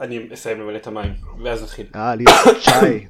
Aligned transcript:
אני 0.00 0.20
אסיים 0.34 0.60
למלא 0.60 0.76
את 0.76 0.86
המים, 0.86 1.12
ואז 1.44 1.62
נתחיל. 1.62 1.86
אה, 1.96 2.14
לי 2.14 2.24
יש 2.56 2.64
צ'אי. 2.64 3.06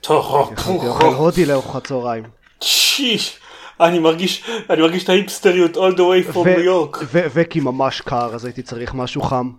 טוב, 0.00 0.52
יכולתי 0.52 0.86
אוכל 0.86 1.04
הודי 1.04 1.46
לארוחת 1.46 1.86
צהריים. 1.86 2.24
שיש, 2.60 3.38
אני 3.80 3.98
מרגיש, 3.98 4.44
אני 4.70 4.82
מרגיש 4.82 5.04
את 5.04 5.08
ההיפסטריות 5.08 5.76
all 5.76 5.94
the 5.96 5.98
way 5.98 6.32
from 6.32 6.36
New 6.36 6.66
York. 6.66 6.98
ו- 7.04 7.26
וכי 7.34 7.60
ממש 7.60 8.00
קר, 8.00 8.34
אז 8.34 8.44
הייתי 8.44 8.62
צריך 8.62 8.94
משהו 8.94 9.22
חם. 9.22 9.50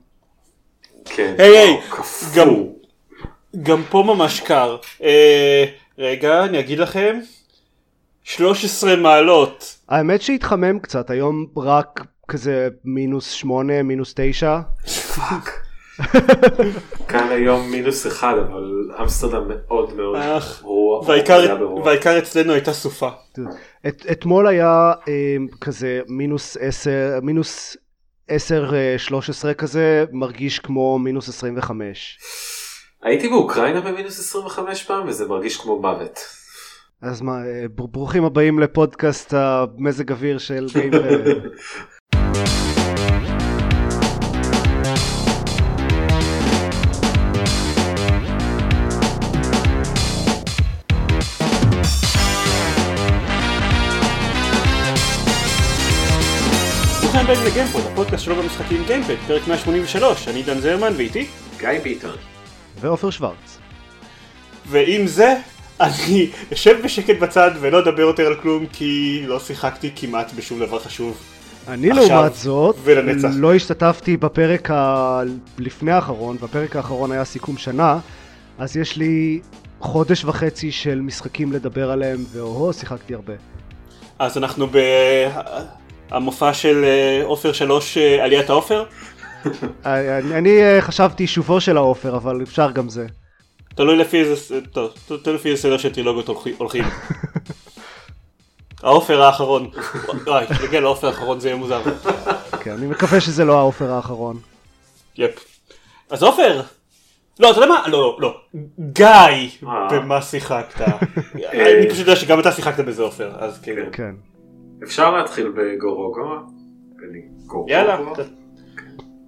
כן. 1.06 1.36
היי 1.38 1.58
היי, 1.58 1.82
קפוא. 1.90 2.28
גם, 2.36 2.50
גם 3.64 3.84
פה 3.90 4.04
ממש 4.08 4.40
קר. 4.40 4.78
אה, 5.04 5.66
רגע, 5.98 6.44
אני 6.46 6.60
אגיד 6.60 6.80
לכם, 6.80 7.20
13 8.24 8.96
מעלות. 8.96 9.76
האמת 9.90 10.22
שהתחמם 10.22 10.80
קצת, 10.80 11.10
היום 11.10 11.46
רק 11.58 12.06
כזה 12.28 12.68
מינוס 12.86 13.30
שמונה, 13.32 13.84
מינוס 13.84 14.14
תשע. 14.16 14.60
פאק. 15.16 15.65
כאן 17.10 17.28
היום 17.32 17.72
מינוס 17.72 18.08
אחד, 18.08 18.34
אבל 18.38 18.92
אמסטרדם 19.02 19.48
מאוד 19.48 19.94
מאוד 19.96 20.16
אה, 20.16 20.62
רוח. 20.62 21.10
והעיקר 21.86 22.18
אצלנו 22.18 22.54
הייתה 22.54 22.74
סופה. 22.74 23.10
את, 23.88 24.06
אתמול 24.12 24.48
היה 24.48 24.94
אה, 25.08 25.14
כזה 25.62 26.02
מינוס 26.08 26.58
עשר, 26.60 27.20
מינוס 27.22 27.78
עשר, 28.28 28.76
אה, 28.76 28.96
שלוש 28.98 29.30
עשרה 29.30 29.54
כזה, 29.54 30.06
מרגיש 30.12 30.60
כמו 30.60 31.00
מינוס 31.00 31.30
עשרים 31.30 31.58
וחמש. 31.58 32.20
הייתי 33.04 33.30
באוקראינה 33.30 33.82
במינוס 33.82 34.20
25 34.20 34.84
פעם, 34.84 35.08
וזה 35.08 35.28
מרגיש 35.28 35.58
כמו 35.58 35.80
מוות. 35.82 36.20
אז 37.02 37.22
מה, 37.22 37.32
אה, 37.46 37.66
בר- 37.76 37.86
ברוכים 37.86 38.26
הבאים 38.26 38.60
לפודקאסט 38.60 39.34
המזג 39.34 40.12
אוויר 40.12 40.38
של 40.38 40.68
גיימפוד. 40.74 41.40
ברוכים 57.16 57.34
הבאים 57.34 57.52
לגיימפוד, 57.52 57.82
הפודקאסט 57.92 58.24
שלו 58.24 58.36
במשחקים 58.36 58.84
גיימפד, 58.88 59.16
פרק 59.28 59.48
183, 59.48 60.28
אני 60.28 60.44
דן 60.44 60.60
זרמן 60.60 60.94
ואיתי. 60.98 61.28
גיא 61.60 61.70
ביטון. 61.84 62.16
ועופר 62.80 63.10
שוורץ. 63.10 63.58
ועם 64.66 65.08
זה, 65.08 65.36
אני 65.82 66.30
אשב 66.54 66.76
בשקט 66.84 67.20
בצד 67.20 67.52
ולא 67.60 67.80
אדבר 67.80 68.02
יותר 68.02 68.28
על 68.28 68.36
כלום 68.36 68.66
כי 68.66 69.22
לא 69.28 69.40
שיחקתי 69.40 69.92
כמעט 69.96 70.34
בשום 70.34 70.60
דבר 70.60 70.80
חשוב. 70.80 71.18
אני 71.68 71.90
לעומת 71.90 72.36
זאת, 72.36 72.76
ולנצח. 72.84 73.30
לא 73.34 73.56
השתתפתי 73.56 74.18
בפרק 74.18 74.70
הלפני 74.72 75.92
האחרון, 75.92 76.38
והפרק 76.40 76.76
האחרון 76.76 77.12
היה 77.12 77.26
סיכום 77.26 77.58
שנה, 77.58 78.00
אז 78.58 78.78
יש 78.78 78.98
לי 78.98 79.40
חודש 79.80 80.26
וחצי 80.26 80.72
של 80.72 81.02
משחקים 81.02 81.52
לדבר 81.52 81.92
עליהם, 81.92 82.24
ואוהו, 82.32 82.74
שיחקתי 82.74 83.14
הרבה. 83.14 83.34
אז 84.20 84.38
אנחנו 84.38 84.68
במופע 86.12 86.54
של 86.54 86.84
אה, 86.86 87.22
עופר 87.26 87.54
שלוש, 87.54 87.98
אה, 87.98 88.24
עליית 88.24 88.50
העופר. 88.50 88.84
אני, 89.86 90.38
אני 90.38 90.64
אה, 90.64 90.82
חשבתי 90.82 91.28
שובו 91.28 91.62
של 91.62 91.78
העופר, 91.78 92.16
אבל 92.18 92.42
אפשר 92.44 92.72
גם 92.72 92.90
זה. 92.90 93.06
תלוי 93.76 93.98
לפי 93.98 94.20
איזה, 94.22 94.60
טוב, 94.72 94.92
תלוי 95.24 95.36
לפי 95.36 95.50
איזה 95.52 95.62
סדר 95.62 95.78
של 95.78 95.94
טרילוגיות 95.94 96.28
הולכי- 96.28 96.54
הולכים. 96.58 96.84
העופר 98.84 99.22
האחרון. 99.22 99.70
וואי, 100.28 100.46
כשנגיע 100.48 100.80
לעופר 100.82 101.08
האחרון 101.08 101.40
זה 101.40 101.48
יהיה 101.48 101.58
מוזר. 101.58 101.82
כן, 102.60 102.72
אני 102.72 102.86
מקווה 102.88 103.22
שזה 103.22 103.46
לא 103.46 103.58
העופר 103.60 103.92
האחרון. 103.92 104.40
יפ. 105.18 105.32
אז 106.10 106.24
עופר! 106.24 106.62
לא, 107.40 107.52
אתה 107.52 107.58
יודע 107.58 107.68
מה? 107.68 107.88
לא, 107.88 108.18
לא. 108.20 108.38
גיא! 108.80 109.06
אה. 109.68 109.88
במה 109.92 110.22
שיחקת? 110.22 110.82
אני 111.54 111.90
פשוט 111.90 112.00
יודע 112.00 112.16
שגם 112.16 112.40
אתה 112.40 112.52
שיחקת 112.52 112.86
בזה 112.86 113.02
עופר, 113.02 113.32
אז 113.40 113.60
כאילו. 113.64 113.86
כן. 113.92 114.16
אפשר 114.84 115.18
להתחיל 115.18 115.54
בגורוגו? 115.58 116.22
גורוגו? 117.48 117.72
יאללה, 117.72 117.98
ת- 118.16 118.20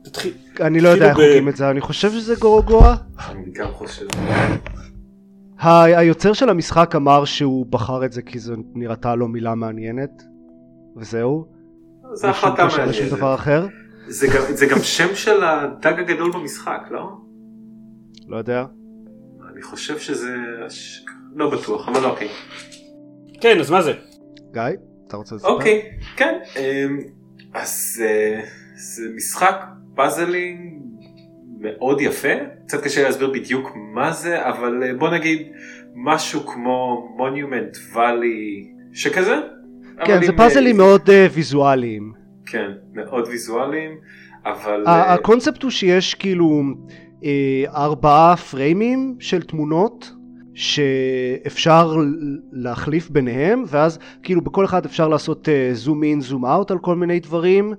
תתחיל. 0.07 0.33
אני 0.61 0.79
לא 0.79 0.89
יודע 0.89 1.09
איך 1.09 1.17
הוגים 1.17 1.49
את 1.49 1.55
זה, 1.55 1.69
אני 1.69 1.81
חושב 1.81 2.11
שזה 2.11 2.35
גורוגואה. 2.39 2.95
אני 3.29 3.51
גם 3.53 3.71
חושב. 3.71 4.05
היוצר 5.61 6.33
של 6.33 6.49
המשחק 6.49 6.95
אמר 6.95 7.25
שהוא 7.25 7.65
בחר 7.65 8.05
את 8.05 8.11
זה 8.11 8.21
כי 8.21 8.39
זו 8.39 8.53
נראתה 8.75 9.15
לו 9.15 9.27
מילה 9.27 9.55
מעניינת, 9.55 10.23
וזהו. 10.97 11.45
זה 12.13 12.29
החלטה 12.29 12.65
מעניינת. 12.65 13.21
זה 14.07 14.27
גם- 14.27 14.55
זה 14.55 14.65
גם 14.65 14.79
שם 14.79 15.15
של 15.15 15.43
הדג 15.43 15.99
הגדול 15.99 16.31
במשחק, 16.31 16.81
לא? 16.91 17.09
לא 18.27 18.37
יודע. 18.37 18.65
אני 19.53 19.61
חושב 19.61 19.97
שזה... 19.99 20.35
לא 21.35 21.49
בטוח, 21.49 21.89
אבל 21.89 22.05
אוקיי. 22.05 22.27
כן, 23.41 23.59
אז 23.59 23.71
מה 23.71 23.81
זה? 23.81 23.93
גיא, 24.53 24.61
אתה 25.07 25.17
רוצה 25.17 25.35
לספר? 25.35 25.49
אוקיי, 25.49 25.81
כן. 26.17 26.39
אמ, 26.55 26.99
אז 27.53 28.03
אה, 28.05 28.41
זה 28.75 29.03
משחק 29.15 29.65
פאזלים 29.95 30.79
מאוד 31.59 32.01
יפה. 32.01 32.33
קצת 32.65 32.83
קשה 32.83 33.03
להסביר 33.03 33.29
בדיוק 33.29 33.71
מה 33.93 34.11
זה, 34.11 34.47
אבל 34.49 34.83
אה, 34.83 34.93
בוא 34.93 35.09
נגיד 35.09 35.47
משהו 35.95 36.45
כמו 36.47 37.09
מונומנט 37.17 37.77
ואלי 37.93 38.67
שכזה. 38.93 39.35
כן, 40.05 40.23
זה 40.25 40.33
פאזלים 40.37 40.81
אה, 40.81 40.85
מאוד 40.85 41.09
ויזואליים. 41.33 42.13
כן, 42.45 42.71
מאוד 42.93 43.27
ויזואליים, 43.27 43.91
אבל... 44.45 44.83
הקונספט 44.87 45.63
הוא 45.63 45.71
שיש 45.71 46.15
כאילו 46.15 46.63
ארבעה 47.67 48.37
פריימים 48.37 49.15
של 49.19 49.41
תמונות 49.41 50.11
שאפשר 50.57 51.95
להחליף 52.51 53.09
ביניהם 53.09 53.63
ואז 53.67 53.99
כאילו 54.23 54.41
בכל 54.41 54.65
אחד 54.65 54.85
אפשר 54.85 55.07
לעשות 55.07 55.49
זום 55.73 56.03
אין 56.03 56.21
זום 56.21 56.45
אאוט 56.45 56.71
על 56.71 56.77
כל 56.79 56.95
מיני 56.95 57.19
דברים 57.19 57.73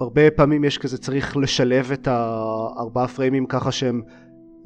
והרבה 0.00 0.30
פעמים 0.30 0.64
יש 0.64 0.78
כזה 0.78 0.98
צריך 0.98 1.36
לשלב 1.36 1.92
את 1.92 2.08
הארבעה 2.10 3.08
frameים 3.08 3.46
ככה 3.46 3.72
שהם 3.72 4.02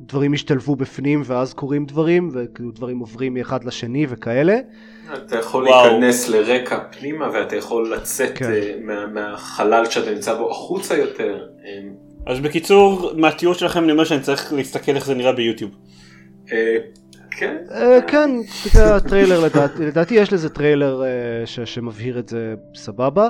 דברים 0.00 0.34
ישתלבו 0.34 0.76
בפנים 0.76 1.22
ואז 1.24 1.54
קורים 1.54 1.84
דברים 1.86 2.28
וכאילו 2.32 2.70
דברים 2.70 2.98
עוברים 2.98 3.34
מאחד 3.34 3.64
לשני 3.64 4.06
וכאלה 4.08 4.56
אתה 5.14 5.38
יכול 5.38 5.68
וואו. 5.68 5.86
להיכנס 5.86 6.28
לרקע 6.28 6.78
פנימה 6.98 7.28
ואתה 7.34 7.56
יכול 7.56 7.92
לצאת 7.94 8.38
כן. 8.38 8.44
אה, 8.52 8.74
מה- 8.82 9.06
מהחלל 9.06 9.84
שאתה 9.84 10.10
נמצא 10.14 10.34
בו 10.38 10.50
החוצה 10.50 10.96
יותר. 10.96 11.46
אז 12.26 12.40
בקיצור, 12.40 13.12
מהתיאור 13.16 13.54
שלכם 13.54 13.84
אני 13.84 13.92
אומר 13.92 14.04
שאני 14.04 14.20
צריך 14.20 14.52
להסתכל 14.52 14.92
איך 14.92 15.06
זה 15.06 15.14
נראה 15.14 15.32
ביוטיוב. 15.32 15.70
אה, 16.52 16.76
כן. 17.30 17.56
אה, 17.70 17.98
כן, 18.06 18.30
זה 18.72 18.94
הטריילר 18.96 19.40
לדעתי, 19.40 19.86
לדעתי 19.86 20.14
יש 20.14 20.32
לזה 20.32 20.48
טריילר 20.48 21.04
אה, 21.04 21.66
שמבהיר 21.66 22.18
את 22.18 22.28
זה 22.28 22.54
סבבה. 22.74 23.28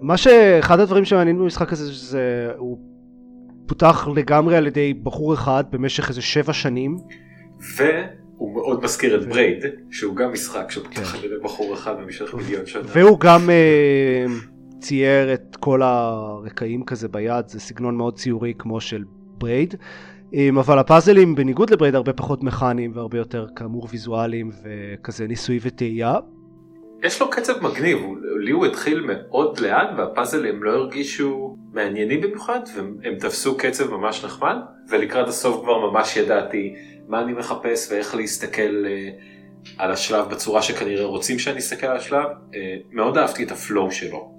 מה 0.00 0.16
שאחד 0.16 0.80
הדברים 0.80 1.04
שמעניינים 1.04 1.42
במשחק 1.42 1.72
הזה 1.72 1.92
זה 1.92 2.50
הוא 2.56 2.78
פותח 3.66 4.08
לגמרי 4.16 4.56
על 4.56 4.66
ידי 4.66 4.94
בחור 4.94 5.34
אחד 5.34 5.64
במשך 5.70 6.08
איזה 6.08 6.22
שבע 6.22 6.52
שנים. 6.52 6.96
והוא 7.76 8.54
מאוד 8.54 8.84
מזכיר 8.84 9.20
את 9.20 9.28
ברייד, 9.28 9.64
שהוא 9.90 10.16
גם 10.16 10.32
משחק 10.32 10.70
שפותח 10.70 11.12
כן. 11.12 11.18
על 11.18 11.24
ידי 11.24 11.34
בחור 11.42 11.74
אחד 11.74 11.94
במשך 12.02 12.34
מיליון 12.34 12.66
שנה. 12.66 12.82
והוא 12.86 13.20
גם 13.20 13.50
צייר 14.82 15.34
את 15.34 15.56
כל 15.60 15.82
הרקעים 15.82 16.84
כזה 16.84 17.08
ביד, 17.08 17.48
זה 17.48 17.60
סגנון 17.60 17.96
מאוד 17.96 18.16
ציורי 18.16 18.54
כמו 18.58 18.80
של 18.80 19.04
ברייד. 19.38 19.74
אה, 20.34 20.48
אבל 20.60 20.78
הפאזלים 20.78 21.34
בניגוד 21.34 21.70
לברייד 21.70 21.94
הרבה 21.94 22.12
פחות 22.12 22.42
מכניים 22.42 22.92
והרבה 22.94 23.18
יותר 23.18 23.46
כאמור 23.56 23.88
ויזואליים 23.90 24.50
וכזה 24.62 25.26
ניסוי 25.26 25.58
וטעייה. 25.62 26.14
יש 27.02 27.20
לו 27.20 27.30
קצב 27.30 27.52
מגניב, 27.62 27.98
לי 28.40 28.50
הוא 28.50 28.66
התחיל 28.66 29.06
מאוד 29.06 29.60
לאט 29.60 29.88
והפאזלים 29.96 30.62
לא 30.62 30.70
הרגישו 30.70 31.56
מעניינים 31.72 32.20
במיוחד 32.20 32.60
והם 32.76 33.14
תפסו 33.18 33.56
קצב 33.56 33.90
ממש 33.90 34.24
נחמד 34.24 34.56
ולקראת 34.88 35.28
הסוף 35.28 35.62
כבר 35.62 35.90
ממש 35.90 36.16
ידעתי 36.16 36.74
מה 37.08 37.22
אני 37.22 37.32
מחפש 37.32 37.92
ואיך 37.92 38.14
להסתכל 38.14 38.86
אה, 38.86 39.10
על 39.78 39.90
השלב 39.90 40.28
בצורה 40.30 40.62
שכנראה 40.62 41.04
רוצים 41.04 41.38
שאני 41.38 41.58
אסתכל 41.58 41.86
על 41.86 41.96
השלב. 41.96 42.26
אה, 42.54 42.76
מאוד 42.92 43.18
אהבתי 43.18 43.44
את 43.44 43.50
הפלואו 43.50 43.90
שלו. 43.90 44.38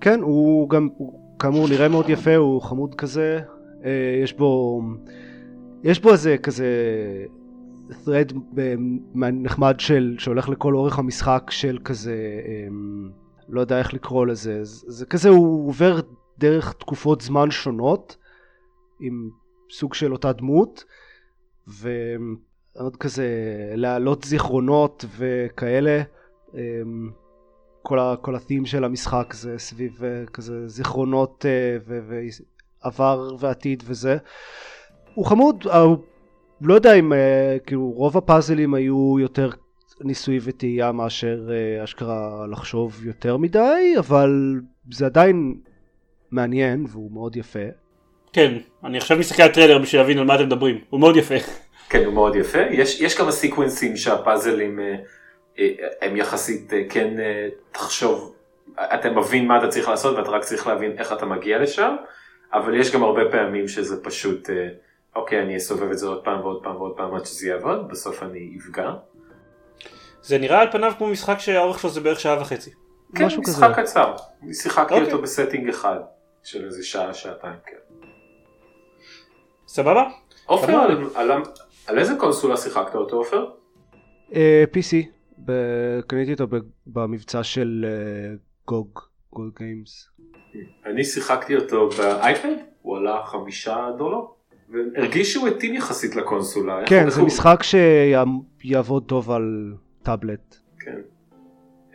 כן, 0.00 0.20
הוא 0.20 0.68
גם, 0.70 0.88
הוא 0.96 1.38
כאמור 1.38 1.68
נראה 1.68 1.88
מאוד 1.88 2.08
יפה, 2.08 2.36
הוא 2.36 2.62
חמוד 2.62 2.94
כזה, 2.94 3.40
אה, 3.84 4.20
יש 4.22 4.32
בו, 4.32 4.80
יש 5.82 6.00
בו 6.00 6.12
איזה 6.12 6.36
כזה 6.42 6.66
thread 7.90 8.34
אה, 8.58 8.74
נחמד 9.14 9.80
של, 9.80 10.16
שהולך 10.18 10.48
לכל 10.48 10.74
אורך 10.74 10.98
המשחק 10.98 11.50
של 11.50 11.78
כזה, 11.84 12.40
אה, 12.46 12.68
לא 13.48 13.60
יודע 13.60 13.78
איך 13.78 13.94
לקרוא 13.94 14.26
לזה, 14.26 14.64
זה, 14.64 14.92
זה 14.92 15.06
כזה 15.06 15.28
הוא 15.28 15.68
עובר 15.68 16.00
דרך 16.38 16.72
תקופות 16.72 17.20
זמן 17.20 17.50
שונות, 17.50 18.16
עם 19.00 19.30
סוג 19.70 19.94
של 19.94 20.12
אותה 20.12 20.32
דמות, 20.32 20.84
ועוד 21.66 22.96
כזה 22.96 23.28
להעלות 23.74 24.24
זיכרונות 24.24 25.04
וכאלה. 25.18 26.02
כל, 27.86 27.98
ה, 27.98 28.14
כל 28.20 28.34
ה-theme 28.34 28.66
של 28.66 28.84
המשחק 28.84 29.34
זה 29.34 29.58
סביב 29.58 30.00
uh, 30.00 30.30
כזה 30.30 30.68
זיכרונות 30.68 31.44
uh, 31.44 32.44
עבר 32.82 33.36
ועתיד 33.38 33.82
וזה. 33.86 34.16
הוא 35.14 35.26
חמוד, 35.26 35.66
אה, 35.70 35.80
הוא 35.80 35.98
לא 36.60 36.74
יודע 36.74 36.94
אם 36.94 37.12
אה, 37.12 37.56
כאילו 37.66 37.90
רוב 37.90 38.16
הפאזלים 38.16 38.74
היו 38.74 39.16
יותר 39.20 39.50
ניסוי 40.00 40.38
וטעייה 40.42 40.92
מאשר 40.92 41.48
אה, 41.50 41.84
אשכרה 41.84 42.46
לחשוב 42.50 43.06
יותר 43.06 43.36
מדי, 43.36 43.94
אבל 43.98 44.60
זה 44.92 45.06
עדיין 45.06 45.54
מעניין 46.30 46.84
והוא 46.88 47.12
מאוד 47.12 47.36
יפה. 47.36 47.58
כן, 48.32 48.54
אני 48.84 48.98
עכשיו 48.98 49.18
מסתכל 49.18 49.42
על 49.42 49.48
טריילר 49.48 49.78
בשביל 49.78 50.00
להבין 50.00 50.18
על 50.18 50.24
מה 50.24 50.34
אתם 50.34 50.46
מדברים, 50.46 50.78
הוא 50.90 51.00
מאוד 51.00 51.16
יפה. 51.16 51.34
כן, 51.88 52.04
הוא 52.04 52.14
מאוד 52.14 52.36
יפה. 52.36 52.58
יש, 52.70 53.00
יש 53.00 53.18
כמה 53.18 53.32
sequenceים 53.32 53.96
שהפאזלים 53.96 54.80
אה, 54.80 54.94
הם 56.00 56.16
יחסית 56.16 56.72
אה, 56.72 56.82
כן 56.90 57.20
אה, 57.20 57.48
תחשוב, 57.72 58.34
אתה 58.74 59.10
מבין 59.10 59.46
מה 59.46 59.58
אתה 59.58 59.68
צריך 59.68 59.88
לעשות 59.88 60.16
ואתה 60.16 60.30
רק 60.30 60.44
צריך 60.44 60.66
להבין 60.66 60.98
איך 60.98 61.12
אתה 61.12 61.26
מגיע 61.26 61.58
לשם, 61.58 61.96
אבל 62.52 62.80
יש 62.80 62.94
גם 62.94 63.02
הרבה 63.02 63.22
פעמים 63.30 63.68
שזה 63.68 64.04
פשוט, 64.04 64.50
אה, 64.50 64.68
אוקיי, 65.16 65.42
אני 65.42 65.56
אסובב 65.56 65.90
את 65.90 65.98
זה 65.98 66.06
עוד 66.06 66.24
פעם 66.24 66.40
ועוד 66.40 66.62
פעם 66.62 66.76
ועוד 66.76 66.96
פעם 66.96 67.14
עד 67.14 67.26
שזה 67.26 67.48
יעבוד, 67.48 67.88
בסוף 67.88 68.22
אני 68.22 68.56
אפגע. 68.60 68.90
זה 70.22 70.38
נראה 70.38 70.60
על 70.60 70.70
פניו 70.72 70.92
כמו 70.98 71.06
משחק 71.08 71.38
שהאורך 71.38 71.78
שלו 71.78 71.90
זה 71.90 72.00
בערך 72.00 72.20
שעה 72.20 72.40
וחצי. 72.40 72.70
כן, 73.14 73.24
משהו 73.24 73.42
משחק 73.42 73.70
כזה. 73.76 73.82
קצר. 73.82 74.14
אני 74.42 74.54
שיחקתי 74.54 74.94
אוקיי. 74.94 75.12
אותו 75.12 75.22
ב 75.22 75.28
sitting 75.28 75.68
אחד 75.68 75.98
של 76.42 76.64
איזה 76.64 76.84
שעה, 76.84 77.14
שעתיים, 77.14 77.54
כן. 77.66 77.76
סבבה? 79.66 80.08
עופר, 80.46 80.66
סבבה. 80.66 80.84
על, 80.84 81.30
על, 81.30 81.42
על 81.86 81.98
איזה 81.98 82.14
קונסולה 82.18 82.56
שיחקת 82.56 82.94
אותו, 82.94 83.16
עופר? 83.16 83.46
אה, 84.34 84.64
PC, 84.72 85.06
קניתי 86.06 86.32
אותו 86.32 86.56
במבצע 86.86 87.42
של 87.42 87.86
אה, 87.88 88.34
גוג, 88.66 89.00
גוג 89.32 89.50
גיימס. 89.58 90.08
אני 90.86 91.04
שיחקתי 91.04 91.56
אותו 91.56 91.88
באייפד, 91.88 92.54
הוא 92.82 92.96
עלה 92.96 93.22
חמישה 93.24 93.90
דולר, 93.98 94.20
והרגיש 94.68 95.32
שהוא 95.32 95.48
התאים 95.48 95.74
יחסית 95.74 96.16
לקונסולה. 96.16 96.86
כן, 96.86 97.10
זה 97.10 97.22
משחק 97.22 97.60
שיעבוד 97.62 99.04
טוב 99.06 99.30
על 99.30 99.74
טאבלט. 100.02 100.56
כן. 100.80 101.00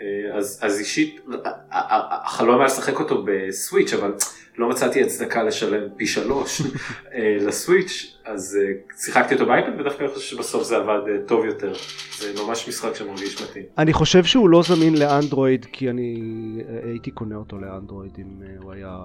אה, 0.01 0.37
אז, 0.37 0.59
אז 0.61 0.79
אישית, 0.79 1.19
ה- 1.43 1.47
ה- 1.49 1.53
ה- 1.71 2.25
החלום 2.25 2.55
היה 2.55 2.65
לשחק 2.65 2.99
אותו 2.99 3.23
בסוויץ', 3.25 3.93
אבל 3.93 4.13
לא 4.57 4.69
מצאתי 4.69 5.03
הצדקה 5.03 5.43
לשלם 5.43 5.89
פי 5.97 6.07
שלוש 6.07 6.61
אה, 7.13 7.37
לסוויץ', 7.39 8.17
אז 8.25 8.57
אה, 8.61 8.73
שיחקתי 8.97 9.33
אותו 9.33 9.45
באייפד, 9.45 9.79
ודווקא 9.79 10.03
אני 10.03 10.09
חושב 10.13 10.35
שבסוף 10.35 10.63
זה 10.63 10.77
עבד 10.77 10.99
אה, 11.09 11.17
טוב 11.27 11.45
יותר. 11.45 11.73
זה 12.19 12.33
ממש 12.43 12.67
משחק 12.69 12.95
שמרגיש 12.95 13.41
מתאים. 13.41 13.63
אני 13.77 13.93
חושב 13.93 14.23
שהוא 14.23 14.49
לא 14.49 14.61
זמין 14.63 14.97
לאנדרואיד 14.97 15.65
כי 15.71 15.89
אני 15.89 16.21
אה, 16.69 16.89
הייתי 16.89 17.11
קונה 17.11 17.35
אותו 17.35 17.57
לאנדרואיד 17.57 18.11
אם 18.19 18.41
אה, 18.43 18.53
הוא 18.61 18.71
היה... 18.73 18.97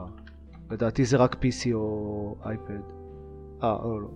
לדעתי 0.71 1.05
זה 1.05 1.17
רק 1.17 1.35
PC 1.35 1.73
או 1.73 2.37
אייפד. 2.47 2.81
אה, 3.63 3.73
או 3.73 4.01
לא. 4.01 4.09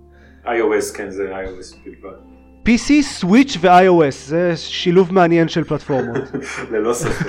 iOS, 0.44 0.96
כן, 0.96 1.10
זה 1.10 1.32
iOS 1.44 1.76
בלבד. 1.84 2.37
PC, 2.68 3.02
סוויץ' 3.02 3.56
ו-iOS, 3.60 4.14
זה 4.26 4.52
שילוב 4.56 5.14
מעניין 5.14 5.48
של 5.48 5.64
פלטפורמות. 5.64 6.16
ללא 6.72 6.92
ספק. 6.92 7.26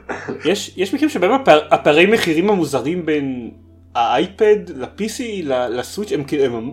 יש, 0.50 0.74
יש 0.76 0.94
מקרים 0.94 1.10
שבהם 1.10 1.32
הפער, 1.32 1.60
הפערי 1.70 2.06
מחירים 2.06 2.50
המוזרים 2.50 3.06
בין 3.06 3.50
האייפד 3.94 4.56
ל-PC 4.76 5.22
ל- 5.42 5.78
לסוויץ' 5.78 6.12
הם, 6.12 6.24
כאילו- 6.24 6.44
הם, 6.44 6.70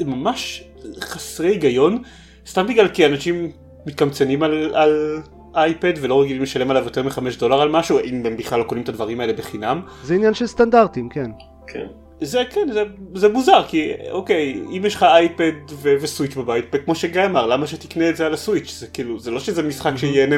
הם 0.00 0.10
ממש 0.10 0.64
חסרי 1.00 1.48
היגיון 1.48 2.02
סתם 2.46 2.66
בגלל 2.66 2.88
כי 2.88 3.06
אנשים 3.06 3.50
מתקמצנים 3.86 4.42
על, 4.42 4.74
על 4.74 5.22
אייפד 5.54 5.92
ולא 6.00 6.22
רגילים 6.22 6.42
לשלם 6.42 6.70
עליו 6.70 6.84
יותר 6.84 7.02
מחמש 7.02 7.36
דולר 7.36 7.60
על 7.60 7.68
משהו 7.68 7.98
אם 8.04 8.26
הם 8.26 8.36
בכלל 8.36 8.58
לא 8.58 8.64
קונים 8.64 8.84
את 8.84 8.88
הדברים 8.88 9.20
האלה 9.20 9.32
בחינם. 9.32 9.80
זה 10.02 10.14
עניין 10.14 10.34
של 10.34 10.46
סטנדרטים, 10.46 11.08
כן. 11.08 11.30
כן. 11.66 11.86
זה 12.20 12.42
כן 12.50 12.68
זה, 12.72 12.82
זה 13.14 13.28
מוזר 13.28 13.62
כי 13.68 13.92
אוקיי 14.10 14.62
אם 14.76 14.82
יש 14.86 14.94
לך 14.94 15.02
אייפד 15.02 15.52
ו- 15.70 15.94
וסוויץ' 16.00 16.36
בבית 16.36 16.64
וכמו 16.72 16.94
שגיא 16.94 17.24
אמר 17.24 17.46
למה 17.46 17.66
שתקנה 17.66 18.08
את 18.08 18.16
זה 18.16 18.26
על 18.26 18.34
הסוויץ' 18.34 18.76
זה 18.78 18.86
כאילו 18.86 19.18
זה 19.18 19.30
לא 19.30 19.40
שזה 19.40 19.62
משחק 19.62 19.96
שיהנה 19.96 20.36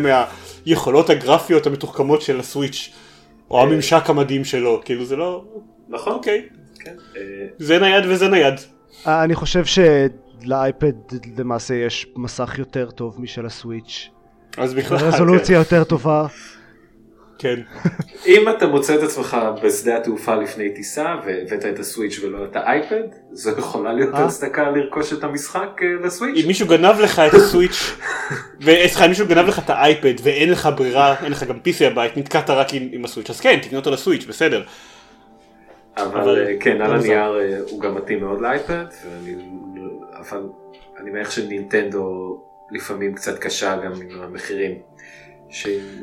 מהיכולות 0.66 1.10
הגרפיות 1.10 1.66
המתוחכמות 1.66 2.22
של 2.22 2.40
הסוויץ' 2.40 2.92
או 3.50 3.62
הממשק 3.62 4.10
המדהים 4.10 4.44
שלו 4.44 4.80
כאילו 4.84 5.04
זה 5.04 5.16
לא 5.16 5.44
נכון. 5.88 6.12
אוקיי 6.12 6.42
כן. 6.80 6.94
אה, 7.16 7.22
זה 7.58 7.78
נייד 7.78 8.04
וזה 8.08 8.28
נייד 8.28 8.54
אה, 9.06 9.24
אני 9.24 9.34
חושב 9.34 9.64
שלאייפד 9.64 10.92
למעשה 11.38 11.74
יש 11.74 12.06
מסך 12.16 12.54
יותר 12.58 12.90
טוב 12.90 13.20
משל 13.20 13.46
הסוויץ'. 13.46 14.10
אז 14.56 14.74
בכלל 14.74 14.98
רזולוציה 14.98 15.58
יותר 15.58 15.84
טובה. 15.84 16.26
כן 17.38 17.60
אם 18.26 18.48
אתה 18.48 18.66
מוצא 18.66 18.94
את 18.94 19.02
עצמך 19.02 19.36
בשדה 19.62 19.96
התעופה 19.96 20.34
לפני 20.34 20.74
טיסה 20.74 21.16
והבאת 21.26 21.66
את 21.66 21.78
הסוויץ' 21.78 22.20
ולא 22.22 22.44
את 22.44 22.56
האייפד, 22.56 23.02
זו 23.32 23.50
יכולה 23.58 23.92
להיות 23.92 24.14
אה? 24.14 24.24
הצדקה 24.24 24.70
לרכוש 24.70 25.12
את 25.12 25.24
המשחק 25.24 25.80
אה, 25.82 26.06
לסוויץ'. 26.06 26.36
אם 26.42 26.46
מישהו 26.46 26.66
גנב 26.66 27.00
לך 27.00 27.18
את 27.18 27.34
הסוויץ' 27.34 27.92
וסליחה 28.60 29.04
אם 29.04 29.10
מישהו 29.10 29.26
גנב 29.26 29.48
לך 29.48 29.58
את 29.58 29.70
האייפד 29.70 30.14
ואין 30.22 30.50
לך 30.50 30.68
ברירה 30.76 31.14
אין 31.22 31.32
לך 31.32 31.42
גם 31.42 31.56
PC 31.56 31.84
הבית 31.84 32.16
נתקעת 32.16 32.50
רק 32.50 32.74
עם, 32.74 32.88
עם 32.92 33.04
הסוויץ' 33.04 33.30
אז 33.30 33.40
כן 33.40 33.58
תקנה 33.62 33.78
אותו 33.78 33.90
לסוויץ' 33.90 34.24
בסדר 34.24 34.62
אבל 35.96 36.20
אבל- 36.20 36.46
אה, 36.46 36.54
כן, 36.60 36.80
על 36.80 36.90
לא 36.90 36.96
מוזר. 36.96 37.06
הנייר 37.12 37.40
אה, 37.40 37.58
הוא 37.70 37.80
גם 37.80 37.94
מתאים 37.94 38.20
מאוד 38.20 38.40
לאייפד, 38.40 38.84
אבל 40.18 40.42
אני 41.00 41.10
מניח 41.10 41.30
שנינטנדו 41.30 42.38
לפעמים 42.70 43.14
קצת 43.14 43.38
קשה 43.38 43.76
גם 43.76 43.92
עם 43.92 44.22
המחירים. 44.22 44.74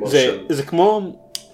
זה, 0.06 0.38
זה 0.50 0.64
כמו, 0.64 1.02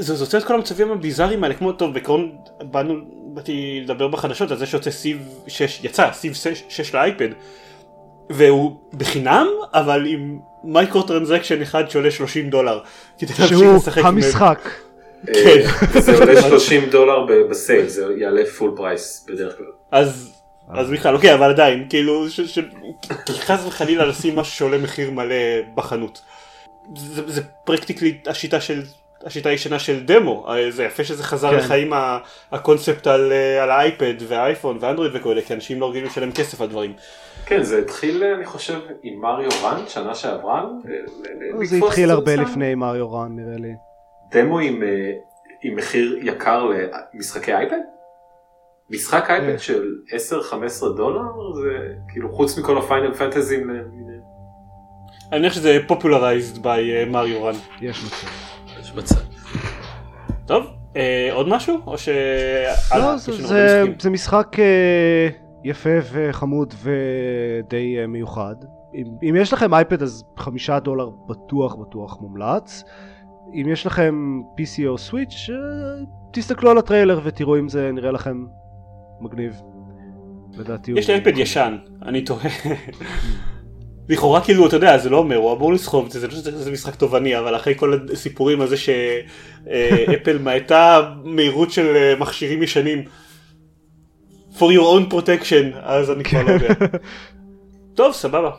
זה 0.02 0.24
יוצא 0.24 0.38
את 0.38 0.44
כל 0.44 0.54
המצבים 0.56 0.92
הביזאריים 0.92 1.44
האלה, 1.44 1.56
כמו 1.56 1.72
טוב 1.72 1.94
בעיקרון 1.94 2.32
באנו, 2.62 2.96
באתי 3.34 3.82
לדבר 3.84 4.08
בחדשות 4.08 4.52
על 4.52 4.58
זה 4.58 4.66
שיוצא 4.66 4.92
Civ 4.92 5.18
6, 5.48 5.80
יצא 5.84 6.12
Civ 6.14 6.34
6, 6.34 6.64
6 6.70 6.96
לאייפד, 6.96 7.28
והוא 8.30 8.78
בחינם 8.94 9.48
אבל 9.74 10.06
עם 10.08 10.40
micro 10.64 11.02
transaction 11.04 11.62
אחד 11.62 11.90
שעולה 11.90 12.12
30 12.12 12.50
דולר. 12.50 12.80
כדי 13.20 13.34
להמשיך 13.40 13.58
שהוא 13.60 13.76
לשחק 13.76 13.98
עם- 13.98 14.06
המשחק. 14.06 14.70
אה, 15.28 15.34
כן. 15.34 16.00
זה 16.02 16.18
עולה 16.18 16.42
30 16.42 16.90
דולר 16.90 17.26
בסייל, 17.50 17.88
זה 17.88 18.06
יעלה 18.18 18.42
פול 18.58 18.72
פרייס 18.76 19.26
בדרך 19.30 19.58
כלל. 19.58 19.66
אז, 19.92 20.34
אז 20.70 20.90
בכלל 20.90 21.16
אוקיי 21.16 21.34
אבל 21.34 21.50
עדיין 21.50 21.86
כאילו 21.90 22.30
ש, 22.30 22.42
ש, 22.42 22.60
כי 23.26 23.34
חס 23.34 23.60
וחלילה 23.68 24.06
לשים 24.06 24.36
משהו 24.36 24.54
שעולה 24.56 24.78
מחיר 24.78 25.12
מלא 25.12 25.36
בחנות. 25.76 26.22
זה, 26.98 27.22
זה 27.28 27.42
פרקטיקלי 27.64 28.18
השיטה 28.28 28.62
של 28.62 28.82
השיטה 29.26 29.50
הישנה 29.50 29.80
של 29.80 30.06
דמו 30.06 30.48
זה 30.70 30.84
יפה 30.84 31.04
שזה 31.04 31.24
חזר 31.24 31.52
כן. 31.52 31.58
לחיים 31.58 31.94
הקונספט 32.52 33.08
על, 33.08 33.32
אה, 33.32 33.64
על 33.64 33.72
האייפד 33.72 34.14
והאייפון 34.28 34.78
ואנדרואיד 34.82 35.12
וכאלה 35.16 35.42
כי 35.42 35.54
אנשים 35.54 35.80
לא 35.80 35.90
רגילים 35.90 36.08
לשלם 36.08 36.32
כסף 36.32 36.62
על 36.62 36.68
דברים. 36.68 36.94
כן, 37.46 37.64
זה 37.64 37.80
התחיל 37.80 38.24
אני 38.24 38.46
חושב 38.46 38.80
עם 39.04 39.22
Mario 39.22 39.50
Run 39.64 39.88
שנה 39.88 40.16
שעברה. 40.16 40.64
אה, 41.60 41.66
זה 41.66 41.78
התחיל 41.78 42.12
הרבה. 42.12 42.36
לפני 42.36 42.76
מריו 42.76 43.14
רן 43.14 43.36
נראה 43.36 43.58
לי. 43.58 43.74
דמו 44.32 44.60
עם, 44.60 44.84
אה, 44.84 45.12
עם 45.64 45.76
מחיר 45.76 46.18
יקר 46.22 46.70
למשחקי 47.14 47.54
אייפד? 47.54 47.76
משחק 48.90 49.24
כן. 49.28 49.34
אייפד 49.34 49.60
של 49.60 49.84
10-15 50.10 50.90
דולר 50.98 51.22
זה 51.54 51.94
כאילו 52.08 52.32
חוץ 52.32 52.58
מכל 52.58 52.78
הפיינל 52.78 53.14
פנטזים. 53.14 53.70
אני 55.32 55.40
מניח 55.40 55.54
שזה 55.54 55.80
popularized 55.88 56.58
by 56.58 57.10
מריו 57.10 57.44
רן. 57.44 57.56
יש 57.82 58.04
מצב. 58.04 58.28
יש 58.92 58.98
מצב. 58.98 59.16
טוב 60.46 60.66
אה, 60.96 61.30
עוד 61.34 61.48
משהו 61.50 61.78
או 61.88 61.98
ש... 61.98 62.10
לא, 62.98 63.18
זה- 63.18 63.32
יש 63.32 63.40
לנו 63.40 63.48
זה- 63.48 63.82
משחקים. 63.84 64.00
זה 64.00 64.10
משחק 64.10 64.60
אה, 64.60 65.30
יפה 65.64 65.90
וחמוד 66.12 66.74
ודי 66.84 67.98
אה, 68.02 68.08
מיוחד. 68.08 68.56
אם, 68.96 69.04
אם 69.30 69.36
יש 69.38 69.54
לכם 69.54 69.74
אייפד 69.74 70.02
אז 70.02 70.24
חמישה 70.38 70.80
דולר 70.80 71.10
בטוח 71.28 71.76
בטוח 71.76 72.22
מומלץ. 72.22 72.84
אם 73.54 73.66
יש 73.72 73.86
לכם 73.86 74.40
PC 74.58 74.88
או 74.88 74.98
סוויץ' 74.98 75.50
אה, 75.50 75.56
תסתכלו 76.32 76.72
על 76.72 76.78
הטריילר 76.78 77.20
ותראו 77.24 77.60
אם 77.60 77.70
זה 77.70 77.92
נראה 77.94 78.12
לכם 78.12 78.46
מגניב. 79.22 79.62
לדעתי 80.58 80.92
יש 80.92 81.08
הוא- 81.10 81.16
לי 81.16 81.22
אייפד 81.24 81.38
ישן, 81.38 81.78
אני 82.06 82.22
תוהה. 82.22 82.50
לכאורה 84.12 84.42
כאילו 84.42 84.68
אתה 84.68 84.76
יודע 84.76 84.98
זה 84.98 85.10
לא 85.10 85.18
אומר 85.18 85.36
הוא 85.36 85.54
אמור 85.54 85.74
לסחוב 85.74 86.06
את 86.06 86.12
זה 86.12 86.20
זה 86.20 86.28
לא 86.28 86.34
שזה 86.34 86.64
זה 86.64 86.72
משחק 86.72 86.96
תובעני 86.96 87.40
אבל 87.40 87.56
אחרי 87.56 87.76
כל 87.76 88.00
הסיפורים 88.14 88.62
על 88.62 88.68
זה 88.68 88.76
שאפל 88.78 90.38
מאטה 90.38 91.12
מהירות 91.24 91.72
של 91.72 91.96
אה, 91.96 92.16
מכשירים 92.20 92.64
ישנים 92.64 93.04
for 94.56 94.60
your 94.60 94.82
own 94.82 95.14
protection 95.14 95.78
אז 95.82 96.12
אני 96.12 96.24
כבר 96.24 96.44
לא 96.44 96.52
יודע. 96.52 96.74
טוב 97.96 98.14
סבבה. 98.14 98.52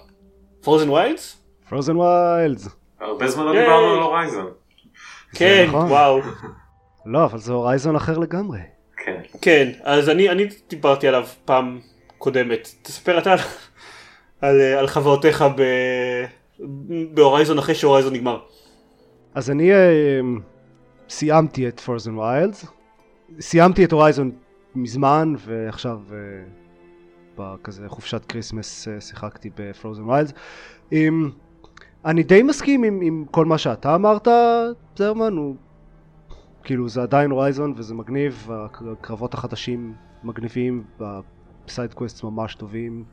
Frozen 0.61 0.91
Wilds? 0.91 1.37
Frozen 1.69 1.97
Wilds. 1.97 2.69
הרבה 3.01 3.29
זמן 3.29 3.45
לא. 3.45 3.53
דיברנו 3.53 3.93
על 3.93 3.99
הורייזון. 3.99 4.51
כן 5.35 5.65
נכון. 5.69 5.91
וואו. 5.91 6.21
לא 7.07 7.25
אבל 7.25 7.39
זה 7.39 7.53
הורייזון 7.53 7.97
אחר 7.97 8.19
לגמרי. 8.19 8.59
כן. 9.05 9.21
כן 9.41 9.69
אז 9.83 10.09
אני 10.09 10.31
אני 10.31 10.47
דיברתי 10.69 11.09
עליו 11.09 11.27
פעם 11.45 11.81
קודמת 12.19 12.69
תספר 12.83 13.19
אתה 13.19 13.35
על- 14.43 14.61
אה, 14.61 14.79
על 14.79 14.87
חוויותיך 14.87 15.45
בהורייזון 17.15 17.59
אחרי 17.59 17.75
שהורייזון 17.75 18.13
נגמר. 18.13 18.39
אז 19.35 19.51
אני 19.51 19.73
אה, 19.73 20.21
סיימתי 21.09 21.69
את 21.69 21.81
Frozen 21.81 22.19
Wilds. 22.19 22.67
סיימתי 23.41 23.85
את 23.85 23.93
הורייזון 23.93 24.31
מזמן, 24.75 25.35
ועכשיו 25.39 25.99
אה, 26.13 26.17
בכזה 27.39 27.89
חופשת 27.89 28.25
כריסמס 28.25 28.89
אה, 28.89 29.01
שיחקתי 29.01 29.51
ב 29.57 29.63
Frozen 29.63 30.03
Wild. 30.03 30.33
אני 32.05 32.23
די 32.23 32.43
מסכים 32.43 32.83
עם, 32.85 33.01
עם 33.03 33.25
כל 33.31 33.45
מה 33.47 33.59
שאתה 33.59 33.95
אמרת, 33.95 34.29
זרמן, 34.97 35.37
הוא 35.37 35.55
כאילו 36.65 36.89
זה 36.89 37.03
עדיין 37.03 37.31
הורייזון 37.31 37.75
וזה 37.77 37.95
מגניב, 37.95 38.49
הקרבות 38.53 39.35
החדשים 39.35 39.95
מגניבים, 40.25 40.85
וה 41.01 41.32
side 41.32 41.95
quest 41.95 42.25
ממש 42.25 42.55
טובים, 42.55 43.05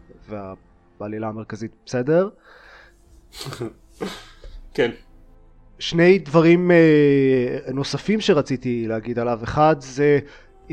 והעלילה 0.99 1.27
המרכזית 1.27 1.71
בסדר. 1.85 2.29
כן. 4.73 4.91
שני 5.79 6.19
דברים 6.19 6.71
uh, 6.71 7.71
נוספים 7.73 8.21
שרציתי 8.21 8.87
להגיד 8.87 9.19
עליו, 9.19 9.39
אחד 9.43 9.75
זה 9.79 10.19
um, 10.67 10.71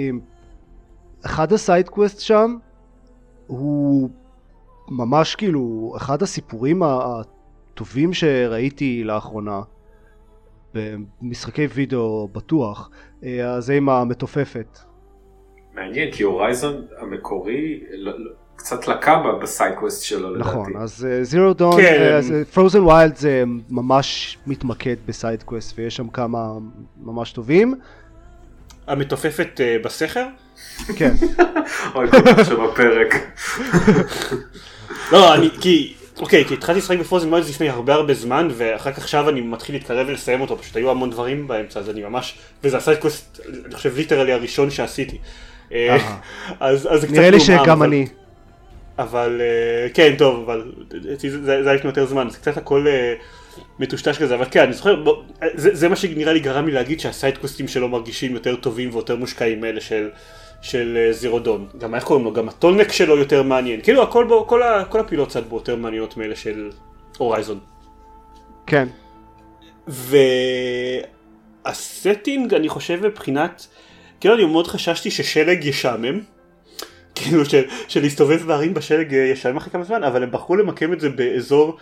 אחד 1.25 1.53
ה 1.53 1.60
side 1.60 1.89
quest 1.89 2.21
שם 2.21 2.57
הוא 3.47 4.11
ממש 4.89 5.35
כאילו 5.35 5.95
אחד 5.97 6.23
הסיפורים 6.23 6.83
הטובים 6.83 8.13
שראיתי 8.13 9.05
לאחרונה 9.05 9.61
במשחקי 10.75 11.67
וידאו 11.67 12.29
בטוח, 12.33 12.91
אה, 13.25 13.61
זה 13.61 13.75
עם 13.75 13.89
המתופפת. 13.89 14.79
מעניין 15.75 16.13
כי 16.13 16.23
Horizon 16.23 16.87
המקורי 16.99 17.81
לא, 17.91 18.19
לא, 18.19 18.31
קצת 18.57 18.89
לקה 18.89 19.23
ב 19.43 19.49
side 19.49 19.73
quest 19.73 20.03
שלו 20.03 20.35
לדעתי. 20.35 20.51
נכון, 20.51 20.77
אז 20.77 21.07
Zero 21.23 21.53
Dawn, 21.53 21.81
Frozen 22.53 22.81
Wilds 22.81 23.17
זה 23.17 23.45
ממש 23.71 24.39
מתמקד 24.47 24.97
ב 25.07 25.14
side 25.14 25.43
quest 25.43 25.79
ויש 25.79 25.97
שם 25.97 26.09
כמה 26.09 26.53
ממש 27.03 27.33
טובים. 27.33 27.75
המתופפת 28.87 29.61
uh, 29.61 29.85
בסכר? 29.85 30.27
כן. 30.97 31.15
אוי, 31.95 32.11
כל 32.11 32.21
כך 32.27 32.47
שבפרק. 32.47 33.15
לא, 35.13 35.35
אני, 35.35 35.51
כי, 35.61 35.95
אוקיי, 36.19 36.45
כי 36.45 36.55
התחלתי 36.55 36.79
לשחק 36.79 36.99
ב 36.99 37.03
Frozen 37.03 37.29
Wilds 37.29 37.49
לפני 37.49 37.69
הרבה 37.69 37.95
הרבה 37.95 38.15
זמן, 38.15 38.49
ואחר 38.57 38.93
כך 38.93 38.99
עכשיו 38.99 39.29
אני 39.29 39.41
מתחיל 39.41 39.75
להתקרב 39.75 40.07
ולסיים 40.09 40.41
אותו, 40.41 40.59
פשוט 40.59 40.77
היו 40.77 40.91
המון 40.91 41.11
דברים 41.11 41.49
באמצע, 41.49 41.81
אז 41.81 41.91
אני 41.91 42.03
ממש, 42.03 42.39
וזה 42.65 42.77
ה 42.77 42.83
side 42.83 43.06
quest, 43.06 43.41
אני 43.67 43.75
חושב 43.75 43.97
ליטרלי 43.97 44.33
הראשון 44.33 44.71
שעשיתי. 44.71 45.19
אה, 45.73 45.97
אז 46.61 46.89
זה 46.95 47.07
קצת 47.07 47.17
נראה 47.17 47.31
לי 47.31 47.41
שגם 47.41 47.83
אני. 47.83 48.07
אבל 48.99 49.41
אה, 49.41 49.89
כן 49.95 50.15
טוב 50.19 50.51
אבל 50.51 50.73
זה 51.21 51.53
היה 51.53 51.75
לפני 51.75 51.91
יותר 51.91 52.07
זמן 52.07 52.29
זה 52.31 52.39
קצת 52.39 52.57
הכל 52.57 52.87
אה, 52.89 53.15
מטושטש 53.79 54.19
כזה 54.19 54.35
אבל 54.35 54.45
כן 54.51 54.61
אני 54.61 54.73
זוכר 54.73 55.05
זה, 55.55 55.75
זה 55.75 55.89
מה 55.89 55.97
שנראה 55.97 56.33
לי 56.33 56.41
גרם 56.41 56.67
לי 56.67 56.73
להגיד 56.73 57.01
שהסיידקוסטים 57.01 57.69
שלו 57.69 57.89
מרגישים 57.89 58.33
יותר 58.33 58.57
טובים 58.57 58.91
ויותר 58.93 59.17
מושקעים 59.17 59.61
מאלה 59.61 59.81
של 59.81 60.11
של 60.63 61.09
זירודון 61.11 61.67
גם 61.79 61.95
איך 61.95 62.05
קוראים 62.05 62.25
לו 62.25 62.33
גם 62.33 62.49
הטולנק 62.49 62.93
שלו 62.93 63.17
יותר 63.17 63.43
מעניין 63.43 63.81
כאילו 63.81 64.03
הכל 64.03 64.25
בו 64.25 64.47
כל, 64.47 64.63
ה, 64.63 64.85
כל 64.85 65.01
הפילות 65.01 65.29
צד 65.29 65.49
בו 65.49 65.57
יותר 65.57 65.77
מעניינות 65.77 66.17
מאלה 66.17 66.37
של 66.37 66.71
הורייזון. 67.19 67.59
כן. 68.67 68.89
וה 71.67 71.86
setting 71.86 72.55
אני 72.55 72.69
חושב 72.69 73.07
מבחינת 73.07 73.67
כאילו 74.21 74.35
אני 74.35 74.45
מאוד 74.45 74.67
חששתי 74.67 75.11
ששלג 75.11 75.65
ישעמם 75.65 76.21
כאילו 77.17 77.45
של, 77.45 77.63
של 77.89 78.03
להסתובב 78.03 78.43
בהרים 78.47 78.75
בשלג 78.75 79.15
אה, 79.15 79.21
ישן 79.21 79.57
אחרי 79.57 79.73
כמה 79.73 79.85
זמן, 79.85 80.05
אבל 80.05 80.23
הם 80.23 80.31
בחרו 80.31 80.57
למקם 80.57 80.93
את 80.93 81.01
זה 81.01 81.09
באזור 81.09 81.77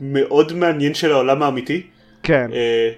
מאוד 0.00 0.52
מעניין 0.52 0.94
של 0.94 1.12
העולם 1.12 1.42
האמיתי. 1.42 1.82
כן. 2.22 2.50
אה, 2.52 2.90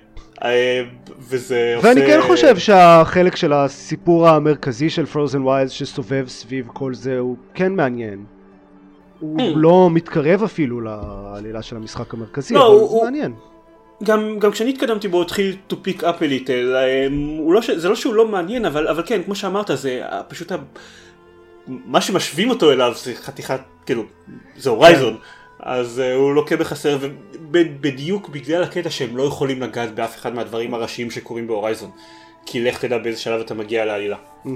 אה, 0.45 0.83
וזה 1.19 1.79
ואני 1.83 2.01
עושה... 2.01 2.13
כן 2.13 2.21
חושב 2.23 2.59
שהחלק 2.59 3.37
של 3.37 3.53
הסיפור 3.53 4.29
המרכזי 4.29 4.91
של 4.91 5.07
Frozen 5.07 5.43
Wilds 5.43 5.69
שסובב 5.69 6.25
סביב 6.29 6.67
כל 6.73 6.95
זה 6.95 7.19
הוא 7.19 7.37
כן 7.55 7.73
מעניין. 7.73 8.25
הוא 9.21 9.41
hmm. 9.41 9.43
לא 9.57 9.89
מתקרב 9.91 10.43
אפילו 10.43 10.81
לעלילה 10.81 11.63
של 11.63 11.77
המשחק 11.77 12.15
המרכזי, 12.15 12.55
לא, 12.55 12.67
אבל 12.67 12.75
הוא, 12.75 12.89
זה 12.89 12.95
הוא... 12.95 13.05
מעניין. 13.05 13.35
גם, 14.05 14.39
גם 14.39 14.51
כשאני 14.51 14.71
התקדמתי 14.71 15.09
בו 15.09 15.23
התחיל 15.23 15.57
to 15.71 15.75
pick 15.75 16.01
up 16.01 16.21
a 16.21 16.49
little, 16.49 16.51
לא 17.49 17.63
ש... 17.63 17.71
זה 17.71 17.89
לא 17.89 17.95
שהוא 17.95 18.15
לא 18.15 18.29
מעניין 18.29 18.65
אבל, 18.65 18.89
אבל 18.89 19.03
כן 19.07 19.23
כמו 19.23 19.35
שאמרת 19.35 19.71
זה 19.75 20.03
פשוט 20.29 20.53
מה 21.69 22.01
שמשווים 22.01 22.51
אותו 22.51 22.73
אליו 22.73 22.93
זה 22.97 23.15
חתיכת, 23.15 23.61
כאילו, 23.87 24.03
זה 24.57 24.71
הורייזון. 24.71 25.15
כן. 25.15 25.21
אז 25.61 26.03
uh, 26.05 26.17
הוא 26.17 26.35
לוקה 26.35 26.57
בחסר, 26.57 26.99
ובדיוק 27.51 28.29
בגלל 28.29 28.63
הקטע 28.63 28.91
שהם 28.91 29.17
לא 29.17 29.23
יכולים 29.23 29.63
לגעת 29.63 29.95
באף 29.95 30.17
אחד 30.17 30.35
מהדברים 30.35 30.75
הראשיים 30.75 31.11
שקורים 31.11 31.47
בהורייזון. 31.47 31.91
כי 32.47 32.65
לך 32.65 32.85
תדע 32.85 32.99
באיזה 32.99 33.21
שלב 33.21 33.41
אתה 33.41 33.55
מגיע 33.55 33.85
לעלילה. 33.85 34.17
Mm-hmm. 34.45 34.49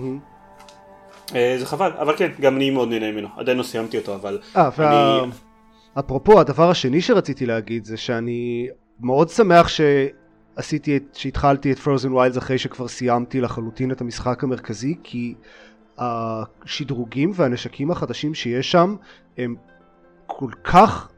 Uh, 1.29 1.33
זה 1.59 1.67
חבל, 1.67 1.91
אבל 1.99 2.17
כן, 2.17 2.31
גם 2.41 2.57
אני 2.57 2.71
מאוד 2.71 2.89
נהנה 2.89 3.13
ממנו. 3.13 3.29
עדיין 3.37 3.59
לא 3.59 3.63
סיימתי 3.63 3.99
אותו, 3.99 4.15
אבל... 4.15 4.39
אה, 4.57 4.71
וה... 4.79 5.19
אני... 5.23 5.33
אפרופו, 5.99 6.41
הדבר 6.41 6.71
השני 6.71 7.01
שרציתי 7.01 7.47
להגיד 7.47 7.85
זה 7.85 7.97
שאני 7.97 8.69
מאוד 9.01 9.29
שמח 9.29 9.69
שעשיתי 9.69 10.97
את, 10.97 11.03
שהתחלתי 11.13 11.73
את 11.73 11.79
Frozen 11.79 12.13
Wilds 12.13 12.39
אחרי 12.39 12.59
שכבר 12.59 12.89
סיימתי 12.89 13.41
לחלוטין 13.41 13.91
את 13.91 14.01
המשחק 14.01 14.45
המרכזי, 14.45 14.95
כי 15.03 15.35
השדרוגים 16.03 17.33
והנשקים 17.35 17.91
החדשים 17.91 18.35
שיש 18.35 18.73
שם 18.73 18.97
הם 19.39 19.57
כל 20.27 20.51
כך 20.65 21.09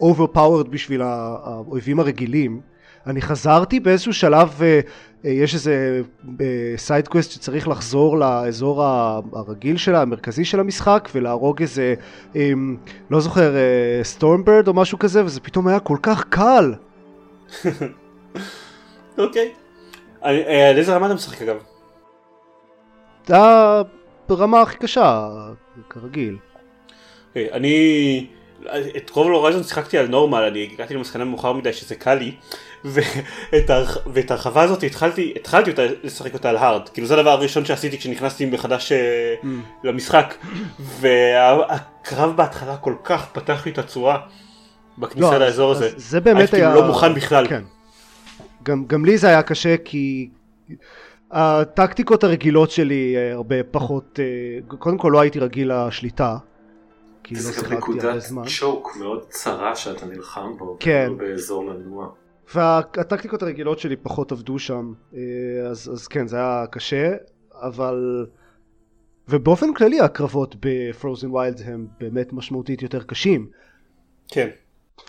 overpowered 0.00 0.68
בשביל 0.70 1.02
האויבים 1.02 2.00
הרגילים. 2.00 2.60
אני 3.06 3.22
חזרתי 3.22 3.80
באיזשהו 3.80 4.12
שלב, 4.12 4.62
אה, 4.62 4.80
אה, 5.24 5.30
יש 5.30 5.54
איזה 5.54 6.02
side 6.76 7.00
quest 7.00 7.30
אה, 7.30 7.34
שצריך 7.34 7.68
לחזור 7.68 8.18
לאזור 8.18 8.84
הרגיל 9.32 9.76
שלה, 9.76 10.02
המרכזי 10.02 10.44
של 10.44 10.60
המשחק, 10.60 11.08
ולהרוג 11.14 11.62
איזה, 11.62 11.94
לא 13.10 13.20
זוכר, 13.20 13.54
Stormbird 14.02 14.68
או 14.68 14.74
משהו 14.74 14.98
כזה, 14.98 15.24
וזה 15.24 15.40
פתאום 15.40 15.68
היה 15.68 15.80
כל 15.80 15.96
כך 16.02 16.24
קל. 16.28 16.74
אוקיי. 19.18 19.52
על 20.20 20.78
איזה 20.78 20.96
רמה 20.96 21.06
אתה 21.06 21.14
משחק 21.14 21.42
אגב? 21.42 21.56
ברמה 24.28 24.60
הכי 24.60 24.76
קשה, 24.76 25.28
כרגיל. 25.90 26.36
אוקיי, 27.34 27.38
אני 27.52 28.26
את 28.96 29.10
רוב 29.10 29.28
Horizon 29.28 29.62
שיחקתי 29.62 29.98
על 29.98 30.06
normal, 30.06 30.42
אני 30.42 30.68
הגעתי 30.72 30.94
למסקנה 30.94 31.24
מאוחר 31.24 31.52
מדי 31.52 31.72
שזה 31.72 31.94
קל 31.94 32.14
לי, 32.14 32.34
ואת, 32.84 33.70
הרח... 33.70 33.98
ואת 34.12 34.30
הרחבה 34.30 34.62
הזאת 34.62 34.82
התחלתי, 34.82 35.32
התחלתי 35.36 35.70
אותה, 35.70 35.82
לשחק 36.02 36.34
אותה 36.34 36.50
על 36.50 36.56
hard, 36.56 36.88
כאילו 36.88 37.06
זה 37.06 37.14
הדבר 37.14 37.30
הראשון 37.30 37.64
שעשיתי 37.64 37.98
כשנכנסתי 37.98 38.46
מחדש 38.46 38.92
אה, 38.92 39.34
mm. 39.42 39.46
למשחק, 39.84 40.34
והקרב 40.80 42.36
בהתחלה 42.36 42.76
כל 42.76 42.94
כך 43.04 43.26
פתח 43.32 43.66
לי 43.66 43.72
את 43.72 43.78
הצורה 43.78 44.18
בכניסה 44.98 45.38
לא, 45.38 45.38
לאזור 45.38 45.70
הזה, 45.72 45.90
זה 45.96 46.20
באמת 46.20 46.50
כאילו 46.50 46.62
היה, 46.62 46.72
כאילו 46.72 46.86
לא 46.86 46.92
מוכן 46.92 47.14
בכלל. 47.14 47.48
כן. 47.48 47.62
גם, 48.62 48.84
גם 48.86 49.04
לי 49.04 49.18
זה 49.18 49.28
היה 49.28 49.42
קשה 49.42 49.76
כי 49.84 50.28
הטקטיקות 51.32 52.24
הרגילות 52.24 52.70
שלי 52.70 53.16
אה, 53.16 53.32
הרבה 53.32 53.64
פחות, 53.70 54.20
אה, 54.22 54.76
קודם 54.78 54.98
כל 54.98 55.10
לא 55.12 55.20
הייתי 55.20 55.38
רגיל 55.38 55.72
לשליטה. 55.72 56.36
כי 57.22 57.34
לא 57.34 57.40
שיחקתי 57.40 57.74
הרבה 57.74 58.18
זמן. 58.18 58.18
זה 58.18 58.32
גם 58.32 58.38
נקודת 58.38 58.48
צ'וק 58.60 58.96
מאוד 58.96 59.24
צרה 59.28 59.76
שאתה 59.76 60.06
נלחם 60.06 60.56
בו, 60.58 60.76
כן. 60.80 61.06
לא 61.10 61.14
באזור 61.14 61.64
מנוע. 61.64 62.08
והטקטיקות 62.54 63.42
הרגילות 63.42 63.78
שלי 63.78 63.96
פחות 63.96 64.32
עבדו 64.32 64.58
שם, 64.58 64.92
אה, 65.14 65.20
אז, 65.70 65.90
אז 65.92 66.06
כן 66.08 66.26
זה 66.26 66.36
היה 66.36 66.64
קשה, 66.70 67.14
אבל... 67.54 68.26
ובאופן 69.28 69.74
כללי 69.74 70.00
הקרבות 70.00 70.56
ב 70.60 70.70
Frozen 70.70 71.30
Wilds 71.30 71.62
הם 71.64 71.86
באמת 72.00 72.32
משמעותית 72.32 72.82
יותר 72.82 73.02
קשים. 73.02 73.46
כן. 74.28 74.48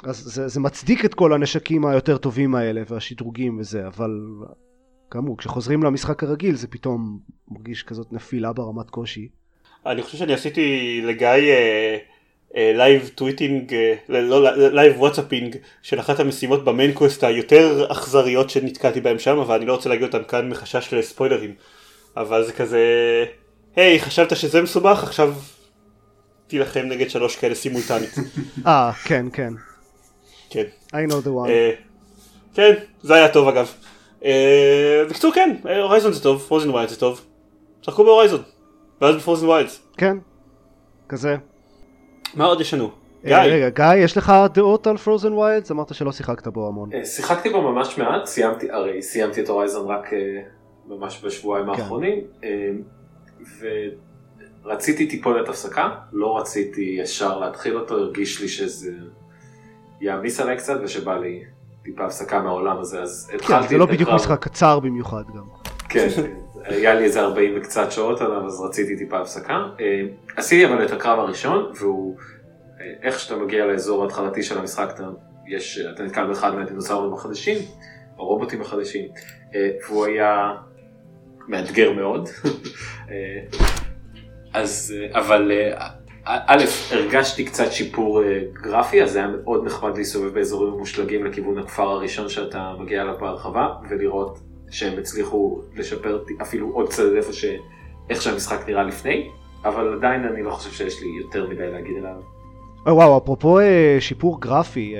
אז 0.03 0.17
זה, 0.17 0.47
זה 0.47 0.59
מצדיק 0.59 1.05
את 1.05 1.13
כל 1.13 1.33
הנשקים 1.33 1.85
היותר 1.85 2.17
טובים 2.17 2.55
האלה 2.55 2.81
והשדרוגים 2.89 3.59
וזה, 3.59 3.87
אבל 3.87 4.19
כאמור, 5.11 5.37
כשחוזרים 5.37 5.83
למשחק 5.83 6.23
הרגיל 6.23 6.55
זה 6.55 6.67
פתאום 6.67 7.19
מרגיש 7.51 7.83
כזאת 7.83 8.13
נפילה 8.13 8.53
ברמת 8.53 8.89
קושי. 8.89 9.27
אני 9.85 10.01
חושב 10.01 10.17
שאני 10.17 10.33
עשיתי 10.33 11.01
לגיא 11.03 11.27
live 12.55 13.01
אה, 13.01 13.09
tweeting, 13.15 13.73
אה, 13.73 13.93
אה, 14.09 14.21
לא 14.21 14.55
live 14.55 14.99
WhatsApping 14.99 15.55
של 15.81 15.99
אחת 15.99 16.19
המשימות 16.19 16.65
ב 16.65 16.71
main 16.71 16.93
quest 16.93 17.23
היותר 17.23 17.91
אכזריות 17.91 18.49
שנתקלתי 18.49 19.01
בהם 19.01 19.19
שם, 19.19 19.37
אבל 19.37 19.55
אני 19.55 19.65
לא 19.65 19.73
רוצה 19.73 19.89
להגיד 19.89 20.03
אותם 20.03 20.23
כאן 20.23 20.49
מחשש 20.49 20.93
לספוילרים. 20.93 21.53
אבל 22.17 22.45
זה 22.45 22.53
כזה, 22.53 22.79
היי, 23.75 23.99
חשבת 23.99 24.37
שזה 24.37 24.61
מסובך, 24.61 25.03
עכשיו 25.03 25.33
תילחם 26.47 26.79
נגד 26.85 27.09
שלוש 27.09 27.35
כאלה 27.35 27.55
סימולטנית. 27.55 28.15
אה, 28.67 28.91
כן, 29.05 29.25
כן. 29.33 29.53
כן. 30.49 30.63
I 30.87 31.09
know 31.09 31.25
the 31.25 31.29
one. 31.29 31.49
כן, 32.53 32.73
זה 33.01 33.13
היה 33.13 33.29
טוב 33.29 33.47
אגב. 33.47 33.71
אה, 34.25 35.03
בקיצור 35.09 35.31
כן, 35.33 35.55
Horizon 35.81 36.13
זה 36.13 36.23
טוב, 36.23 36.41
Frozen 36.41 36.69
Wilds 36.69 36.89
זה 36.89 36.99
טוב. 36.99 37.21
שחקו 37.81 38.03
ב 38.03 38.08
Horizon. 38.08 38.41
ואז 39.01 39.15
ב 39.15 39.20
Frozen 39.20 39.47
Wilds. 39.47 39.69
כן, 39.97 40.17
כזה. 41.09 41.35
מה 42.35 42.45
עוד 42.45 42.61
יש 42.61 42.73
לנו? 42.73 42.91
אה, 43.25 43.29
גיא. 43.29 43.53
רגע, 43.53 43.69
גיא, 43.69 44.03
יש 44.03 44.17
לך 44.17 44.33
דעות 44.53 44.87
על 44.87 44.97
Frozen 44.97 45.33
Wilds? 45.33 45.65
אמרת 45.71 45.93
שלא 45.93 46.11
שיחקת 46.11 46.47
בו 46.47 46.67
המון. 46.67 46.89
אה, 46.93 47.05
שיחקתי 47.05 47.49
בו 47.49 47.61
ממש 47.61 47.97
מעט, 47.97 48.25
סיימתי, 48.25 48.71
הרי 48.71 49.01
סיימתי 49.01 49.41
את 49.41 49.49
Horizon 49.49 49.87
רק 49.87 50.09
ממש 50.87 51.21
בשבועיים 51.23 51.65
כן. 51.65 51.81
האחרונים. 51.81 52.21
רציתי 54.65 55.07
טיפונת 55.07 55.49
הפסקה, 55.49 55.89
לא 56.11 56.37
רציתי 56.37 56.95
ישר 56.99 57.39
להתחיל 57.39 57.77
אותו, 57.77 57.95
הרגיש 57.95 58.41
לי 58.41 58.47
שזה 58.47 58.91
יעמיס 60.01 60.39
עליי 60.39 60.57
קצת 60.57 60.79
ושבא 60.83 61.17
לי 61.17 61.43
טיפה 61.83 62.05
הפסקה 62.05 62.41
מהעולם 62.41 62.79
הזה, 62.79 63.01
אז 63.01 63.31
התחלתי 63.35 63.63
כן, 63.63 63.69
זה 63.69 63.77
לא 63.77 63.85
בדיוק. 63.85 64.09
משחק 64.09 64.43
קצר 64.43 64.79
במיוחד 64.79 65.23
גם. 65.35 65.43
כן, 65.89 66.07
היה 66.65 66.93
לי 66.93 67.03
איזה 67.03 67.21
40 67.21 67.53
וקצת 67.57 67.91
שעות 67.91 68.21
עליו, 68.21 68.45
אז 68.45 68.61
רציתי 68.61 68.97
טיפה 68.97 69.19
הפסקה. 69.19 69.53
אה, 69.79 70.01
עשיתי 70.35 70.65
אבל 70.65 70.85
את 70.85 70.91
הקרב 70.91 71.19
הראשון, 71.19 71.71
והוא, 71.79 72.17
אה, 72.81 72.85
איך 73.01 73.19
שאתה 73.19 73.35
מגיע 73.35 73.65
לאזור 73.65 74.03
ההתחלתי 74.03 74.43
של 74.43 74.57
המשחק, 74.57 74.91
אתה, 74.95 75.03
יש, 75.47 75.79
אתה 75.93 76.03
נתקל 76.03 76.27
באחד 76.27 76.55
מהדינוסאורים 76.55 77.13
החדשים, 77.13 77.57
הרובוטים 78.17 78.61
החדשים, 78.61 79.05
אה, 79.55 79.69
והוא 79.87 80.05
היה 80.05 80.51
מאתגר 81.47 81.93
מאוד. 81.93 82.29
אז, 84.53 84.93
אבל 85.11 85.51
א', 86.25 86.63
הרגשתי 86.91 87.45
קצת 87.45 87.71
שיפור 87.71 88.23
אה, 88.23 88.39
גרפי, 88.53 89.03
אז 89.03 89.11
זה 89.11 89.19
היה 89.19 89.27
מאוד 89.27 89.65
נחמד 89.65 89.97
להסתובב 89.97 90.33
באזורים 90.33 90.73
מושלגים 90.73 91.25
לכיוון 91.25 91.57
הכפר 91.57 91.89
הראשון 91.89 92.29
שאתה 92.29 92.73
מגיע 92.79 93.01
אליו 93.01 93.15
בהרחבה, 93.19 93.67
ולראות 93.89 94.39
שהם 94.71 94.99
הצליחו 94.99 95.61
לשפר 95.75 96.23
אפילו 96.41 96.69
עוד 96.69 96.89
קצת 96.89 97.03
איפה 97.17 97.33
ש... 97.33 97.45
איך 98.09 98.21
שהמשחק 98.21 98.67
נראה 98.67 98.83
לפני, 98.83 99.29
אבל 99.65 99.93
עדיין 99.93 100.23
אני 100.23 100.43
לא 100.43 100.51
חושב 100.51 100.71
שיש 100.71 101.01
לי 101.01 101.07
יותר 101.21 101.49
מדי 101.49 101.71
להגיד 101.71 101.97
עליו. 101.97 102.15
אה, 102.87 102.93
וואו, 102.93 103.17
אפרופו 103.17 103.59
אה, 103.59 103.97
שיפור 103.99 104.41
גרפי, 104.41 104.95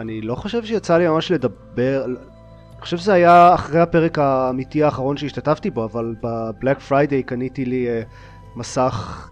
אני 0.00 0.20
לא 0.20 0.34
חושב 0.34 0.64
שיצא 0.64 0.98
לי 0.98 1.08
ממש 1.08 1.32
לדבר, 1.32 2.04
אני 2.04 2.80
חושב 2.80 2.96
שזה 2.96 3.12
היה 3.12 3.54
אחרי 3.54 3.80
הפרק 3.80 4.18
האמיתי 4.18 4.82
האחרון 4.82 5.16
שהשתתפתי 5.16 5.70
בו, 5.70 5.84
אבל 5.84 6.14
ב 6.22 6.32
Black 6.32 6.80
Friday 6.80 7.22
קניתי 7.22 7.64
לי 7.64 7.86
מסך 8.56 9.28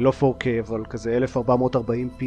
לא 0.00 0.12
4K, 0.20 0.46
אבל 0.60 0.84
כזה 0.84 1.18
1440p, 1.34 2.24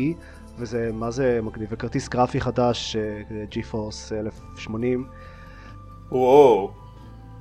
וזה 0.59 0.89
מה 0.93 1.11
זה 1.11 1.39
מגניב, 1.43 1.67
וכרטיס 1.71 2.09
גרפי 2.09 2.41
חדש, 2.41 2.95
אה, 2.95 3.21
GeForce 3.51 4.13
1080. 4.55 5.07
וואו. 6.11 6.71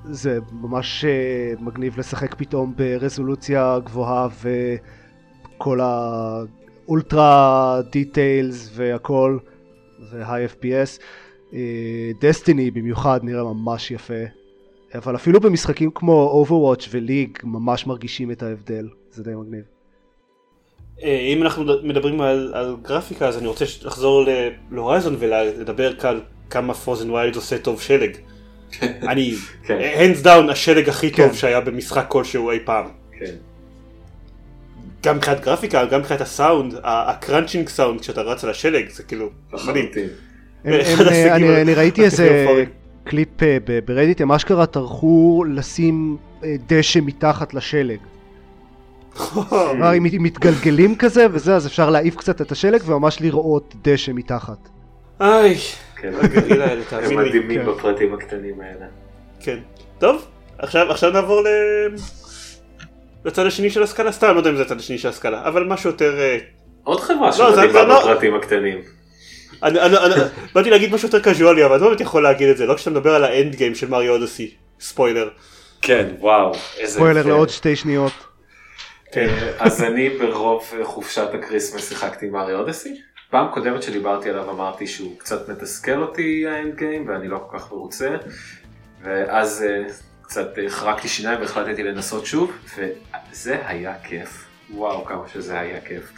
זה 0.04 0.38
ממש 0.52 1.04
אה, 1.04 1.52
מגניב 1.60 1.98
לשחק 1.98 2.34
פתאום 2.34 2.74
ברזולוציה 2.76 3.78
גבוהה 3.84 4.28
וכל 5.56 5.80
האולטרה 5.80 7.80
דיטיילס 7.92 8.70
והכל 8.74 9.38
והי 10.10 10.46
FPS. 10.46 11.02
דסטיני 12.20 12.70
במיוחד 12.70 13.20
נראה 13.22 13.44
ממש 13.44 13.90
יפה, 13.90 14.24
אבל 14.94 15.16
אפילו 15.16 15.40
במשחקים 15.40 15.90
כמו 15.94 16.44
Overwatch 16.46 16.86
וליג 16.90 17.38
ממש 17.44 17.86
מרגישים 17.86 18.30
את 18.30 18.42
ההבדל, 18.42 18.88
זה 19.10 19.22
די 19.22 19.34
מגניב. 19.34 19.64
אה, 21.02 21.18
אם 21.18 21.42
אנחנו 21.42 21.64
מדברים 21.82 22.20
על, 22.20 22.52
על 22.54 22.76
גרפיקה 22.82 23.28
אז 23.28 23.38
אני 23.38 23.46
רוצה 23.46 23.64
לחזור 23.84 24.24
ל 24.70 24.76
Horizon 24.76 25.16
ולדבר 25.18 25.94
כאן 25.94 26.18
כמה 26.50 26.74
Frozen 26.74 27.10
Wilds 27.10 27.36
עושה 27.36 27.58
טוב 27.58 27.80
שלג. 27.80 28.10
אני, 29.10 29.34
כן. 29.64 29.78
hands 29.78 30.24
down 30.24 30.50
השלג 30.50 30.88
הכי 30.88 31.10
כן. 31.10 31.26
טוב 31.26 31.36
שהיה 31.36 31.60
במשחק 31.60 32.04
כלשהו 32.08 32.50
אי 32.50 32.58
פעם. 32.64 32.88
כן. 33.18 33.34
גם 35.02 35.16
מבחינת 35.16 35.40
גרפיקה, 35.40 35.84
גם 35.84 36.00
מבחינת 36.00 36.20
הסאונד, 36.20 36.74
ה 36.84 36.92
crunching 36.92 37.68
sound 37.68 38.00
כשאתה 38.00 38.22
רץ 38.22 38.44
על 38.44 38.50
השלג 38.50 38.88
זה 38.90 39.02
כאילו 39.02 39.30
מדהים. 39.66 39.88
ההישגים 40.64 41.50
אני, 41.50 41.74
ראיתי 41.74 42.04
איזה. 42.04 42.46
קליפ 43.08 43.42
אה, 43.42 43.58
ב 43.84 43.89
Reddit, 43.89 44.20
הם 44.20 44.32
אשכרה 44.32 44.66
טרחו 44.66 45.44
לשים 45.48 46.16
אה, 46.44 46.56
דשא 46.66 46.98
מתחת 47.02 47.54
לשלג. 47.54 47.98
כלומר, 49.48 49.94
אם 49.94 50.06
מתגלגלים 50.20 50.96
כזה 50.96 51.26
וזה, 51.32 51.56
אז 51.56 51.66
אפשר 51.66 51.90
להעיף 51.90 52.16
קצת 52.16 52.40
את 52.40 52.52
השלג 52.52 52.80
וממש 52.86 53.20
לראות 53.20 53.74
דשא 53.82 54.12
מתחת. 54.14 54.68
איי, 55.20 55.54
כן. 55.96 56.12
הגליל 56.22 56.62
האלה, 56.62 56.82
הם. 56.90 57.16
מדהימים 57.16 57.60
כן. 57.60 57.66
בפרטים 57.66 58.14
הקטנים 58.14 58.60
האלה. 58.60 58.86
כן. 59.40 59.58
טוב, 59.98 60.26
עכשיו 60.58 60.90
עכשיו 60.90 61.10
נעבור 61.10 61.40
ל... 61.40 61.46
לצד 63.24 63.46
השני 63.46 63.70
של 63.70 63.82
הסקאלה, 63.82 64.12
סתם, 64.12 64.32
לא 64.34 64.38
יודע 64.38 64.50
אם 64.50 64.56
זה 64.56 64.62
הצד 64.62 64.78
השני 64.78 64.98
של 64.98 65.08
הסקאלה, 65.08 65.48
אבל 65.48 65.64
משהו 65.64 65.90
יותר... 65.90 66.18
אה, 66.18 66.38
עוד 66.84 67.00
חברה 67.00 67.26
לא, 67.26 67.32
שמדהימה 67.32 67.82
לא- 67.82 68.00
בפרטים 68.00 68.34
הקטנים. 68.34 68.97
אני, 69.62 69.80
אני, 69.80 69.96
אני, 69.96 70.14
באתי 70.54 70.70
להגיד 70.70 70.94
משהו 70.94 71.08
יותר 71.08 71.20
קזואלי, 71.20 71.64
אבל 71.64 71.74
אני 71.74 71.82
לא 71.82 71.88
באמת 71.88 72.00
יכול 72.00 72.22
להגיד 72.22 72.48
את 72.48 72.56
זה, 72.56 72.66
לא 72.66 72.74
כשאתה 72.74 72.90
מדבר 72.90 73.14
על 73.14 73.24
ה 73.24 73.32
end 73.32 73.54
game 73.54 73.74
של 73.74 73.88
Mario 73.88 74.12
Odyssey, 74.12 74.54
ספוילר. 74.80 75.28
כן, 75.82 76.06
וואו. 76.18 76.52
איזה 76.78 76.94
ספוילר. 76.94 77.26
לעוד 77.26 77.48
שתי 77.48 77.76
שניות. 77.76 78.12
כן. 79.12 79.34
אז 79.58 79.82
אני 79.82 80.08
ברוב 80.08 80.72
חופשת 80.82 81.34
ה 81.34 81.39
Christmas 81.39 81.88
שיחקתי 81.88 82.26
Mario 82.30 82.58
Odyssey. 82.58 83.00
פעם 83.30 83.46
קודמת 83.54 83.82
שדיברתי 83.82 84.30
עליו 84.30 84.50
אמרתי 84.50 84.86
שהוא 84.86 85.18
קצת 85.18 85.48
מתסכל 85.48 86.02
אותי 86.02 86.44
האנד 86.48 86.74
גיים 86.74 87.08
ואני 87.08 87.28
לא 87.28 87.38
כל 87.50 87.58
כך 87.58 87.72
מרוצה. 87.72 88.16
ואז 89.02 89.64
אה, 89.68 89.92
קצת 90.22 90.58
אה, 90.58 90.70
חרקתי 90.70 91.08
שיניים 91.08 91.40
והחלטתי 91.40 91.82
לנסות 91.82 92.26
שוב 92.26 92.52
וזה 92.76 93.58
היה 93.66 93.94
כיף. 94.04 94.44
וואו 94.70 95.04
כמה 95.04 95.22
שזה 95.32 95.60
היה 95.60 95.80
כיף. 95.80 96.12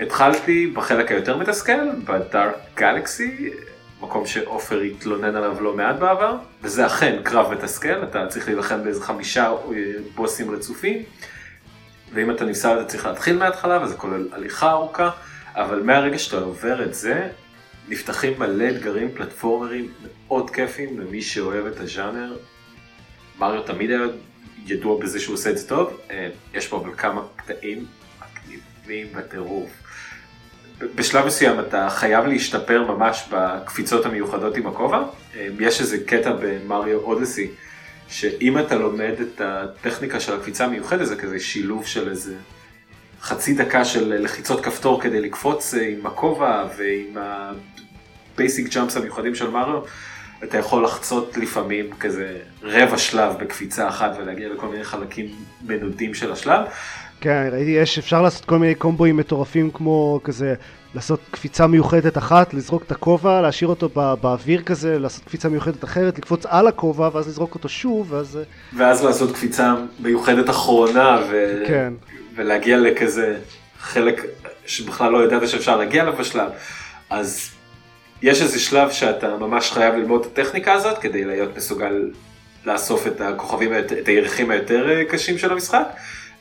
התחלתי 0.00 0.66
בחלק 0.66 1.10
היותר 1.10 1.36
מתסכל, 1.36 1.90
בדארק 2.04 2.54
גלקסי, 2.74 3.50
מקום 4.00 4.26
שעופר 4.26 4.80
התלונן 4.80 5.36
עליו 5.36 5.62
לא 5.62 5.76
מעט 5.76 5.96
בעבר, 5.96 6.36
וזה 6.62 6.86
אכן 6.86 7.22
קרב 7.22 7.52
מתסכל, 7.52 8.02
אתה 8.02 8.26
צריך 8.26 8.48
להילחם 8.48 8.84
באיזה 8.84 9.02
חמישה 9.02 9.50
אה, 9.50 9.56
בוסים 10.14 10.50
רצופים, 10.50 11.02
ואם 12.12 12.30
אתה 12.30 12.44
ניסה 12.44 12.80
אתה 12.80 12.84
צריך 12.84 13.06
להתחיל 13.06 13.38
מההתחלה, 13.38 13.82
וזה 13.82 13.94
כולל 13.94 14.28
הליכה 14.32 14.70
ארוכה, 14.70 15.10
אבל 15.54 15.82
מהרגע 15.82 16.18
שאתה 16.18 16.36
עובר 16.36 16.82
את 16.82 16.94
זה, 16.94 17.28
נפתחים 17.88 18.32
מלא 18.38 18.68
אתגרים 18.70 19.10
פלטפורמרים 19.14 19.92
מאוד 20.26 20.50
כיפים 20.50 21.00
למי 21.00 21.22
שאוהב 21.22 21.66
את 21.66 21.80
הז'אנר. 21.80 22.36
מריו 23.38 23.62
תמיד 23.62 23.90
היה 23.90 24.00
ידוע 24.66 25.00
בזה 25.00 25.20
שהוא 25.20 25.34
עושה 25.34 25.50
את 25.50 25.58
זה 25.58 25.68
טוב, 25.68 26.00
אה, 26.10 26.28
יש 26.54 26.66
פה 26.66 26.76
אבל 26.76 26.90
כמה 26.96 27.22
קטעים 27.36 27.86
מגניבים 28.20 29.06
בטירוף. 29.14 29.85
בשלב 30.80 31.26
מסוים 31.26 31.60
אתה 31.60 31.88
חייב 31.90 32.26
להשתפר 32.26 32.92
ממש 32.92 33.28
בקפיצות 33.30 34.06
המיוחדות 34.06 34.56
עם 34.56 34.66
הכובע. 34.66 35.02
אה, 35.36 35.48
יש 35.60 35.80
איזה 35.80 35.98
קטע 36.06 36.32
במריו 36.40 36.98
אודסי, 36.98 37.50
שאם 38.08 38.58
אתה 38.58 38.74
לומד 38.74 39.14
את 39.20 39.40
הטכניקה 39.40 40.20
של 40.20 40.34
הקפיצה 40.34 40.64
המיוחדת, 40.64 41.06
זה 41.06 41.16
כזה 41.16 41.40
שילוב 41.40 41.86
של 41.86 42.08
איזה 42.08 42.34
חצי 43.20 43.54
דקה 43.54 43.84
של 43.84 44.22
לחיצות 44.22 44.64
כפתור 44.64 45.02
כדי 45.02 45.20
לקפוץ 45.20 45.74
אה, 45.74 45.88
עם 45.88 46.06
הכובע 46.06 46.64
ועם 46.76 47.16
ה 48.34 48.41
basic 48.41 48.74
jumps 48.74 48.96
המיוחדים 48.96 49.34
של 49.34 49.50
Mario, 49.50 49.80
אתה 50.44 50.58
יכול 50.58 50.84
לחצות 50.84 51.36
לפעמים 51.36 51.92
כזה 52.00 52.38
רבע 52.62 52.98
שלב 52.98 53.34
בקפיצה 53.38 53.88
אחת 53.88 54.10
ולהגיע 54.18 54.48
לכל 54.48 54.68
מיני 54.68 54.84
חלקים 54.84 55.26
מנודים 55.62 56.14
של 56.14 56.32
השלב. 56.32 56.60
כן, 57.20 57.48
ראיתי, 57.52 57.70
יש, 57.70 57.98
אפשר 57.98 58.22
לעשות 58.22 58.44
כל 58.44 58.58
מיני 58.58 58.74
קומבואים 58.74 59.16
מטורפים 59.16 59.70
כמו 59.70 60.20
כזה, 60.24 60.54
לעשות 60.94 61.20
קפיצה 61.30 61.66
מיוחדת 61.66 62.18
אחת, 62.18 62.54
לזרוק 62.54 62.82
את 62.82 62.92
הכובע, 62.92 63.40
להשאיר 63.40 63.70
אותו 63.70 63.88
בא, 63.88 64.14
באוויר 64.14 64.62
כזה, 64.62 64.98
לעשות 64.98 65.24
קפיצה 65.24 65.48
מיוחדת 65.48 65.84
אחרת, 65.84 66.18
לקפוץ 66.18 66.46
על 66.46 66.68
הכובע, 66.68 67.10
ואז 67.12 67.28
לזרוק 67.28 67.54
אותו 67.54 67.68
שוב, 67.68 68.12
ואז... 68.12 68.36
אה, 68.36 68.42
ואז 68.76 69.04
לעשות 69.04 69.32
קפיצה 69.32 69.74
מיוחדת 70.00 70.50
אחרונה 70.50 71.18
ו... 71.30 71.62
כן. 71.66 71.92
ולהגיע 72.36 72.78
לכזה 72.78 73.36
חלק 73.78 74.24
שבכלל 74.66 75.12
לא 75.12 75.24
ידעת 75.24 75.48
שאפשר 75.48 75.76
להגיע 75.76 76.02
אליו 76.02 76.14
בשלב. 76.18 76.50
אז 77.10 77.50
יש 78.22 78.42
איזה 78.42 78.58
שלב 78.58 78.90
שאתה 78.90 79.36
ממש 79.36 79.72
חייב 79.72 79.94
ללמוד 79.94 80.20
את 80.20 80.38
הטכניקה 80.38 80.72
הזאת 80.72 80.98
כדי 80.98 81.24
להיות 81.24 81.56
מסוגל 81.56 82.10
לאסוף 82.66 83.06
את 83.06 83.20
הכוכבים, 83.20 83.78
את 83.78 84.08
הירחים 84.08 84.50
היותר 84.50 84.90
אה, 84.90 85.04
קשים 85.04 85.38
של 85.38 85.52
המשחק. 85.52 85.88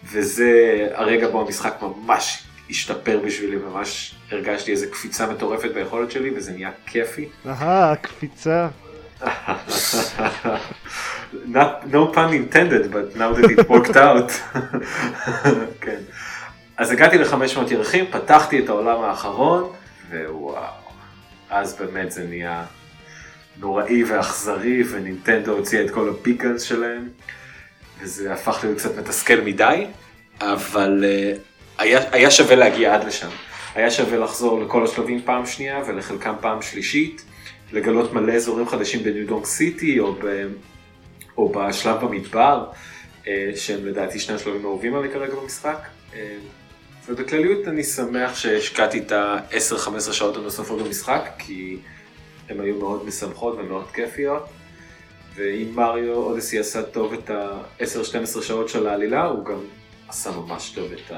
וזה 0.03 0.88
הרגע 0.93 1.27
בו 1.27 1.41
המשחק 1.41 1.75
ממש 1.81 2.43
השתפר 2.69 3.19
בשבילי, 3.25 3.55
ממש 3.55 4.15
הרגשתי 4.31 4.71
איזה 4.71 4.88
קפיצה 4.88 5.27
מטורפת 5.27 5.71
ביכולת 5.73 6.12
שלי 6.12 6.31
וזה 6.36 6.51
נהיה 6.51 6.71
כיפי. 6.86 7.29
אהה, 7.47 7.95
קפיצה. 7.95 8.67
Not, 11.53 11.86
no 11.91 12.08
pun 12.13 12.34
intended, 12.34 12.91
but 12.91 13.15
now 13.15 13.34
that 13.34 13.49
it 13.51 13.69
worked 13.69 13.95
out. 13.95 14.31
כן. 15.81 15.99
אז 16.77 16.91
הגעתי 16.91 17.17
ל-500 17.17 17.71
ירחים, 17.71 18.05
פתחתי 18.12 18.60
את 18.60 18.69
העולם 18.69 19.01
האחרון, 19.01 19.71
ווואו. 20.12 20.55
אז 21.49 21.75
באמת 21.79 22.12
זה 22.12 22.23
נהיה 22.23 22.63
נוראי 23.58 24.03
ואכזרי, 24.03 24.84
ונינטנדו 24.91 25.51
הוציאה 25.51 25.86
את 25.86 25.91
כל 25.91 26.10
הפיקלס 26.10 26.62
שלהם, 26.62 27.10
וזה 28.01 28.34
הפך 28.34 28.60
להיות 28.63 28.77
קצת 28.77 28.97
מתסכל 28.97 29.41
מדי, 29.41 29.86
אבל 30.41 31.03
uh, 31.03 31.39
היה, 31.77 31.99
היה 32.12 32.31
שווה 32.31 32.55
להגיע 32.55 32.95
עד 32.95 33.03
לשם. 33.03 33.29
היה 33.75 33.91
שווה 33.91 34.17
לחזור 34.17 34.62
לכל 34.62 34.84
השלבים 34.84 35.21
פעם 35.25 35.45
שנייה 35.45 35.84
ולחלקם 35.88 36.34
פעם 36.41 36.62
שלישית, 36.62 37.25
לגלות 37.71 38.13
מלא 38.13 38.34
אזורים 38.34 38.67
חדשים 38.67 39.03
בניו 39.03 39.27
דונג 39.27 39.45
סיטי 39.45 39.99
או, 39.99 40.13
ב, 40.13 40.47
או 41.38 41.49
בשלב 41.49 42.01
במדבר. 42.01 42.65
אה, 43.27 43.51
שהם 43.55 43.86
לדעתי 43.86 44.19
שני 44.19 44.36
השלבים 44.36 44.65
האהובים 44.65 44.95
עלי 44.95 45.10
כרגע 45.10 45.36
במשחק. 45.36 45.77
אה, 46.15 46.38
ובכלליות 47.08 47.67
אני 47.67 47.84
שמח 47.84 48.36
שהשקעתי 48.36 48.99
את 48.99 49.12
ה-10-15 49.12 50.13
שעות 50.13 50.38
הנוספות 50.38 50.81
במשחק, 50.81 51.29
כי 51.38 51.77
הן 52.49 52.60
היו 52.60 52.75
מאוד 52.75 53.05
משמחות 53.05 53.55
ומאוד 53.58 53.91
כיפיות. 53.93 54.49
ואם 55.36 55.71
מריו 55.76 56.13
אודסי 56.13 56.60
עשה 56.60 56.84
טוב 56.84 57.13
את 57.13 57.30
ה-10-12 57.30 58.41
שעות 58.41 58.69
של 58.69 58.88
העלילה, 58.88 59.26
הוא 59.26 59.45
גם 59.45 59.60
עשה 60.08 60.32
ממש 60.32 60.69
טוב 60.69 60.91
את 60.91 61.12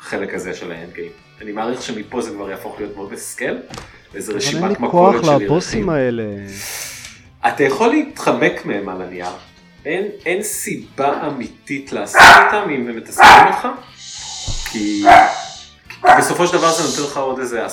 החלק 0.00 0.34
הזה 0.34 0.54
של 0.54 0.72
האנד 0.72 0.92
גיים. 0.92 1.12
אני 1.40 1.52
מעריך 1.52 1.82
שמפה 1.82 2.20
זה 2.20 2.30
כבר 2.30 2.50
יהפוך 2.50 2.78
להיות 2.78 2.96
מאוד 2.96 3.12
מסכל, 3.12 3.44
אבל 3.44 4.20
אין 4.20 4.36
רשימת 4.36 4.70
לי 4.70 4.76
מכולת 4.78 4.90
כוח 4.90 5.24
של 5.24 5.32
ירחים. 5.32 5.46
לבוסים 5.46 5.88
האלה. 5.88 6.24
אתה 7.48 7.62
יכול 7.64 7.88
להתחמק 7.88 8.64
מהם 8.64 8.88
על 8.88 9.02
הנייר. 9.02 9.26
אין, 9.84 10.06
אין 10.26 10.42
סיבה 10.42 11.26
אמיתית 11.26 11.92
לעשות 11.92 12.20
אותם 12.20 12.70
אם 12.70 12.88
הם 12.88 12.96
מתסכלים 12.96 13.46
אותך, 13.46 13.68
כי, 14.72 15.04
כי 15.88 16.08
בסופו 16.18 16.46
של 16.46 16.52
דבר 16.52 16.72
זה 16.72 16.82
נותן 16.82 17.12
לך 17.12 17.16
עוד 17.16 17.38
איזה 17.38 17.66
10-15 17.66 17.70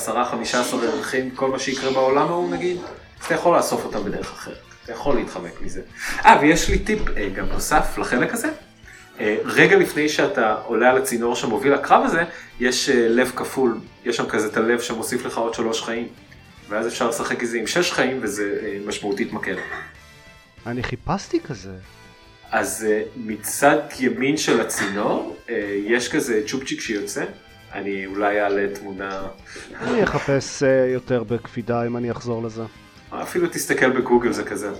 ערכים, 0.84 1.32
כל 1.32 1.52
מה 1.52 1.60
שיקרה 1.60 1.92
בעולם 1.92 2.28
ההוא 2.28 2.52
נגיד, 2.52 2.78
אז 3.20 3.26
אתה 3.26 3.36
יכול 3.36 3.58
לאסוף 3.58 3.86
אותם 3.86 4.04
בדרך 4.04 4.32
אחרת. 4.32 4.71
אתה 4.84 4.92
יכול 4.92 5.16
להתחמק 5.16 5.62
מזה. 5.62 5.82
אה, 6.26 6.40
ויש 6.42 6.70
לי 6.70 6.80
טיפ 6.80 7.00
אה, 7.18 7.30
גם 7.30 7.46
נוסף 7.46 7.98
לחלק 7.98 8.34
הזה. 8.34 8.50
אה, 9.20 9.38
רגע 9.46 9.78
לפני 9.78 10.10
שאתה 10.10 10.56
עולה 10.66 10.90
על 10.90 10.98
הצינור 10.98 11.36
שמוביל 11.36 11.74
לקרב 11.74 12.04
הזה, 12.06 12.24
יש 12.60 12.90
אה, 12.90 13.08
לב 13.08 13.32
כפול, 13.36 13.80
יש 14.06 14.18
שם 14.18 14.26
כזה 14.30 14.48
את 14.48 14.58
הלב 14.58 14.80
שמוסיף 14.82 15.26
לך 15.26 15.38
עוד 15.38 15.54
שלוש 15.54 15.84
חיים. 15.84 16.08
ואז 16.70 16.88
אפשר 16.88 17.10
לשחק 17.10 17.42
איזה 17.42 17.58
עם 17.58 17.68
שש 17.68 17.92
חיים 17.92 18.20
וזה 18.22 18.60
אה, 18.64 18.78
משמעותית 18.86 19.34
מקל. 19.34 19.56
אני 20.66 20.84
חיפשתי 20.84 21.40
כזה. 21.40 21.72
אז 22.52 22.88
אה, 22.90 23.02
מצד 23.16 23.78
ימין 24.00 24.38
של 24.38 24.62
הצינור 24.62 25.38
אה, 25.50 25.80
יש 25.86 26.12
כזה 26.12 26.42
צ'ופצ'יק 26.48 26.82
שיוצא. 26.82 27.26
אני 27.74 28.06
אולי 28.06 28.42
אעלה 28.42 28.76
תמונה, 28.76 29.28
אני 29.82 30.04
אחפש 30.04 30.64
אה, 30.64 30.86
יותר 30.94 31.24
בקפידה 31.24 31.86
אם 31.86 31.98
אני 31.98 32.12
אחזור 32.12 32.44
לזה. 32.44 32.64
אפילו 33.12 33.48
תסתכל 33.48 33.90
בגוגל 33.90 34.32
זה 34.32 34.44
כזה, 34.44 34.72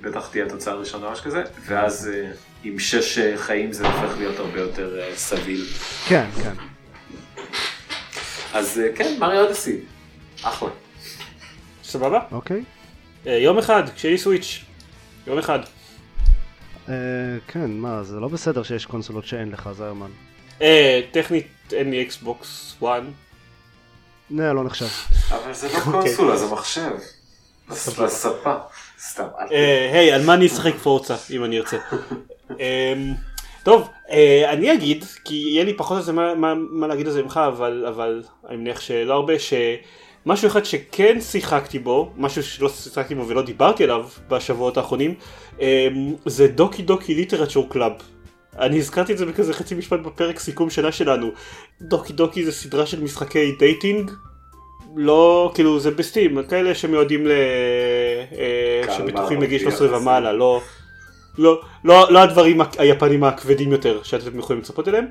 בטח 0.00 0.28
תהיה 0.28 0.46
התוצאה 0.46 0.74
הראשונה 0.74 1.06
או 1.06 1.16
שכזה, 1.16 1.42
ואז 1.66 2.10
אה, 2.14 2.30
עם 2.64 2.78
שש 2.78 3.18
אה, 3.18 3.36
חיים 3.36 3.72
זה 3.72 3.86
הופך 3.86 4.18
להיות 4.18 4.38
הרבה 4.38 4.60
יותר 4.60 5.00
אה, 5.00 5.16
סביל. 5.16 5.64
כן, 6.08 6.26
כן. 6.42 6.54
אז 8.52 8.80
כן, 8.94 9.16
מריו 9.18 9.44
אודסי, 9.44 9.78
אחלה. 10.42 10.68
סבבה? 11.84 12.20
אוקיי. 12.32 12.64
יום 13.26 13.58
אחד, 13.58 13.82
כשיהיה 13.94 14.12
לי 14.12 14.18
סוויץ'. 14.18 14.64
יום 15.26 15.38
אחד. 15.38 15.58
כן, 17.48 17.70
מה, 17.70 18.02
זה 18.02 18.20
לא 18.20 18.28
בסדר 18.28 18.62
שיש 18.62 18.86
קונסולות 18.86 19.26
שאין 19.26 19.50
לך, 19.50 19.70
זה. 19.72 19.84
אה, 20.62 21.00
טכנית 21.10 21.46
אין 21.72 21.90
לי 21.90 22.02
אקסבוקס 22.02 22.76
1. 22.78 23.02
nah, 24.30 24.52
לא 24.52 24.64
נחשב. 24.64 24.86
אבל 25.28 25.52
זה 25.54 25.68
לא 25.72 25.80
קונסולה, 25.80 26.36
זה 26.36 26.46
מחשב. 26.46 26.90
לספה. 27.70 28.54
סתם. 29.00 29.24
אה, 29.52 29.90
היי, 29.92 30.12
על 30.12 30.24
מה 30.24 30.34
אני 30.34 30.46
אשחק 30.46 30.74
פורצה, 30.74 31.16
אם 31.30 31.44
אני 31.44 31.58
ארצה. 31.58 31.76
אמ, 32.50 33.14
טוב, 33.62 33.88
אה, 34.10 34.50
אני 34.52 34.72
אגיד, 34.72 35.04
כי 35.24 35.34
יהיה 35.34 35.64
לי 35.64 35.74
פחות 35.74 35.96
על 35.96 36.02
זה 36.02 36.12
מה- 36.12 36.54
להגיד 36.88 37.06
על 37.06 37.12
זה 37.12 37.22
ממך, 37.22 37.40
אבל 37.88 38.22
אני 38.48 38.56
מניח 38.56 38.80
שלא 38.80 39.14
הרבה, 39.14 39.32
שמשהו 39.38 40.48
אחד 40.48 40.64
שכן 40.64 41.20
שיחקתי 41.20 41.78
בו, 41.78 42.12
משהו 42.16 42.42
שלא 42.42 42.68
שיחקתי 42.68 43.14
בו 43.14 43.28
ולא 43.28 43.42
דיברתי 43.42 43.84
עליו 43.84 44.06
בשבועות 44.28 44.76
האחרונים, 44.76 45.14
אמ, 45.60 45.66
זה 46.26 46.48
Doki 46.48 46.82
Doki 46.82 47.14
Literature 47.14 47.68
Club. 47.68 47.92
אני 48.58 48.78
הזכרתי 48.78 49.12
את 49.12 49.18
זה 49.18 49.26
בכזה 49.26 49.52
חצי 49.52 49.74
משפט 49.74 50.00
בפרק 50.00 50.38
סיכום 50.38 50.70
שנה 50.70 50.92
שלנו. 50.92 51.30
Doki 51.82 52.12
Doki 52.12 52.44
זה 52.44 52.52
סדרה 52.52 52.86
של 52.86 53.00
משחקי 53.02 53.52
dating. 53.58 54.10
לא, 55.00 55.52
כאילו 55.54 55.80
זה 55.80 55.90
ב 55.90 55.97
Steam, 55.97 56.42
כאלה 56.48 56.74
שמיועדים 56.74 57.26
ל... 57.26 57.30
אה, 58.38 58.96
שבטוחים 58.96 59.40
מגיל 59.40 59.58
13 59.58 59.86
יחסית. 59.86 60.02
ומעלה, 60.02 60.32
לא, 60.32 60.60
לא, 61.38 61.60
לא, 61.84 62.12
לא 62.12 62.18
הדברים 62.18 62.60
היפנים 62.78 63.24
הכבדים 63.24 63.72
יותר 63.72 64.02
שאתם 64.02 64.38
יכולים 64.38 64.62
לצפות 64.62 64.88
אליהם, 64.88 65.06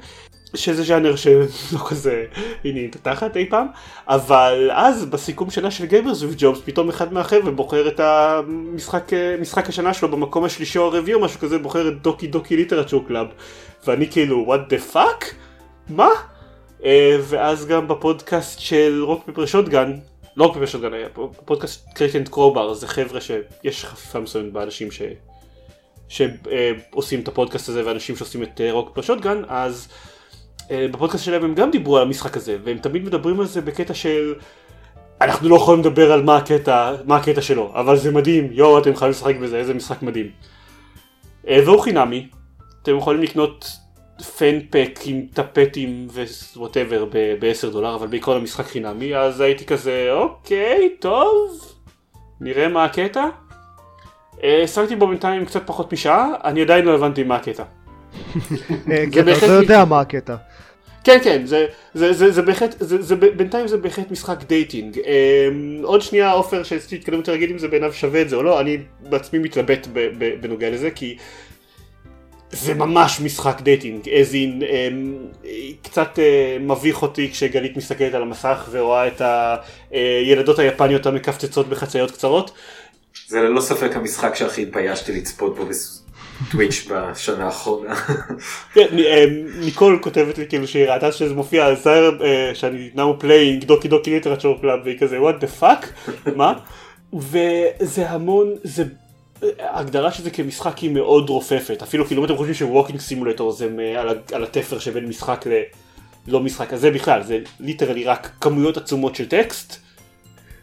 שזה 0.56 0.84
ז'אנר 0.84 1.16
שלא 1.16 1.80
כזה 1.90 2.26
עניין 2.64 2.90
את 2.90 2.96
התחת 2.96 3.38
אי 3.38 3.46
פעם, 3.50 3.68
אבל 4.08 4.72
אז 4.74 5.06
בסיכום 5.06 5.50
שנה 5.50 5.72
של 5.72 5.86
Gamers 5.86 6.24
With 6.24 6.43
Jobs 6.43 6.62
פתאום 6.66 6.90
אחד 6.90 7.14
מהחבר'ה 7.14 7.52
בוחר 7.52 7.88
את 7.88 8.00
המשחק 8.00 9.12
משחק 9.42 9.70
השנה 9.70 9.94
שלו 9.94 10.12
במקום 10.12 10.44
השלישי 10.44 10.78
או 10.78 10.86
הרביעי 10.86 11.16
או 11.16 11.20
משהו 11.20 11.40
כזה, 11.40 11.60
בוחר 11.60 11.88
את 11.88 12.02
Doki 12.02 12.28
Doki 12.28 12.56
Literature 12.56 13.08
Club, 13.08 13.28
ואני 13.88 14.12
כאילו 14.12 14.56
what 14.56 14.74
the 14.74 14.96
fuck? 14.96 15.26
מה? 15.90 16.10
אה, 16.84 17.18
ואז 17.22 17.66
גם 17.66 17.88
בפודקאסט 17.88 18.60
של 18.60 19.04
Rock 19.04 19.24
Paper 19.26 19.46
Shotgun, 19.46 19.94
לא 20.38 20.46
Rock 20.46 20.56
Paper 20.56 20.66
Shotgun 20.66 20.94
היה 20.94 21.10
פה, 21.10 21.32
פודקאסט 21.46 21.94
Crate 21.94 22.16
and 22.16 22.30
Crowbar, 22.30 22.74
זה 22.74 22.88
חבר'ה 22.88 23.22
שיש 23.22 23.86
חפיפה 23.86 24.20
מסוימת 24.20 24.54
באנשים 24.54 24.92
ש... 24.92 25.02
שעושים 26.10 27.20
את 27.20 27.28
הפודקאסט 27.28 27.70
הזה 27.70 27.86
ואנשים 27.86 28.16
שעושים 28.16 28.44
את 28.44 28.62
אה, 28.62 28.72
Rock 28.72 28.90
Paper 28.90 29.02
Shotgun, 29.02 29.42
אז 29.48 29.88
אה, 30.72 30.88
בפודקאסט 30.92 31.24
שלהם 31.24 31.44
הם 31.44 31.56
גם 31.56 31.72
דיברו 31.72 31.98
על 31.98 32.04
המשחק 32.04 32.38
הזה, 32.38 32.58
והם 32.64 32.78
תמיד 32.78 33.04
מדברים 33.04 33.40
על 33.40 33.46
זה 33.46 33.62
בקטע 33.62 33.94
של 33.94 34.34
אנחנו 35.22 35.50
לא 35.50 35.56
יכולים 35.56 35.80
לדבר 35.80 36.12
על 36.12 36.24
מה 36.24 36.38
הקטע, 36.38 36.96
מה 37.06 37.18
הקטע 37.18 37.42
שלו, 37.42 37.72
אבל 37.74 37.98
זה 37.98 38.12
מדהים, 38.12 38.50
יואו 38.52 38.80
אתם 38.80 38.96
חייבים 38.96 39.12
לשחק 39.12 39.36
בזה, 39.36 39.58
איזה 39.58 39.74
משחק 39.74 40.02
מדהים. 40.02 40.30
אה, 41.48 41.60
והוא 41.66 41.82
חינמי, 41.82 42.28
אתם 42.82 42.98
יכולים 42.98 43.22
לקנות 43.22 43.72
fan 44.22 44.60
pack 44.70 45.00
עם 45.06 45.26
טפטים 45.34 46.08
ו 46.56 46.62
whatever 46.62 47.06
ב-10 47.06 47.72
דולר, 47.72 47.96
אבל 47.96 48.08
בעיקרון 48.08 48.38
המשחק 48.38 48.66
חינמי, 48.66 49.16
אז 49.16 49.42
הייתי 49.42 49.66
כזה, 49.66 50.08
אוקיי, 50.12 50.90
טוב, 51.00 51.76
נראה 52.42 52.68
מה 52.68 52.86
הקטע. 52.86 53.26
אה, 54.44 54.68
שחקתי 54.68 54.96
בו 54.96 55.08
בינתיים 55.08 55.46
קצת 55.46 55.68
פחות 55.68 55.94
משעה, 55.94 56.34
אני 56.44 56.62
עדיין 56.62 56.86
לא 56.86 56.96
הבנתי 56.96 57.24
מה 57.24 57.36
הקטע. 57.36 57.64
אה, 58.92 59.04
כי 59.12 59.20
אתה 59.20 59.48
לא 59.48 59.54
יודע 59.54 59.86
מה 59.86 60.00
הקטע. 60.00 60.36
כן 61.08 61.20
כן 61.24 61.46
זה 61.46 61.66
זה 61.94 62.14
זה 62.14 62.32
זה 62.32 62.42
בהחלט 62.42 62.76
זה 62.80 63.02
זה 63.02 63.16
בינתיים 63.16 63.68
זה 63.68 63.78
בהחלט 63.78 64.12
משחק 64.12 64.44
dating 64.44 65.00
אמ, 65.00 65.80
עוד 65.84 66.02
שנייה 66.02 66.32
עופר 66.32 66.64
שרציתי 66.64 66.96
להתקדם 66.96 67.18
יותר 67.18 67.32
להגיד 67.32 67.52
אם 67.52 67.58
זה 67.58 67.68
בעיניו 67.68 67.94
שווה 67.94 68.22
את 68.22 68.30
זה 68.30 68.36
או 68.36 68.44
לא 68.44 68.60
אני 68.60 68.78
בעצמי 69.00 69.40
מתלבט 69.40 69.88
בנוגע 70.42 70.70
לזה 70.70 70.92
כי 70.92 71.18
זה 72.52 72.74
ממש 72.74 73.22
משחק 73.22 73.62
dating. 73.62 74.06
as 74.06 74.32
in 74.34 74.64
אמ, 74.66 75.16
קצת 75.82 76.20
אה, 76.20 76.58
מביך 76.60 77.02
אותי 77.02 77.32
כשגלית 77.32 77.78
מסתכלת 77.78 78.14
על 78.14 78.22
המסך 78.22 78.68
ורואה 78.72 79.08
את 79.08 79.22
הילדות 79.92 80.60
היפניות 80.60 81.06
המקפצצות 81.06 81.70
בחצאיות 81.70 82.12
קצרות. 82.12 82.52
זה 83.28 83.42
ללא 83.42 83.62
ספק 83.62 83.96
המשחק 83.96 84.36
שהכי 84.36 84.62
התביישתי 84.62 85.12
לצפות 85.12 85.56
בו 85.56 85.66
ב 86.48 86.54
Twitch 86.54 86.88
בשנה 86.92 87.46
האחרונה. 87.46 87.96
כן, 88.74 88.88
אה, 89.00 89.26
ניקול 89.60 90.00
כותבת 90.02 90.38
לי 90.38 90.46
כאילו 90.50 90.68
שהיא 90.68 90.86
ראתה 90.86 91.12
שזה 91.12 91.34
מופיע 91.34 91.76
זהר 91.76 92.24
אה, 92.24 92.52
שאני 92.56 92.90
now 92.96 93.24
playing 93.24 93.66
Doki 93.66 93.88
Doki 93.88 94.12
Literature 94.12 94.62
Club 94.62 94.80
והיא 94.84 95.00
כזה 95.00 95.18
what 95.18 95.44
the 95.44 95.62
fuck? 95.62 96.10
מה? 96.36 96.54
וזה 97.14 98.10
המון 98.10 98.56
זה 98.64 98.84
ההגדרה 99.60 100.12
של 100.12 100.24
זה 100.24 100.30
כמשחק 100.30 100.78
היא 100.78 100.92
מאוד 100.92 101.30
רופפת 101.30 101.82
אפילו 101.82 102.06
כאילו 102.06 102.22
אם 102.22 102.26
אתם 102.26 102.38
חושבים 102.38 102.54
ש 102.54 102.64
walking 102.64 103.00
simulator 103.00 103.52
זה 103.52 103.70
על, 103.98 104.18
על 104.32 104.44
התפר 104.44 104.80
שבין 104.80 105.06
משחק 105.06 105.46
ללא 106.28 106.40
משחק 106.40 106.74
אז 106.74 106.82
זה 106.82 106.92
בכלל 106.92 107.24
זה 107.24 107.40
literally 107.60 108.04
רק 108.04 108.32
כמויות 108.42 108.78
עצומות 108.78 109.16
של 109.16 109.28
טקסט. 109.28 109.78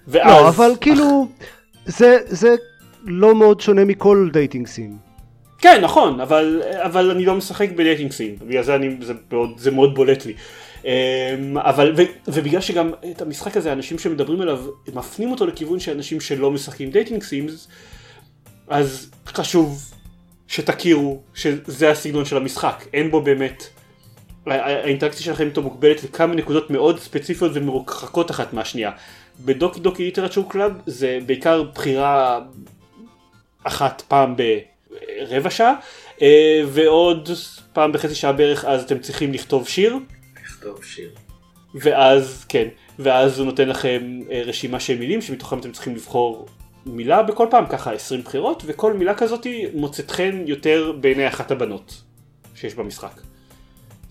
ואז 0.09 0.27
לא, 0.27 0.49
אבל 0.49 0.73
כאילו, 0.81 1.27
זה 1.87 2.19
זה 2.25 2.55
לא 3.05 3.35
מאוד 3.35 3.61
שונה 3.61 3.85
מכל 3.85 4.29
dating 4.33 4.67
sim. 4.67 4.97
כן 5.65 5.81
נכון 5.85 6.21
אבל 6.21 6.63
אבל 6.83 7.11
אני 7.11 7.25
לא 7.25 7.35
משחק 7.35 7.71
ב 7.71 7.77
dating 7.77 8.13
sim 8.13 8.37
בגלל 8.47 8.63
זה 8.63 8.75
אני 8.75 8.97
זה 9.01 9.13
מאוד, 9.33 9.59
זה 9.59 9.71
מאוד 9.71 9.95
בולט 9.95 10.27
לי 10.27 10.35
אמ, 10.85 11.59
אבל 11.59 11.95
ו, 11.97 12.03
ובגלל 12.29 12.61
שגם 12.61 12.91
את 13.11 13.23
המשחק 13.23 13.57
הזה 13.57 13.73
אנשים 13.73 13.99
שמדברים 13.99 14.41
עליו 14.41 14.61
מפנים 14.95 15.31
אותו 15.31 15.47
לכיוון 15.47 15.81
של 15.81 15.93
אנשים 15.93 16.21
שלא 16.21 16.51
משחקים 16.51 16.91
dating 16.91 17.23
sims 17.23 17.69
אז 18.69 19.11
חשוב 19.27 19.93
שתכירו 20.49 21.21
שזה 21.35 21.91
הסגנון 21.91 22.25
של 22.25 22.37
המשחק 22.37 22.85
אין 22.93 23.11
בו 23.11 23.21
באמת 23.21 23.65
האינטראקציה 24.47 25.23
שלכם 25.23 25.47
איתו 25.47 25.63
מוגבלת 25.63 26.05
לכמה 26.05 26.35
נקודות 26.35 26.71
מאוד 26.71 27.01
ספציפיות 27.01 27.53
ומרוחקות 27.55 28.31
אחת 28.31 28.53
מהשנייה. 28.53 28.91
ב 29.41 29.49
Doki 29.49 29.81
Doki 29.81 30.05
Literature 30.05 30.51
Club 30.51 30.73
זה 30.87 31.19
בעיקר 31.27 31.63
בחירה 31.63 32.41
אחת 33.65 34.03
פעם 34.09 34.35
ברבע 34.37 35.51
שעה 35.51 35.75
אה, 36.23 36.63
ועוד 36.67 37.29
פעם 37.73 37.93
בחצי 37.93 38.15
שעה 38.15 38.33
בערך 38.33 38.65
אז 38.65 38.83
אתם 38.83 38.99
צריכים 38.99 39.33
לכתוב 39.33 39.69
שיר 39.69 39.97
לכתוב 40.45 40.85
שיר. 40.85 41.11
ואז 41.75 42.45
כן 42.49 42.69
ואז 42.99 43.39
הוא 43.39 43.47
נותן 43.47 43.69
לכם 43.69 44.21
אה, 44.31 44.43
רשימה 44.45 44.81
של 44.81 44.99
מילים 44.99 45.23
שמתוכם 45.23 45.59
אתם 45.59 45.73
צריכים 45.73 45.95
לבחור 45.95 46.47
מילה 46.87 47.23
בכל 47.23 47.47
פעם 47.51 47.67
ככה 47.67 47.93
20 47.93 48.21
בחירות 48.23 48.63
וכל 48.67 48.93
מילה 48.93 49.15
כזאת 49.15 49.47
מוצאת 49.75 50.11
חן 50.11 50.43
יותר 50.47 50.93
בעיני 51.01 51.29
אחת 51.29 51.51
הבנות 51.51 52.03
שיש 52.55 52.75
במשחק. 52.75 53.21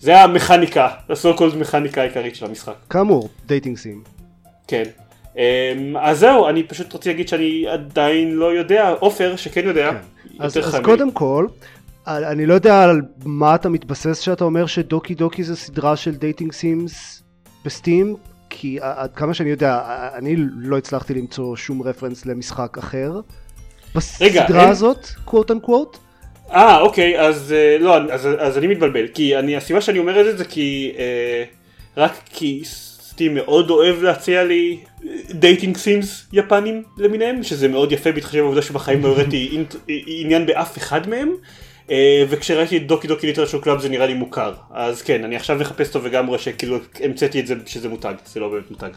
זה 0.00 0.20
המכניקה, 0.22 0.88
ה 1.08 1.17
so 1.17 1.36
called 1.36 1.56
מכניקה 1.56 2.00
העיקרית 2.00 2.36
של 2.36 2.46
המשחק. 2.46 2.74
כאמור, 2.90 3.28
dating 3.46 3.76
sim. 3.76 4.02
כן. 4.68 4.84
אמ, 5.36 5.96
אז 6.00 6.18
זהו, 6.18 6.48
אני 6.48 6.62
פשוט 6.62 6.92
רוצה 6.92 7.10
להגיד 7.10 7.28
שאני 7.28 7.66
עדיין 7.68 8.30
לא 8.32 8.54
יודע, 8.54 8.90
עופר 8.90 9.36
שכן 9.36 9.66
יודע, 9.66 9.90
כן. 9.90 9.98
אז, 10.38 10.58
אז. 10.58 10.76
קודם 10.82 11.12
כל, 11.12 11.46
אני 12.06 12.46
לא 12.46 12.54
יודע 12.54 12.82
על 12.82 13.00
מה 13.24 13.54
אתה 13.54 13.68
מתבסס 13.68 14.18
שאתה 14.18 14.44
אומר 14.44 14.66
ש 14.66 14.82
Doki 14.82 15.14
Doki 15.14 15.44
זה 15.44 15.56
סדרה 15.56 15.96
של 15.96 16.14
dating 16.14 16.52
sims 16.52 17.22
ב 17.64 17.71
Steam, 17.71 18.16
כי 18.56 18.78
עד 18.80 19.10
כמה 19.16 19.34
שאני 19.34 19.50
יודע, 19.50 19.80
אני 20.14 20.36
לא 20.56 20.78
הצלחתי 20.78 21.14
למצוא 21.14 21.56
שום 21.56 21.82
רפרנס 21.82 22.26
למשחק 22.26 22.78
אחר. 22.78 23.10
רגע, 24.20 24.42
בסדרה 24.44 24.62
אין- 24.62 24.70
הזאת, 24.70 25.06
quote 25.24 25.50
unquote. 25.50 25.88
אה 26.52 26.80
אוקיי 26.80 27.20
אז 27.20 27.52
אה, 27.52 27.76
לא 27.80 27.96
אז, 28.12 28.28
אז 28.38 28.58
אני 28.58 28.66
מתבלבל 28.66 29.06
כי 29.08 29.36
אני 29.38 29.56
הסיבה 29.56 29.80
שאני 29.80 29.98
אומר 29.98 30.20
את 30.20 30.24
זה 30.24 30.36
זה 30.36 30.44
כי 30.44 30.92
אה, 30.98 31.44
רק 31.96 32.12
כי 32.32 32.62
Steam 32.64 33.34
מאוד 33.34 33.70
אוהב 33.70 34.02
להציע 34.02 34.44
לי 34.44 34.78
dating 35.30 35.76
sims 35.76 36.26
יפנים 36.32 36.82
למיניהם 36.98 37.42
שזה 37.42 37.68
מאוד 37.68 37.92
יפה 37.92 38.12
בהתחשב 38.12 38.38
בעובדה 38.38 38.62
שבחיים 38.62 39.02
לא 39.02 39.08
הראיתי 39.08 39.64
עניין 40.06 40.46
באף 40.46 40.78
אחד 40.78 41.08
מהם 41.08 41.28
אה, 41.28 41.34
וכשראיתי 42.28 42.76
את 42.76 42.86
Doki 42.86 43.08
Doki 43.08 43.26
Literature 43.26 43.60
Club 43.60 43.80
זה 43.80 43.88
נראה 43.88 44.06
לי 44.06 44.14
מוכר 44.14 44.54
אז 44.70 45.02
כן 45.02 45.24
אני 45.24 45.36
עכשיו 45.36 45.56
מחפש 45.58 45.88
אותו 45.88 46.00
וגם 46.04 46.26
רואה 46.26 46.38
שכאילו 46.38 46.78
המצאתי 47.00 47.40
את 47.40 47.46
זה 47.46 47.54
שזה 47.66 47.88
מותג 47.88 48.14
זה 48.26 48.40
לא 48.40 48.48
באמת 48.48 48.70
מותג. 48.70 48.90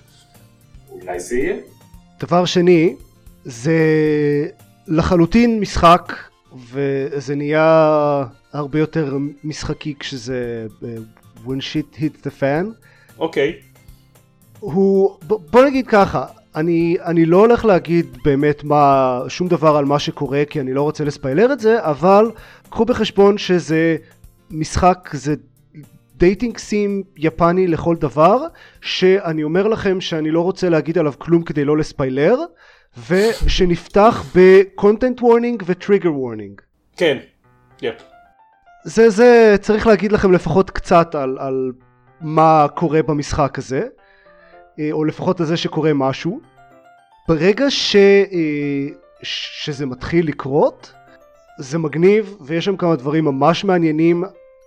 אולי 0.90 1.20
זה 1.20 1.36
יהיה? 1.36 1.56
דבר 2.20 2.46
שני, 2.46 2.96
זה 3.46 3.78
לחלוטין 4.88 5.60
משחק, 5.60 6.14
וזה 6.72 7.36
נהיה 7.36 8.24
הרבה 8.54 8.80
יותר 8.80 9.18
משחקי 9.44 9.94
כשזה 10.00 10.68
אה, 10.84 10.90
when 11.46 11.60
shit 11.60 12.00
hit 12.00 12.26
the 12.28 12.30
fan. 12.42 12.66
אוקיי 13.20 13.54
הוא, 14.60 15.18
ב- 15.28 15.52
בוא 15.52 15.66
נגיד 15.66 15.88
ככה, 15.88 16.26
אני, 16.58 16.98
אני 17.06 17.26
לא 17.26 17.38
הולך 17.38 17.66
להגיד 17.66 18.18
באמת 18.24 18.64
מה, 18.64 19.20
שום 19.28 19.48
דבר 19.48 19.78
על 19.78 19.86
מה 19.86 20.00
שקורה 20.00 20.44
כי 20.50 20.60
אני 20.60 20.74
לא 20.74 20.82
רוצה 20.82 21.04
לספיילר 21.04 21.54
את 21.54 21.60
זה, 21.60 21.78
אבל 21.80 22.32
קחו 22.70 22.86
בחשבון 22.86 23.38
שזה 23.38 23.96
משחק, 24.52 25.10
זה 25.14 25.36
dating 26.16 26.58
sim 26.58 27.04
יפני 27.18 27.68
לכל 27.68 27.96
דבר, 27.96 28.38
שאני 28.82 29.44
אומר 29.44 29.68
לכם 29.68 30.02
שאני 30.02 30.32
לא 30.32 30.42
רוצה 30.42 30.70
להגיד 30.70 30.98
עליו 30.98 31.14
כלום 31.18 31.44
כדי 31.44 31.66
לא 31.66 31.78
לספיילר, 31.78 32.36
ושנפתח 33.10 34.26
בקונטנט 34.36 35.22
וורנינג 35.22 35.64
וטריגר 35.66 36.14
וורנינג. 36.14 36.62
כן. 36.98 37.18
yep. 37.82 37.96
זה, 38.84 39.10
זה, 39.10 39.56
צריך 39.62 39.88
להגיד 39.88 40.12
לכם 40.12 40.32
לפחות 40.32 40.70
קצת 40.70 41.16
על, 41.16 41.38
על 41.40 41.72
מה 42.22 42.66
קורה 42.76 43.04
במשחק 43.04 43.58
הזה, 43.58 43.82
או 44.92 45.06
לפחות 45.06 45.40
על 45.40 45.46
זה 45.46 45.58
שקורה 45.58 45.94
משהו. 45.94 46.40
ברגע 47.28 47.66
ש, 47.70 47.96
אה, 47.96 48.88
שזה 49.24 49.86
מתחיל 49.86 50.28
לקרות, 50.28 50.94
זה 51.60 51.78
מגניב, 51.78 52.38
ויש 52.42 52.66
שם 52.66 52.78
כמה 52.78 52.96
דברים 52.96 53.26
ממש 53.26 53.66
מעניינים, 53.66 54.24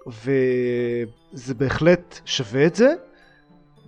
וזה 0.07 1.55
בהחלט 1.55 2.21
שווה 2.25 2.67
את 2.67 2.75
זה. 2.75 2.95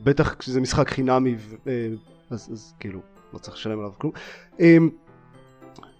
בטח 0.05 0.35
כשזה 0.35 0.61
משחק 0.61 0.91
חינמי, 0.91 1.37
אה, 1.67 1.89
אז, 2.31 2.49
אז 2.53 2.75
כאילו, 2.81 3.01
לא 3.33 3.39
צריך 3.39 3.57
לשלם 3.57 3.79
עליו 3.79 3.93
כלום. 3.99 4.13
אה, 4.61 4.77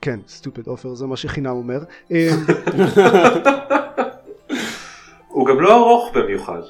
כן, 0.01 0.21
סטופד 0.29 0.67
אופר, 0.67 0.95
זה 0.95 1.07
מה 1.07 1.17
שחינם 1.17 1.51
אומר. 1.51 1.85
אה, 2.13 2.29
הוא 5.29 5.47
גם 5.47 5.61
לא 5.61 5.75
ארוך 5.75 6.11
במיוחד. 6.15 6.61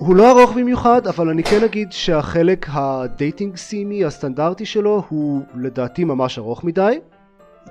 הוא 0.00 0.16
לא 0.16 0.30
ארוך 0.30 0.52
במיוחד, 0.52 1.06
אבל 1.06 1.28
אני 1.28 1.42
כן 1.44 1.64
אגיד 1.64 1.92
שהחלק 1.92 2.66
ה 2.68 2.81
dating 2.81 3.56
sim 3.56 3.92
י 3.92 4.04
הסטנדרטי 4.04 4.66
שלו 4.66 5.02
הוא 5.08 5.42
לדעתי 5.54 6.04
ממש 6.04 6.38
ארוך 6.38 6.64
מדי. 6.64 6.98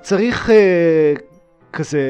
צריך 0.02 0.50
אה, 0.50 1.14
כזה 1.72 2.00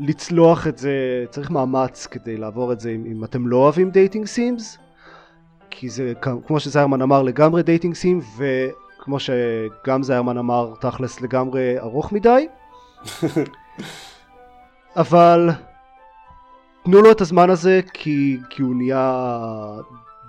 לצלוח 0.00 0.66
את 0.66 0.78
זה, 0.78 1.24
צריך 1.30 1.50
מאמץ 1.50 2.06
כדי 2.06 2.36
לעבור 2.36 2.72
את 2.72 2.80
זה 2.80 2.90
אם, 2.90 3.04
אם 3.06 3.24
אתם 3.24 3.46
לא 3.46 3.56
אוהבים 3.56 3.90
dating 3.90 4.26
sims, 4.26 4.78
כי 5.70 5.88
זה 5.88 6.12
כמו 6.46 6.60
שזיירמן 6.60 7.02
אמר 7.02 7.22
לגמרי 7.22 7.62
dating 7.62 7.94
sim, 7.94 8.20
וכמו 8.36 9.18
שגם 9.20 10.02
זיירמן 10.02 10.38
אמר 10.38 10.74
תכלס 10.80 11.20
לגמרי 11.20 11.78
ארוך 11.78 12.12
מדי. 12.12 12.46
אבל 14.96 15.50
תנו 16.86 17.02
לו 17.02 17.10
את 17.10 17.20
הזמן 17.20 17.50
הזה 17.50 17.80
כי, 17.92 18.36
כי 18.50 18.62
הוא 18.62 18.74
נהיה 18.74 19.22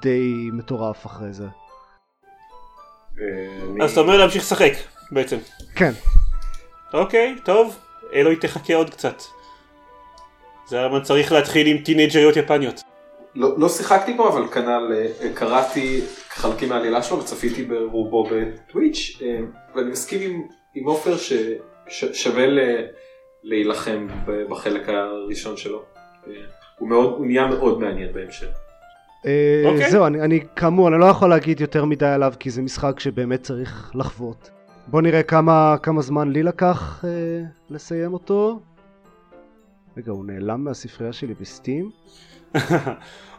די 0.02 0.50
מטורף 0.54 1.06
אחרי 1.06 1.34
זה. 1.34 1.44
אה, 3.20 3.84
אז 3.86 3.92
אתה 3.92 4.02
אומר 4.02 4.18
להמשיך 4.18 4.44
לשחק 4.44 4.72
בעצם. 5.12 5.38
כן, 5.76 5.92
אוקיי, 6.94 7.36
טוב, 7.44 7.78
אלוהי 8.14 8.36
תחכה 8.36 8.76
עוד 8.76 8.90
קצת. 8.90 9.22
זה 10.68 10.78
למה 10.78 11.02
צריך 11.02 11.32
להתחיל 11.32 11.68
עם 11.68 11.78
טינג'ריות 11.78 12.36
יפניות. 12.36 12.82
לא, 13.36 13.60
לא 13.60 13.70
שיחקתי 13.70 14.14
בו 14.14 14.30
אבל 14.30 14.48
כנ"ל 14.48 14.94
אה, 14.94 15.34
קראתי 15.34 16.02
חלקים 16.30 16.70
מהעלילה 16.70 17.04
שלו 17.04 17.20
וצפיתי 17.20 17.64
ברובו 17.64 18.30
בטוויץ' 18.32 19.20
אה, 19.22 19.40
ואני 19.76 19.92
מסכים 19.92 20.22
עם, 20.22 20.42
עם 20.76 20.88
עופר 20.88 21.16
ששווה 21.88 22.46
להילחם 23.44 24.08
ב- 24.26 24.44
בחלק 24.50 24.90
הראשון 24.90 25.58
שלו. 25.58 25.97
אה, 26.30 26.42
הוא 26.80 26.90
מאוד, 26.90 27.14
הוא 27.18 27.26
נהיה 27.26 27.48
מאוד 27.48 27.80
מעניין 27.80 28.14
בהמשך. 28.14 28.48
אה, 29.26 29.64
אוקיי. 29.66 29.92
זהו, 29.92 30.06
אני, 30.06 30.22
אני 30.22 30.40
כאמור, 30.56 30.88
אני 30.88 31.00
לא 31.00 31.06
יכול 31.06 31.30
להגיד 31.30 31.62
יותר 31.62 31.86
מדי 31.86 32.06
עליו 32.06 32.34
כי 32.40 32.50
זה 32.50 32.62
משחק 32.62 33.00
שבאמת 33.00 33.44
צריך 33.44 33.92
לחוות. 33.96 34.50
בוא 34.88 35.02
נראה 35.02 35.24
כמה, 35.24 35.76
כמה 35.84 36.02
זמן 36.02 36.32
לי 36.32 36.44
לקח 36.44 37.06
אה, 37.08 37.10
לסיים 37.70 38.14
אותו. 38.14 38.60
רגע, 39.98 40.12
הוא 40.12 40.26
נעלם 40.26 40.64
מהספרייה 40.64 41.14
שלי 41.14 41.34
בסטים? 41.42 41.92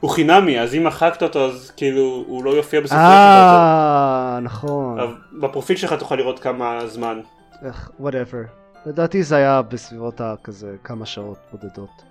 הוא 0.01 0.11
חינמי, 0.11 0.61
אז 0.61 0.74
אם 0.74 0.85
מחקת 0.85 1.22
אותו 1.22 1.44
אז 1.44 1.72
כאילו 1.77 2.24
הוא 2.27 2.44
לא 2.44 2.51
יופיע 2.51 2.81
בספר 2.81 2.94
שלך. 2.94 3.05
אה, 3.05 4.38
נכון. 4.42 4.98
בפרופיל 5.40 5.77
שלך 5.77 5.92
תוכל 5.92 6.14
לראות 6.14 6.38
כמה 6.38 6.87
זמן. 6.87 7.20
איך, 7.64 7.90
whatever. 8.01 8.46
לדעתי 8.87 9.22
זה 9.22 9.37
היה 9.37 9.62
בסביבות 9.62 10.20
הכזה 10.20 10.77
כמה 10.85 11.07
שעות 11.07 11.38
בודדות. 11.53 12.03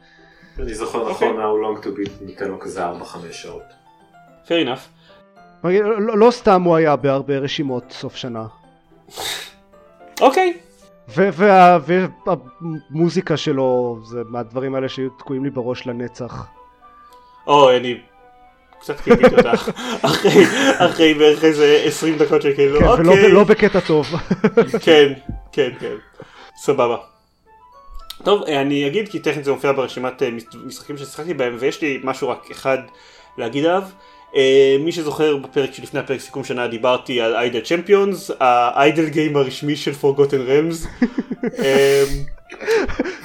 אני 0.59 0.73
זוכר 0.73 0.99
אוקיי. 0.99 1.29
נכון, 1.31 1.41
How 1.41 1.81
long 1.81 1.83
to 1.83 1.87
beat 1.87 2.11
ניתן 2.25 2.47
לו 2.47 2.59
כזה 2.59 2.85
4-5 2.89 2.91
שעות. 3.31 3.63
fair 4.45 4.65
enough. 4.65 4.87
לא, 5.63 5.99
לא, 5.99 6.17
לא 6.17 6.31
סתם 6.31 6.61
הוא 6.61 6.75
היה 6.75 6.95
בהרבה 6.95 7.37
רשימות 7.37 7.83
סוף 7.91 8.15
שנה. 8.15 8.45
אוקיי. 10.21 10.57
והמוזיקה 12.25 13.37
שלו 13.37 13.99
זה 14.03 14.21
מהדברים 14.29 14.75
האלה 14.75 14.89
שהיו 14.89 15.09
תקועים 15.09 15.43
לי 15.43 15.49
בראש 15.49 15.87
לנצח. 15.87 16.47
אוי 17.47 17.77
אני 17.77 18.01
קצת 18.79 18.99
קיפיתי 19.01 19.35
אותך 19.35 19.69
אחרי 20.79 21.13
בערך 21.13 21.43
איזה 21.43 21.81
20 21.85 22.17
דקות 22.17 22.41
שכאילו 22.41 22.79
כן, 22.79 22.85
ולא, 22.85 23.11
אוקיי. 23.11 23.31
לא 23.31 23.43
בקטע 23.43 23.79
טוב. 23.79 24.07
כן, 24.85 25.13
כן, 25.51 25.69
כן. 25.79 25.95
סבבה. 26.57 26.97
טוב, 28.23 28.43
אה, 28.47 28.61
אני 28.61 28.87
אגיד 28.87 29.09
כי 29.09 29.19
טכנית 29.19 29.45
זה 29.45 29.51
מופיע 29.51 29.71
ברשימת 29.71 30.23
אה, 30.23 30.31
מש- 30.31 30.43
משחקים 30.65 30.97
ששיחקתי 30.97 31.33
בהם 31.33 31.55
ויש 31.59 31.81
לי 31.81 31.99
משהו 32.03 32.29
רק 32.29 32.51
אחד 32.51 32.77
להגיד 33.37 33.65
עליו. 33.65 33.83
אה, 34.35 34.75
מי 34.79 34.91
שזוכר 34.91 35.37
בפרק 35.37 35.73
שלפני 35.73 35.99
הפרק 35.99 36.19
סיכום 36.19 36.43
שנה 36.43 36.67
דיברתי 36.67 37.21
על 37.21 37.35
איידל 37.35 37.61
צ'מפיונס, 37.61 38.31
האיידל 38.39 39.09
גיים 39.09 39.37
הרשמי 39.37 39.75
של 39.75 39.93
פורגוטן 39.93 40.41
רמס. 40.41 40.87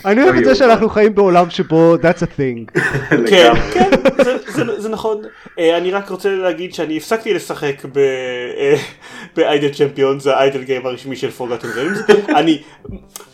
אני 0.05 0.23
אוהב 0.23 0.35
את 0.37 0.45
זה 0.45 0.55
שאנחנו 0.55 0.89
חיים 0.89 1.15
בעולם 1.15 1.51
שבו 1.51 1.95
that's 1.95 2.19
a 2.23 2.39
thing. 2.39 2.81
כן. 3.31 3.53
כן, 3.73 3.91
זה- 4.79 4.89
נכון. 4.89 5.23
אה, 5.59 5.77
אני 5.77 5.91
רק 5.91 6.09
רוצה 6.09 6.29
להגיד 6.29 6.75
שאני 6.75 6.97
הפסקתי 6.97 7.35
לשחק 7.35 7.83
באיידל 9.37 9.69
צ'מפיונס, 9.73 10.27
האיידל 10.27 10.63
גיים 10.63 10.87
הרשמי 10.87 11.17
של 11.17 11.31
פורגוטן 11.31 11.69
רמס. 11.77 11.99
אני 12.39 12.63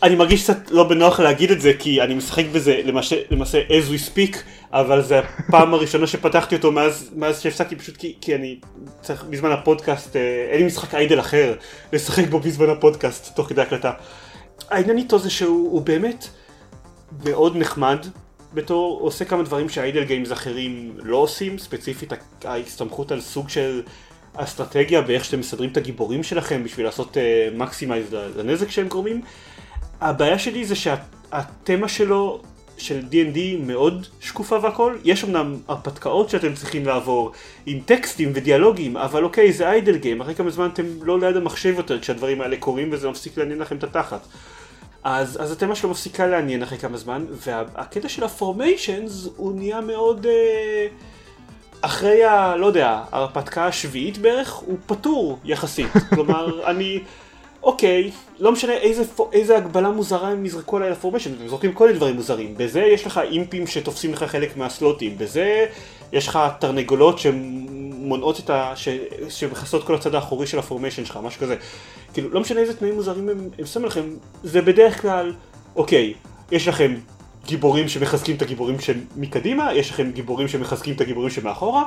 אני 0.03 0.15
מרגיש 0.15 0.43
קצת 0.43 0.71
לא 0.71 0.83
בנוח 0.83 1.19
להגיד 1.19 1.51
את 1.51 1.61
זה 1.61 1.71
כי 1.79 2.01
אני 2.01 2.13
משחק 2.13 2.43
בזה 2.53 2.81
למעשה, 3.31 3.59
as 3.69 3.91
we 3.93 4.15
speak 4.15 4.37
אבל 4.73 5.01
זה 5.01 5.19
הפעם 5.19 5.73
הראשונה 5.73 6.07
שפתחתי 6.07 6.55
אותו 6.55 6.71
מאז, 6.71 7.11
שהפסקתי 7.41 7.75
פשוט 7.75 7.97
כי, 8.21 8.35
אני 8.35 8.59
צריך 9.01 9.23
בזמן 9.29 9.51
הפודקאסט 9.51 10.15
אה, 10.15 10.21
אין 10.51 10.59
לי 10.59 10.65
משחק 10.65 10.95
איידל 10.95 11.19
אחר 11.19 11.53
לשחק 11.93 12.27
בו 12.29 12.39
בזמן 12.39 12.69
הפודקאסט 12.69 13.35
תוך 13.35 13.47
כדי 13.49 13.61
הקלטה. 13.61 13.91
העניין 14.69 14.97
איתו 14.97 15.19
זה 15.19 15.29
שהוא 15.29 15.71
הוא 15.71 15.81
באמת 15.81 16.27
מאוד 17.25 17.55
נחמד 17.55 18.05
בתור 18.53 18.99
עושה 19.01 19.25
כמה 19.25 19.43
דברים 19.43 19.69
שהאיידל 19.69 20.03
גיימס 20.03 20.31
אחרים 20.31 20.93
לא 20.97 21.17
עושים 21.17 21.57
ספציפית 21.57 22.13
ההסתמכות 22.43 23.11
על 23.11 23.21
סוג 23.21 23.49
של 23.49 23.81
אסטרטגיה 24.33 25.01
באיך 25.01 25.25
שאתם 25.25 25.39
מסדרים 25.39 25.69
את 25.69 25.77
הגיבורים 25.77 26.23
שלכם 26.23 26.63
בשביל 26.63 26.85
לעשות 26.85 27.17
מקסימייז 27.55 28.13
לנזק 28.13 28.69
שהם 28.69 28.87
גורמים 28.87 29.21
הבעיה 30.01 30.39
שלי 30.39 30.65
זה 30.65 30.75
שהתמה 30.75 31.87
שלו 31.87 32.41
של 32.79 32.99
D&D 33.11 33.37
מאוד 33.59 34.07
שקופה 34.19 34.59
והכל, 34.63 34.95
יש 35.03 35.23
אמנם 35.23 35.57
הרפתקאות 35.67 36.29
שאתם 36.29 36.53
צריכים 36.53 36.85
לעבור 36.85 37.31
עם 37.65 37.79
טקסטים 37.85 38.31
ודיאלוגים, 38.35 38.97
אבל 38.97 39.23
אוקיי 39.23 39.53
זה 39.53 39.69
איידל 39.69 39.97
גיים, 39.97 40.21
אחרי 40.21 40.35
כמה 40.35 40.49
זמן 40.49 40.69
אתם 40.73 40.83
לא 41.01 41.19
ליד 41.19 41.35
המחשב 41.37 41.73
יותר 41.77 41.99
כשהדברים 41.99 42.41
האלה 42.41 42.57
קורים 42.57 42.89
וזה 42.91 43.09
מפסיק 43.09 43.37
לעניין 43.37 43.59
לכם 43.59 43.77
את 43.77 43.83
התחת. 43.83 44.27
אז, 45.03 45.41
אז 45.41 45.51
התמה 45.51 45.75
שלו 45.75 45.89
מפסיקה 45.89 46.27
לעניין 46.27 46.63
אחרי 46.63 46.77
כמה 46.77 46.97
זמן, 46.97 47.25
והקטע 47.31 48.09
של 48.09 48.23
הפורמיישנס 48.23 49.27
הוא 49.35 49.51
נהיה 49.55 49.81
מאוד... 49.81 50.25
אה, 50.25 50.87
אחרי 51.81 52.23
ה... 52.23 52.55
לא 52.55 52.65
יודע, 52.65 53.03
ההרפתקה 53.11 53.65
השביעית 53.65 54.17
בערך, 54.17 54.53
הוא 54.53 54.77
פטור 54.85 55.39
יחסית. 55.43 55.91
כלומר, 56.15 56.69
אני... 56.69 56.99
אוקיי, 57.63 58.11
לא 58.39 58.51
משנה 58.51 58.73
איזה, 58.73 59.03
איזה 59.33 59.57
הגבלה 59.57 59.89
מוזרה 59.89 60.29
הם 60.29 60.45
יזרקו 60.45 60.77
עליי 60.77 60.89
לפורמיישן, 60.89 61.31
הם 61.41 61.47
זורקים 61.47 61.73
כל 61.73 61.85
מיני 61.85 61.97
דברים 61.97 62.15
מוזרים. 62.15 62.53
בזה 62.57 62.81
יש 62.81 63.05
לך 63.05 63.17
אימפים 63.17 63.67
שתופסים 63.67 64.13
לך 64.13 64.23
חלק 64.23 64.57
מהסלוטים, 64.57 65.17
בזה 65.17 65.65
יש 66.13 66.27
לך 66.27 66.39
תרנגולות 66.59 67.19
שמונעות 67.19 68.39
את 68.39 68.49
ה... 68.49 68.73
ש... 68.75 68.89
שמכסות 69.29 69.83
כל 69.83 69.95
הצד 69.95 70.15
האחורי 70.15 70.47
של 70.47 70.59
הפורמיישן 70.59 71.05
שלך, 71.05 71.19
משהו 71.23 71.41
כזה. 71.41 71.55
כאילו, 72.13 72.29
לא 72.29 72.41
משנה 72.41 72.59
איזה 72.59 72.77
תנאים 72.77 72.95
מוזרים 72.95 73.29
הם, 73.29 73.49
הם 73.59 73.65
שמים 73.65 73.85
לכם, 73.85 74.03
זה 74.43 74.61
בדרך 74.61 75.01
כלל, 75.01 75.33
אוקיי, 75.75 76.13
יש 76.51 76.67
לכם 76.67 76.95
גיבורים 77.45 77.87
שמחזקים 77.87 78.35
את 78.35 78.41
הגיבורים 78.41 78.79
שמקדימה, 78.79 79.73
יש 79.73 79.89
לכם 79.89 80.11
גיבורים 80.11 80.47
שמחזקים 80.47 80.95
את 80.95 81.01
הגיבורים 81.01 81.29
שמאחורה, 81.29 81.83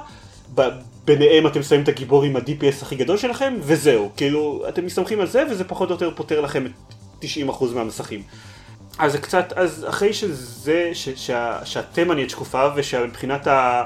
ביניהם 1.04 1.46
אתם 1.46 1.62
שמים 1.62 1.82
את 1.82 1.88
הגיבור 1.88 2.22
עם 2.22 2.36
ה-DPS 2.36 2.82
הכי 2.82 2.96
גדול 2.96 3.16
שלכם, 3.16 3.54
וזהו, 3.60 4.10
כאילו, 4.16 4.64
אתם 4.68 4.86
מסתמכים 4.86 5.20
על 5.20 5.26
זה, 5.26 5.44
וזה 5.50 5.64
פחות 5.64 5.88
או 5.88 5.94
יותר 5.94 6.10
פותר 6.14 6.40
לכם 6.40 6.66
את 6.66 6.94
90% 7.22 7.64
מהמסכים. 7.74 8.22
אז 8.98 9.12
זה 9.12 9.18
קצת, 9.18 9.52
אז 9.56 9.86
אחרי 9.88 10.12
שזה, 10.12 10.90
ש, 10.92 11.08
שה, 11.08 11.58
שהתמה 11.64 12.14
נהיית 12.14 12.30
שקופה, 12.30 12.68
ושמבחינת 12.76 13.46
ה... 13.46 13.82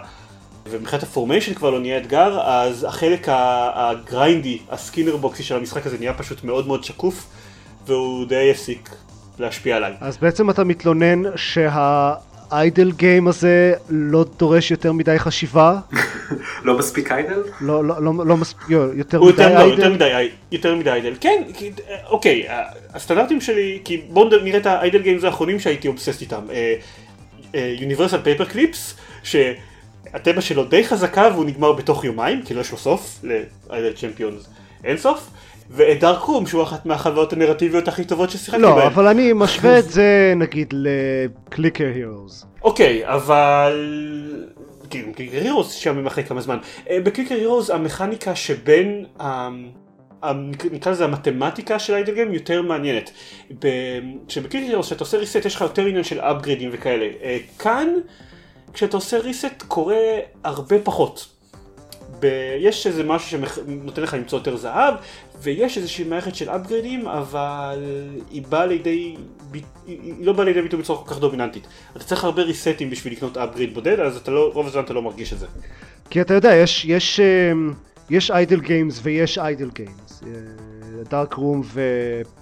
ומבחינת 0.71 1.03
הפורמיישן 1.03 1.55
כבר 1.55 1.71
לא 1.71 1.81
נהיה 1.81 1.99
אתגר, 1.99 2.41
אז 2.41 2.85
החלק 2.89 3.27
ה 3.75 3.85
grindy, 3.85 4.59
ה 4.71 4.76
Skinner 4.76 5.17
boxy 5.17 5.43
של 5.43 5.57
המשחק 5.57 5.87
הזה 5.87 5.99
נהיה 5.99 6.15
פשוט 6.15 6.45
מאוד 6.45 6.67
מאוד 6.67 6.85
שקוף, 6.85 7.27
והוא 7.87 8.27
די 8.27 8.51
הפסיק 8.51 8.91
להשפיע 9.39 9.77
עליי. 9.77 9.93
אז 10.01 10.17
בעצם 10.17 10.51
אתה 10.51 10.65
מתלונן 10.65 11.23
שה 11.37 12.04
idle 12.04 12.93
game 12.93 13.29
הזה 13.29 13.73
לא 13.89 14.25
דורש 14.39 14.71
יותר 14.71 14.93
מדי 14.93 15.19
חשיבה? 15.19 15.79
לא 16.65 16.79
מספיק 16.79 17.13
idle? 17.13 17.43
לא, 17.61 17.85
לא, 17.85 18.03
לא, 18.03 18.27
לא 18.27 18.37
מספיק, 18.37 18.69
יותר 18.95 19.23
מדי 19.23 19.43
idle? 19.43 19.59
לא, 19.59 19.65
יותר 19.65 19.93
מדי, 19.93 20.29
יותר 20.53 20.75
מדי 20.75 20.91
idle, 20.91 21.15
כן, 21.21 21.43
כי, 21.55 21.71
אוקיי, 22.07 22.47
הסטנדרטים 22.95 23.41
שלי, 23.41 23.81
כי 23.85 24.03
בואו 24.11 24.29
נראה 24.43 24.59
את 24.59 24.67
ה 24.67 24.74
idle 24.74 25.03
games 25.03 25.25
האחרונים 25.25 25.61
שהייתי 25.61 25.89
obsessed 25.89 26.21
איתם. 26.21 26.43
Universal 27.55 28.23
Paperclips, 28.23 28.95
שהתמה 30.17 30.41
שלו 30.41 30.65
די 30.65 30.85
חזקה 30.85 31.29
והוא 31.33 31.45
נגמר 31.45 31.73
בתוך 31.73 32.05
יומיים, 32.05 32.43
כי 32.43 32.55
לא 32.55 32.61
יש 32.61 32.73
לו 32.73 32.79
סוף, 32.79 33.25
לאיידל 33.71 33.93
צ'מפיונס 33.93 34.49
אין 34.85 34.97
סוף. 34.97 35.31
ואת 35.71 36.01
דארקרום 36.01 36.47
שהוא 36.47 36.63
אחת 36.63 36.87
מהחברות 36.87 37.33
הנרטיביות 37.33 37.89
הכי 37.89 38.05
טובות 38.05 38.31
ששיחקתי 38.31 38.63
לא, 38.63 38.71
בהן. 38.71 38.79
לא, 38.79 38.87
אבל 38.87 39.07
אני 39.07 39.33
משווה 39.35 39.79
את 39.79 39.91
זה 39.91 40.33
נגיד 40.37 40.75
לקליקר 40.77 41.87
הירוס. 41.95 42.47
אוקיי, 42.63 43.03
אבל... 43.05 43.75
כאילו, 44.91 45.13
קליקר 45.13 45.39
הירוס 45.39 45.73
שם 45.73 46.07
אחרי 46.07 46.25
כמה 46.25 46.41
זמן. 46.41 46.59
אה, 46.91 47.01
בקליקר 47.01 47.35
הירוס 47.35 47.71
המכניקה 47.71 48.35
שבין... 48.35 49.05
נקרא 50.73 50.93
לזה 50.93 51.05
המתמטיקה 51.05 51.79
של 51.79 51.95
איידל 51.95 52.15
גיים 52.15 52.35
יותר 52.35 52.63
מעניינת. 52.63 53.11
כשבקליקר 54.29 54.69
הירוס 54.69 54.87
כשאתה 54.87 55.05
עושה 55.05 55.19
ריסט 55.19 55.45
יש 55.45 55.55
לך 55.55 55.61
יותר 55.61 55.87
עניין 55.87 56.05
של 56.05 56.21
אפגרידים 56.21 56.71
וכאלה. 56.73 57.07
אה, 57.23 57.39
כאן 57.59 57.89
כשאתה 58.77 58.97
עושה 58.97 59.19
reset 59.19 59.63
קורה 59.69 59.97
הרבה 60.45 60.77
פחות. 60.85 61.27
ב- 62.21 62.57
יש 62.61 62.87
איזה 62.87 63.05
משהו 63.05 63.31
שנותן 63.31 64.03
לך 64.03 64.15
למצוא 64.15 64.39
יותר 64.39 64.57
זהב, 64.57 64.95
ויש 65.43 65.79
איזושהי 65.79 66.05
מערכת 66.05 66.35
של 66.35 66.51
אפגריידים, 66.51 67.07
אבל 67.09 67.85
היא 68.31 68.43
באה 68.49 68.67
לידי, 68.67 69.17
היא 69.87 70.27
לא 70.27 70.33
באה 70.33 70.45
לידי 70.45 70.63
ביטוי 70.63 70.81
בצורה 70.81 71.05
כל 71.05 71.15
כך 71.15 71.19
דומיננטית. 71.21 71.67
אתה 71.97 72.05
צריך 72.05 72.25
הרבה 72.25 72.43
ריסטים 72.43 72.91
בשביל 72.91 73.13
לקנות 73.13 73.37
upgrade 73.37 73.75
בודד, 73.75 74.01
אז 74.01 74.17
אתה 74.17 74.31
לא, 74.31 74.51
רוב 74.55 74.67
הזמן 74.67 74.85
אתה 74.85 74.93
לא 74.93 75.03
מרגיש 75.03 75.33
את 75.33 75.39
זה. 75.39 75.47
כי 76.11 76.21
אתה 76.21 76.35
יודע, 76.35 76.55
יש, 76.55 76.85
יש, 76.85 77.21
אמ, 77.21 77.73
יש 78.11 78.31
idle 78.31 78.61
games 78.61 79.01
ויש 79.03 79.39
idle 79.39 79.71
games. 79.75 80.23
Dark 81.11 81.35
Room 81.35 81.63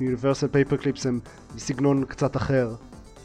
ו 0.00 0.48
Universal 0.48 0.76
Paperclips 0.76 1.06
הם 1.06 1.20
בסגנון 1.56 2.04
קצת 2.04 2.36
אחר. 2.36 2.68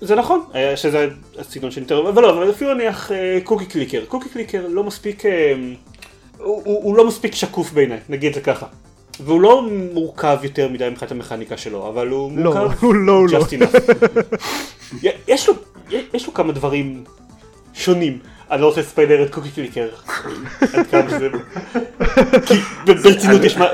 זה 0.01 0.15
נכון, 0.15 0.43
אה, 0.55 0.77
שזה 0.77 1.07
הסגנון 1.37 1.71
של 1.71 1.81
יותר, 1.81 2.09
אבל 2.09 2.21
לא, 2.21 2.29
אבל 2.29 2.49
אפילו 2.49 2.73
נניח 2.73 3.11
קוקי 3.43 3.65
קליקר. 3.65 4.05
קוקי 4.05 4.29
קליקר 4.29 4.67
לא 4.67 4.83
מספיק... 4.83 5.25
אמ, 5.25 5.75
הוא, 6.37 6.61
הוא, 6.65 6.83
הוא 6.83 6.95
לא 6.95 7.07
מספיק 7.07 7.35
שקוף 7.35 7.71
בעיניי, 7.71 7.99
נגיד 8.09 8.27
את 8.27 8.33
זה 8.35 8.41
ככה. 8.41 8.65
והוא 9.19 9.41
לא 9.41 9.69
מורכב 9.93 10.37
יותר 10.43 10.67
מדי 10.67 10.89
מבחינת 10.89 11.11
המכניקה 11.11 11.57
שלו, 11.57 11.89
אבל 11.89 12.07
הוא 12.07 12.31
לא, 12.37 12.53
מורכב 12.53 12.83
הוא 12.85 12.95
לא, 12.95 13.25
just 13.29 13.55
לא. 13.59 13.67
יש, 15.27 15.49
לו, 15.49 15.53
יש 16.13 16.27
לו 16.27 16.33
כמה 16.33 16.53
דברים 16.53 17.03
שונים. 17.73 18.19
אני 18.51 18.61
לא 18.61 18.67
רוצה 18.67 18.81
לספיילר 18.81 19.23
את 19.23 19.33
קוקי 19.33 19.49
קליקר. 19.49 19.89
עד 20.73 20.87
כמה 20.91 21.09
שזה... 21.09 21.29
כי 22.47 22.53
ברצינות 22.85 23.43
יש 23.43 23.57
מה... 23.57 23.65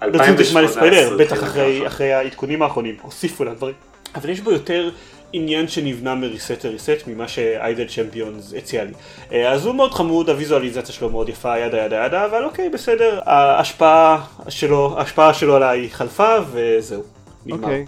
ברצינות 0.00 0.40
יש 0.40 0.52
מה 0.52 0.60
לספיילר, 0.60 1.16
בטח 1.18 1.42
אחרי, 1.42 1.86
אחרי 1.86 2.12
העדכונים 2.12 2.62
האחרונים, 2.62 2.94
הוסיפו 3.02 3.44
לה 3.44 3.54
דברים. 3.54 3.74
אבל 4.14 4.30
יש 4.30 4.40
בו 4.40 4.52
יותר 4.52 4.90
עניין 5.32 5.68
שנבנה 5.68 6.14
מ 6.14 6.22
reset 6.22 6.64
ל 6.64 6.71
reset 6.71 7.06
ממה 7.06 7.28
ש 7.28 7.48
Idle 7.48 7.88
Champions 7.88 8.54
הציע 8.56 8.84
לי. 8.84 8.92
אה, 9.32 9.52
אז 9.52 9.66
הוא 9.66 9.74
מאוד 9.74 9.94
חמוד, 9.94 10.30
הוויזואליזציה 10.30 10.94
שלו 10.94 11.10
מאוד 11.10 11.28
יפה, 11.28 11.58
yada 11.58 11.78
yada 11.78 12.04
yada, 12.06 12.24
אבל 12.24 12.44
אוקיי, 12.44 12.68
בסדר. 12.68 13.20
ההשפעה 13.24 14.26
שלו, 14.48 14.98
ההשפעה 14.98 15.34
שלו 15.34 15.56
עליי 15.56 15.90
חלפה, 15.90 16.34
וזהו. 16.52 17.02
נגמר. 17.46 17.62
אוקיי. 17.62 17.86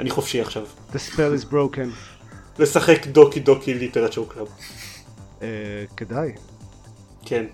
אני 0.00 0.10
חופשי 0.10 0.40
עכשיו. 0.40 0.62
The 0.92 0.96
spell 0.96 1.50
is 1.50 1.52
broken. 1.52 1.88
לשחק 2.58 3.06
Doki 3.06 3.40
Doki 3.40 3.74
Literature 3.74 4.28
Club. 4.28 4.48
אה, 5.42 5.48
כדאי. 5.96 6.32
כן. 7.24 7.44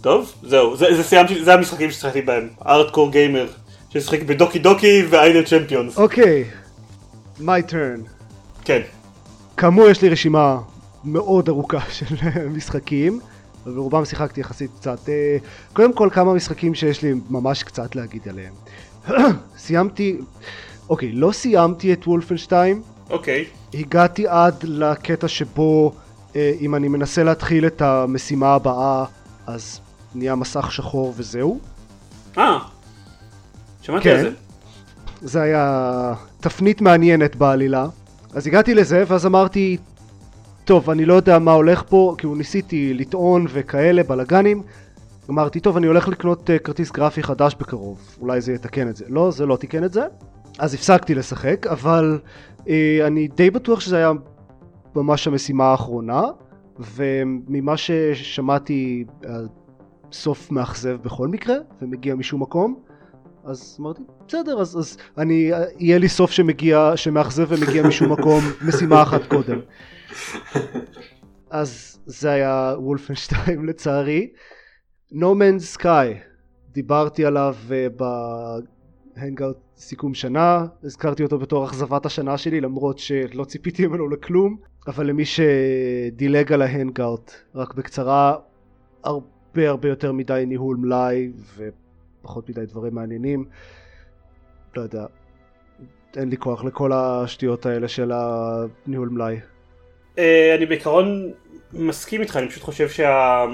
טוב, 0.00 0.32
זהו, 0.42 0.76
זה, 0.76 0.86
זה 0.96 1.02
סיימתי, 1.02 1.44
זה 1.44 1.54
המשחקים 1.54 1.90
ששיחקתי 1.90 2.22
בהם. 2.22 2.48
ארטקור 2.66 3.10
גיימר, 3.10 3.46
ששיחק 3.90 4.22
בדוקי 4.22 4.58
דוקי 4.58 5.02
ואיידל 5.10 5.44
צ'מפיונס. 5.44 5.96
אוקיי, 5.98 6.44
my 7.42 7.70
turn. 7.70 8.08
כן. 8.64 8.80
כאמור 9.56 9.88
יש 9.88 10.02
לי 10.02 10.08
רשימה 10.08 10.58
מאוד 11.04 11.48
ארוכה 11.48 11.80
של 11.98 12.16
משחקים, 12.50 13.20
אבל 13.64 13.74
ברובם 13.74 14.04
שיחקתי 14.04 14.40
יחסית 14.40 14.70
קצת. 14.76 15.08
אה, 15.08 15.36
קודם 15.72 15.92
כל 15.92 16.08
כמה 16.12 16.34
משחקים 16.34 16.74
שיש 16.74 17.02
לי 17.02 17.14
ממש 17.30 17.62
קצת 17.62 17.96
להגיד 17.96 18.28
עליהם. 18.28 18.52
סיימתי, 19.58 20.16
אוקיי, 20.88 21.12
לא 21.12 21.32
סיימתי 21.32 21.92
את 21.92 22.06
וולפנשטיין, 22.06 22.82
אוקיי. 23.10 23.44
הגעתי 23.74 24.26
עד 24.28 24.54
לקטע 24.62 25.28
שבו 25.28 25.92
אה, 26.36 26.52
אם 26.60 26.74
אני 26.74 26.88
מנסה 26.88 27.22
להתחיל 27.22 27.66
את 27.66 27.82
המשימה 27.82 28.54
הבאה 28.54 29.04
אז 29.46 29.80
נהיה 30.14 30.34
מסך 30.34 30.72
שחור 30.72 31.14
וזהו. 31.16 31.60
אה. 32.38 32.58
שמעתי 33.82 34.04
כן. 34.04 34.10
על 34.10 34.22
זה. 34.22 34.30
זה 35.24 35.42
היה 35.42 36.14
תפנית 36.40 36.80
מעניינת 36.80 37.36
בעלילה. 37.36 37.86
אז 38.34 38.46
הגעתי 38.46 38.74
לזה 38.74 39.04
ואז 39.06 39.26
אמרתי, 39.26 39.76
טוב, 40.64 40.90
אני 40.90 41.04
לא 41.04 41.14
יודע 41.14 41.38
מה 41.38 41.52
הולך 41.52 41.82
פה, 41.88 42.14
כאילו 42.18 42.34
ניסיתי 42.34 42.94
לטעון 42.94 43.46
וכאלה 43.48 44.02
בלאגנים. 44.02 44.62
אמרתי, 45.30 45.60
טוב, 45.60 45.76
אני 45.76 45.86
הולך 45.86 46.08
לקנות 46.08 46.50
uh, 46.50 46.58
כרטיס 46.58 46.90
גרפי 46.90 47.22
חדש 47.22 47.54
בקרוב, 47.60 48.16
אולי 48.20 48.40
זה 48.40 48.52
יתקן 48.52 48.88
את 48.88 48.96
זה. 48.96 49.04
לא, 49.08 49.30
זה 49.30 49.46
לא 49.46 49.56
תיקן 49.56 49.84
את 49.84 49.92
זה. 49.92 50.02
אז 50.58 50.74
הפסקתי 50.74 51.14
לשחק, 51.14 51.66
אבל 51.66 52.18
uh, 52.58 52.64
אני 53.06 53.28
די 53.28 53.50
בטוח 53.50 53.80
שזה 53.80 53.96
היה 53.96 54.12
ממש 54.96 55.26
המשימה 55.26 55.64
האחרונה, 55.64 56.22
וממה 56.94 57.76
ששמעתי, 57.76 59.04
סוף 60.12 60.50
מאכזב 60.50 60.96
בכל 61.02 61.28
מקרה, 61.28 61.56
ומגיע 61.82 62.14
משום 62.14 62.42
מקום. 62.42 62.91
אז 63.44 63.76
אמרתי, 63.80 64.02
בסדר, 64.28 64.60
אז, 64.60 64.78
אז 64.78 64.98
אני, 65.18 65.50
יהיה 65.78 65.98
לי 65.98 66.08
סוף 66.08 66.30
שמגיע, 66.30 66.92
שמאכזב 66.96 67.46
ומגיע 67.48 67.86
משום 67.86 68.12
מקום, 68.12 68.40
משימה 68.68 69.02
אחת 69.02 69.20
קודם. 69.26 69.58
אז 71.50 71.98
זה 72.06 72.30
היה 72.30 72.74
וולפנשטיין 72.78 73.64
לצערי. 73.68 74.32
No 75.12 75.34
Man's 75.38 75.78
Sky, 75.78 76.16
דיברתי 76.72 77.24
עליו 77.24 77.56
uh, 77.68 78.02
בהנגאוט 79.16 79.56
סיכום 79.76 80.14
שנה, 80.14 80.66
הזכרתי 80.84 81.22
אותו 81.22 81.38
בתור 81.38 81.64
אכזבת 81.64 82.06
השנה 82.06 82.38
שלי 82.38 82.60
למרות 82.60 82.98
שלא 82.98 83.44
ציפיתי 83.44 83.86
ממנו 83.86 84.08
לכלום, 84.08 84.56
אבל 84.86 85.06
למי 85.06 85.24
שדילג 85.24 86.52
על 86.52 86.62
ההנגאוט, 86.62 87.32
רק 87.54 87.74
בקצרה, 87.74 88.36
הרבה 89.04 89.68
הרבה 89.68 89.88
יותר 89.88 90.12
מדי 90.12 90.44
ניהול 90.46 90.76
מלאי 90.76 91.32
ו... 91.36 91.68
פחות 92.22 92.48
מדי 92.48 92.66
דברים 92.66 92.94
מעניינים. 92.94 93.44
לא 94.76 94.82
יודע, 94.82 95.04
אין 96.16 96.28
לי 96.28 96.36
כוח 96.36 96.64
לכל 96.64 96.92
השטויות 96.94 97.66
האלה 97.66 97.88
של 97.88 98.12
הניהול 98.14 99.08
מלאי. 99.08 99.36
אה, 100.18 100.54
אני 100.56 100.66
בעיקרון 100.66 101.32
מסכים 101.72 102.20
איתך, 102.20 102.36
אני 102.36 102.48
פשוט 102.48 102.62
חושב 102.62 102.88
שה... 102.88 103.44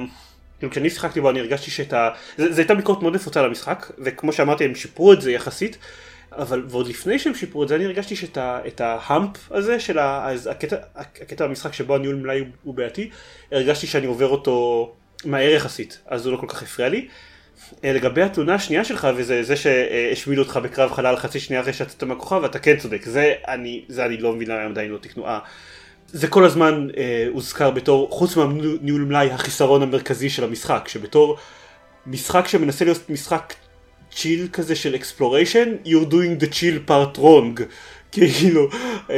כאילו 0.58 0.72
כשאני 0.72 0.90
שיחקתי 0.90 1.20
בו 1.20 1.30
אני 1.30 1.40
הרגשתי 1.40 1.70
שאת 1.70 1.92
ה... 1.92 2.10
זו 2.36 2.58
הייתה 2.58 2.74
ביקורת 2.74 3.02
מאוד 3.02 3.14
נפוצה 3.14 3.42
למשחק, 3.42 3.90
וכמו 3.98 4.32
שאמרתי 4.32 4.64
הם 4.64 4.74
שיפרו 4.74 5.12
את 5.12 5.20
זה 5.20 5.32
יחסית, 5.32 5.78
אבל 6.32 6.64
ועוד 6.68 6.86
לפני 6.86 7.18
שהם 7.18 7.34
שיפרו 7.34 7.62
את 7.62 7.68
זה 7.68 7.76
אני 7.76 7.84
הרגשתי 7.84 8.16
שאת 8.16 8.80
ההאמפ 8.80 9.52
הזה 9.52 9.80
של 9.80 9.98
ה... 9.98 10.28
הקטע, 10.50 10.76
הקטע 10.94 11.46
במשחק 11.46 11.72
שבו 11.72 11.94
הניהול 11.94 12.16
מלאי 12.16 12.44
הוא 12.62 12.74
בעייתי, 12.74 13.10
הרגשתי 13.52 13.86
שאני 13.86 14.06
עובר 14.06 14.28
אותו 14.28 14.92
מהר 15.24 15.50
יחסית, 15.50 15.98
אז 16.06 16.26
הוא 16.26 16.32
לא 16.32 16.38
כל 16.38 16.46
כך 16.48 16.62
הפריע 16.62 16.88
לי. 16.88 17.08
אה, 17.84 17.92
לגבי 17.92 18.22
התלונה 18.22 18.54
השנייה 18.54 18.84
שלך 18.84 19.08
וזה 19.16 19.42
זה 19.42 19.56
שהשמידו 19.56 20.42
אותך 20.42 20.60
בקרב 20.62 20.92
חלל 20.92 21.16
חצי 21.16 21.40
שנייה 21.40 21.62
אחרי 21.62 21.72
שיצאת 21.72 22.02
מהכוכב 22.02 22.40
ואתה 22.42 22.58
כן 22.58 22.76
צודק. 22.76 23.04
זה 23.04 23.34
אני 23.48 23.84
זה 23.88 24.04
אני 24.04 24.16
לא 24.16 24.32
מבין 24.32 24.48
למה 24.48 24.64
עדיין 24.64 24.90
לא 24.90 24.98
תקנו 24.98 25.26
זה 26.12 26.28
כל 26.28 26.44
הזמן 26.44 26.88
אה, 26.96 27.26
הוזכר 27.32 27.70
בתור 27.70 28.08
חוץ 28.10 28.36
מהניהול 28.36 29.02
מלאי 29.02 29.30
החיסרון 29.30 29.82
המרכזי 29.82 30.30
של 30.30 30.44
המשחק 30.44 30.88
שבתור 30.88 31.36
משחק 32.06 32.48
שמנסה 32.48 32.84
להיות 32.84 33.10
משחק 33.10 33.54
chill 34.10 34.48
כזה 34.52 34.76
של 34.76 34.94
exploration 34.94 35.74
you're 35.84 36.10
doing 36.10 36.42
the 36.42 36.46
chill 36.46 36.90
part 36.90 37.18
wrong 37.18 37.62
כאילו 38.12 38.68
אה, 39.10 39.16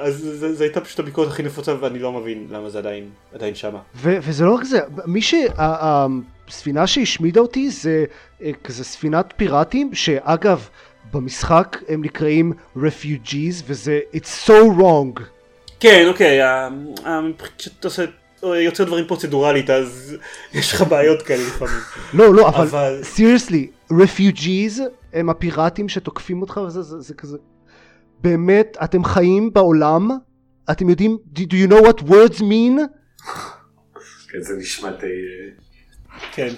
אז 0.00 0.44
זו 0.52 0.64
הייתה 0.64 0.80
פשוט 0.80 0.98
הביקורת 0.98 1.28
הכי 1.28 1.42
נפוצה 1.42 1.74
ואני 1.80 1.98
לא 1.98 2.12
מבין 2.12 2.46
למה 2.50 2.70
זה 2.70 2.78
עדיין 2.78 3.08
עדיין 3.34 3.54
שמה. 3.54 3.78
וזה 3.94 4.44
לא 4.44 4.54
רק 4.54 4.64
זה 4.64 4.80
מי 5.06 5.20
שהספינה 5.22 6.86
שהשמידה 6.86 7.40
אותי 7.40 7.70
זה 7.70 8.04
אה, 8.42 8.50
כזה 8.64 8.84
ספינת 8.84 9.32
פיראטים 9.36 9.94
שאגב 9.94 10.68
במשחק 11.12 11.76
הם 11.88 12.04
נקראים 12.04 12.52
refugees 12.76 13.62
וזה 13.66 14.00
it's 14.14 14.48
so 14.48 14.78
wrong. 14.78 15.22
כן 15.80 16.04
אוקיי 16.08 16.40
כשאתה 17.58 17.88
עושה 17.88 18.04
יוצר 18.42 18.84
דברים 18.84 19.06
פרוצדורלית 19.06 19.70
אז 19.70 20.16
יש 20.54 20.72
לך 20.72 20.82
בעיות 20.82 21.22
כאלה 21.22 21.42
לפעמים. 21.42 21.80
לא 22.14 22.34
לא 22.34 22.48
אבל 22.48 23.00
סיריוסלי 23.02 23.68
refugees 23.92 24.80
הם 25.12 25.30
הפיראטים 25.30 25.88
שתוקפים 25.88 26.40
אותך 26.40 26.60
וזה 26.66 26.82
זה, 26.82 27.00
זה 27.00 27.14
כזה 27.14 27.36
באמת 28.22 28.76
אתם 28.84 29.04
חיים 29.04 29.52
בעולם 29.52 30.10
אתם 30.70 30.88
יודעים 30.88 31.18
do 31.34 31.40
you 31.40 31.70
know 31.70 31.86
what 31.86 32.02
words 32.02 32.40
mean? 32.40 32.80
כן 34.28 34.40
זה 34.40 34.56
נשמע 34.58 34.90
די 34.90 35.06
כן, 36.32 36.48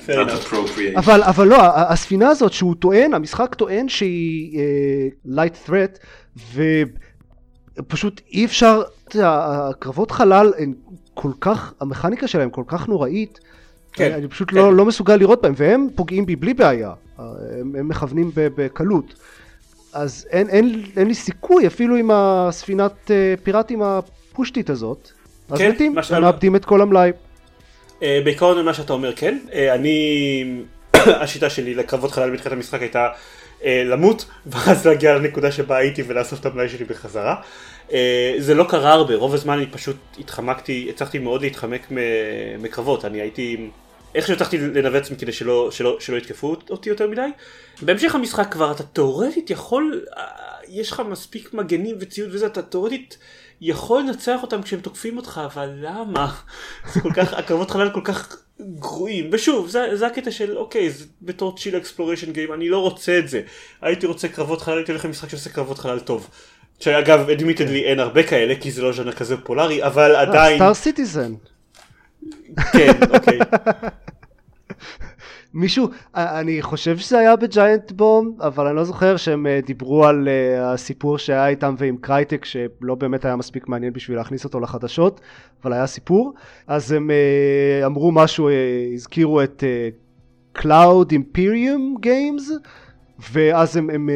אבל, 0.96 1.22
אבל 1.22 1.46
לא, 1.46 1.56
הספינה 1.76 2.28
הזאת 2.28 2.52
שהוא 2.52 2.74
טוען, 2.74 3.14
המשחק 3.14 3.54
טוען 3.54 3.88
שהיא 3.88 4.58
uh, 4.58 5.28
light 5.28 5.68
threat 5.68 5.98
ופשוט 7.78 8.20
אי 8.32 8.44
אפשר, 8.44 8.82
אתה 9.08 9.16
יודע, 9.16 9.46
הקרבות 9.70 10.10
חלל 10.10 10.52
הן 10.58 10.74
כל 11.14 11.30
כך, 11.40 11.74
המכניקה 11.80 12.28
שלהם 12.28 12.50
כל 12.50 12.62
כך 12.66 12.88
נוראית, 12.88 13.40
כן, 13.92 14.12
אני 14.12 14.28
פשוט 14.28 14.50
כן. 14.50 14.56
לא, 14.56 14.74
לא 14.74 14.84
מסוגל 14.84 15.16
לראות 15.16 15.42
בהם, 15.42 15.54
והם 15.56 15.86
פוגעים 15.94 16.26
בי 16.26 16.36
בלי 16.36 16.54
בעיה, 16.54 16.92
הם, 17.18 17.74
הם 17.78 17.88
מכוונים 17.88 18.30
בקלות. 18.34 19.14
אז 19.94 20.26
אין, 20.30 20.48
אין, 20.48 20.82
אין 20.96 21.08
לי 21.08 21.14
סיכוי 21.14 21.66
אפילו 21.66 21.96
עם 21.96 22.10
הספינת 22.12 23.10
אה, 23.10 23.34
פיראטים 23.42 23.82
הפושטית 23.82 24.70
הזאת. 24.70 25.10
אז 25.50 25.58
כן, 25.58 25.70
מתים, 25.70 25.94
הם 26.10 26.22
מאבדים 26.22 26.56
את 26.56 26.64
כל 26.64 26.80
המלאי. 26.80 27.10
Uh, 28.00 28.04
בעיקרון 28.24 28.64
מה 28.64 28.74
שאתה 28.74 28.92
אומר 28.92 29.12
כן, 29.16 29.38
uh, 29.48 29.54
אני, 29.74 30.44
השיטה 31.22 31.50
שלי 31.50 31.74
לקרבות 31.74 32.12
חלל 32.12 32.30
בתחילת 32.30 32.52
המשחק 32.52 32.80
הייתה 32.80 33.08
uh, 33.60 33.64
למות 33.84 34.24
ואז 34.46 34.86
להגיע 34.86 35.14
לנקודה 35.14 35.52
שבה 35.52 35.76
הייתי 35.76 36.02
ולאסוף 36.06 36.40
את 36.40 36.46
המלאי 36.46 36.68
שלי 36.68 36.84
בחזרה. 36.84 37.36
Uh, 37.88 37.92
זה 38.38 38.54
לא 38.54 38.64
קרה 38.68 38.92
הרבה, 38.92 39.14
רוב 39.14 39.34
הזמן 39.34 39.58
אני 39.58 39.66
פשוט 39.66 39.96
התחמקתי, 40.18 40.86
הצלחתי 40.90 41.18
מאוד 41.18 41.42
להתחמק 41.42 41.92
מקרבות, 42.58 43.04
אני 43.04 43.20
הייתי 43.20 43.70
איכשהו 44.14 44.34
הצלחתי 44.34 44.58
לנווט 44.58 45.02
עצמי 45.02 45.16
כדי 45.16 45.32
שלא, 45.32 45.70
שלא, 45.70 45.96
שלא 46.00 46.16
יתקפו 46.16 46.56
אותי 46.70 46.88
יותר 46.88 47.08
מדי. 47.08 47.28
בהמשך 47.82 48.14
המשחק 48.14 48.52
כבר 48.52 48.72
אתה 48.72 48.82
תאורטית 48.82 49.50
יכול, 49.50 50.04
אה, 50.16 50.22
יש 50.68 50.90
לך 50.90 51.02
מספיק 51.08 51.54
מגנים 51.54 51.96
וציוד 52.00 52.34
וזה, 52.34 52.46
אתה 52.46 52.62
תאורטית 52.62 53.18
יכול 53.60 54.02
לנצח 54.02 54.42
אותם 54.42 54.62
כשהם 54.62 54.80
תוקפים 54.80 55.16
אותך, 55.16 55.40
אבל 55.44 55.70
למה? 55.80 56.34
זה 56.92 57.00
כל 57.00 57.12
כך, 57.12 57.32
הקרבות 57.32 57.70
חלל 57.70 57.90
כל 57.90 58.00
כך 58.04 58.36
גרועים. 58.60 59.30
ושוב, 59.32 59.68
זה, 59.68 59.96
זה 59.96 60.06
הקטע 60.06 60.30
של 60.30 60.58
אוקיי, 60.58 60.90
זה 60.90 61.04
בתור 61.22 61.56
chill 61.56 61.76
exploration 61.76 62.32
game, 62.32 62.52
אני 62.52 62.68
לא 62.68 62.78
רוצה 62.78 63.18
את 63.18 63.28
זה. 63.28 63.42
הייתי 63.82 64.06
רוצה 64.06 64.28
קרבות 64.28 64.62
חלל, 64.62 64.76
הייתי 64.76 64.92
הולך 64.92 65.04
למשחק 65.04 65.28
שעושה 65.28 65.50
קרבות 65.50 65.78
חלל 65.78 66.00
טוב. 66.00 66.30
שאגב, 66.80 67.30
admittedly 67.30 67.84
אין 67.84 68.00
הרבה 68.00 68.22
כאלה, 68.22 68.54
כי 68.60 68.70
זה 68.70 68.82
לא 68.82 68.92
ז'אנר 68.92 69.12
כזה 69.12 69.36
פופולארי, 69.36 69.84
אבל 69.84 70.16
עדיין... 70.16 70.58
Star 70.58 70.74
Citizen. 70.74 71.32
כן, 72.72 72.92
אוקיי. 73.14 73.38
מישהו, 75.54 75.88
אני 76.14 76.62
חושב 76.62 76.98
שזה 76.98 77.18
היה 77.18 77.36
ב 77.36 77.45
Giant 77.45 77.92
Bomb, 77.92 78.36
אבל 78.40 78.66
אני 78.66 78.76
לא 78.76 78.84
זוכר 78.84 79.16
שהם 79.16 79.46
אה, 79.46 79.60
דיברו 79.66 80.04
על 80.04 80.28
uh, 80.28 80.60
הסיפור 80.62 81.18
שהיה 81.18 81.48
איתם 81.48 81.74
ועם 81.78 81.96
Crytek, 81.96 82.44
שלא 82.44 82.94
באמת 82.98 83.24
היה 83.24 83.36
מספיק 83.36 83.68
מעניין 83.68 83.92
בשביל 83.92 84.16
להכניס 84.16 84.44
אותו 84.44 84.60
לחדשות, 84.60 85.20
אבל 85.62 85.72
היה 85.72 85.86
סיפור. 85.86 86.34
אז 86.66 86.92
הם 86.92 87.10
uh, 87.10 87.86
אמרו 87.86 88.12
משהו, 88.12 88.48
הזכירו 88.94 89.42
את 89.42 89.64
Cloud 90.58 91.12
Imperium 91.12 92.06
Games, 92.06 92.52
ואז 93.32 93.76
הם, 93.76 93.90
הם 93.90 94.08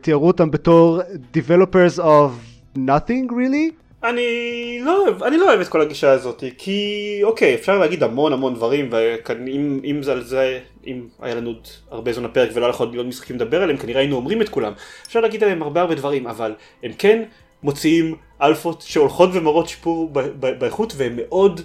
תיארו 0.00 0.26
אותם 0.26 0.50
בתור 0.50 1.00
Developers 1.34 1.98
of 1.98 2.30
Nothing 2.76 3.30
really. 3.30 3.85
אני 4.08 4.78
לא 4.82 5.02
אוהב, 5.02 5.22
אני 5.22 5.36
לא 5.36 5.48
אוהב 5.48 5.60
את 5.60 5.68
כל 5.68 5.80
הגישה 5.80 6.10
הזאת, 6.10 6.44
כי 6.58 7.20
אוקיי, 7.22 7.54
אפשר 7.54 7.78
להגיד 7.78 8.02
המון 8.02 8.32
המון 8.32 8.54
דברים, 8.54 8.90
ואם 8.90 10.02
זה 10.02 10.12
על 10.12 10.22
זה, 10.22 10.60
אם 10.86 11.06
היה 11.20 11.34
לנו 11.34 11.48
עוד 11.48 11.68
הרבה 11.90 12.12
זמן 12.12 12.24
הפרק 12.24 12.50
ולא 12.54 12.64
היה 12.64 12.70
לך 12.70 12.80
עוד 12.80 13.06
משחקים 13.06 13.36
לדבר 13.36 13.62
עליהם, 13.62 13.78
כנראה 13.78 14.00
היינו 14.00 14.16
אומרים 14.16 14.42
את 14.42 14.48
כולם. 14.48 14.72
אפשר 15.06 15.20
להגיד 15.20 15.42
עליהם 15.42 15.62
הרבה 15.62 15.80
הרבה 15.80 15.94
דברים, 15.94 16.26
אבל 16.26 16.54
הם 16.82 16.92
כן 16.98 17.22
מוציאים 17.62 18.16
אלפות 18.42 18.82
שהולכות 18.82 19.30
ומראות 19.32 19.68
שיפור 19.68 20.10
באיכות, 20.58 20.92
והן 20.96 21.12
מאוד 21.16 21.60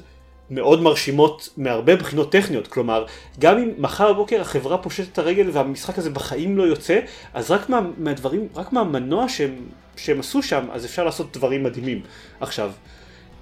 מאוד 0.51 0.81
מרשימות 0.81 1.49
מהרבה 1.57 1.95
בחינות 1.95 2.31
טכניות, 2.31 2.67
כלומר, 2.67 3.05
גם 3.39 3.57
אם 3.57 3.69
מחר 3.77 4.13
בבוקר 4.13 4.41
החברה 4.41 4.77
פושטת 4.77 5.13
את 5.13 5.17
הרגל 5.17 5.49
והמשחק 5.53 5.97
הזה 5.97 6.09
בחיים 6.09 6.57
לא 6.57 6.63
יוצא, 6.63 6.99
אז 7.33 7.51
רק 7.51 7.69
מה, 7.69 7.81
מהדברים, 7.97 8.47
רק 8.55 8.73
מהמנוע 8.73 9.29
שהם 9.29 9.55
שהם 10.01 10.19
עשו 10.19 10.43
שם, 10.43 10.65
אז 10.71 10.85
אפשר 10.85 11.03
לעשות 11.03 11.37
דברים 11.37 11.63
מדהימים 11.63 12.01
עכשיו. 12.39 12.71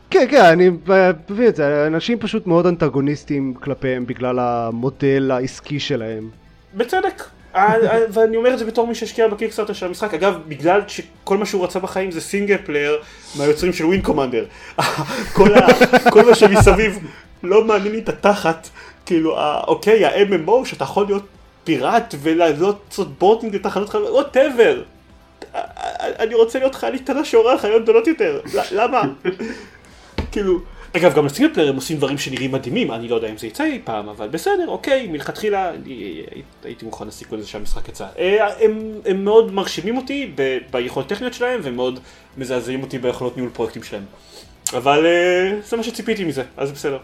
כן, 0.09 0.25
כן, 0.31 0.45
אני 0.45 0.69
מבין 1.29 1.47
את 1.47 1.55
זה, 1.55 1.87
אנשים 1.87 2.19
פשוט 2.19 2.47
מאוד 2.47 2.65
אנטגוניסטים 2.65 3.53
כלפיהם 3.53 4.05
בגלל 4.05 4.39
המודל 4.39 5.31
העסקי 5.31 5.79
שלהם. 5.79 6.29
בצדק, 6.73 7.23
אה, 7.55 7.75
אה, 7.75 7.99
ואני 8.09 8.37
אומר 8.37 8.53
את 8.53 8.59
זה 8.59 8.65
בתור 8.65 8.87
מי 8.87 8.95
שהשקיע 8.95 9.27
ב 9.27 9.31
Kickstarter 9.31 9.73
של 9.73 9.85
המשחק, 9.85 10.13
אגב, 10.13 10.37
בגלל 10.47 10.81
שכל 10.87 11.37
מה 11.37 11.45
שהוא 11.45 11.63
רצה 11.63 11.79
בחיים 11.79 12.11
זה 12.11 12.21
single 12.21 12.57
player 12.57 13.01
מהיוצרים 13.37 13.73
של 13.73 13.85
Wing 13.85 14.01
Commander. 14.01 14.45
כל, 15.35 15.49
כל 16.11 16.25
מה 16.25 16.35
שמסביב 16.35 16.99
לא 17.43 17.65
מעניין 17.65 17.91
לי 17.91 17.99
את 17.99 18.09
התחת, 18.09 18.69
כאילו, 19.05 19.37
אוקיי, 19.67 20.05
ה-MMO 20.05 20.65
שאתה 20.65 20.83
יכול 20.83 21.05
להיות 21.05 21.25
פיראט 21.63 22.15
ולעשות 22.21 23.19
boarding 23.19 23.55
לתחנות 23.55 23.89
חלל, 23.89 24.13
whatever. 24.13 24.83
אני 26.19 26.35
רוצה 26.35 26.59
להיות 26.59 26.75
חללית 26.75 26.97
קטנה 26.97 27.25
שיורה 27.25 27.57
על 27.57 27.64
חלליות 27.64 27.83
גדולות 27.83 28.07
יותר, 28.07 28.41
למה? 28.71 29.01
כאילו, 30.31 30.59
אגב 30.97 31.15
גם 31.15 31.25
ל 31.25 31.29
single 31.29 31.53
player 31.53 31.69
הם 31.69 31.75
עושים 31.75 31.97
דברים 31.97 32.17
שנראים 32.17 32.51
מדהימים, 32.51 32.91
אני 32.91 33.07
לא 33.07 33.15
יודע 33.15 33.27
אם 33.27 33.37
זה 33.37 33.47
יצא 33.47 33.63
אי 33.63 33.81
פעם, 33.83 34.09
אבל 34.09 34.27
בסדר, 34.27 34.67
אוקיי, 34.67 35.07
מלכתחילה 35.07 35.71
הייתי 36.63 36.85
מוכן 36.85 37.07
לסיכון 37.07 37.39
לזה 37.39 37.47
שהמשחק 37.47 37.89
יצא. 37.89 38.05
אה, 38.19 38.47
הם, 38.63 38.91
הם 39.05 39.23
מאוד 39.25 39.53
מרשימים 39.53 39.97
אותי 39.97 40.33
ביכולות 40.71 41.09
טכניות 41.09 41.33
שלהם, 41.33 41.59
והם 41.63 41.75
מאוד 41.75 41.99
מזעזעים 42.37 42.83
אותי 42.83 42.97
ביכולות 42.97 43.37
ניהול 43.37 43.51
פרויקטים 43.53 43.83
שלהם. 43.83 44.03
אבל 44.73 45.05
אה, 45.05 45.59
זה 45.63 45.77
מה 45.77 45.83
שציפיתי 45.83 46.23
מזה, 46.23 46.43
אז 46.57 46.71
בסדר. 46.71 46.97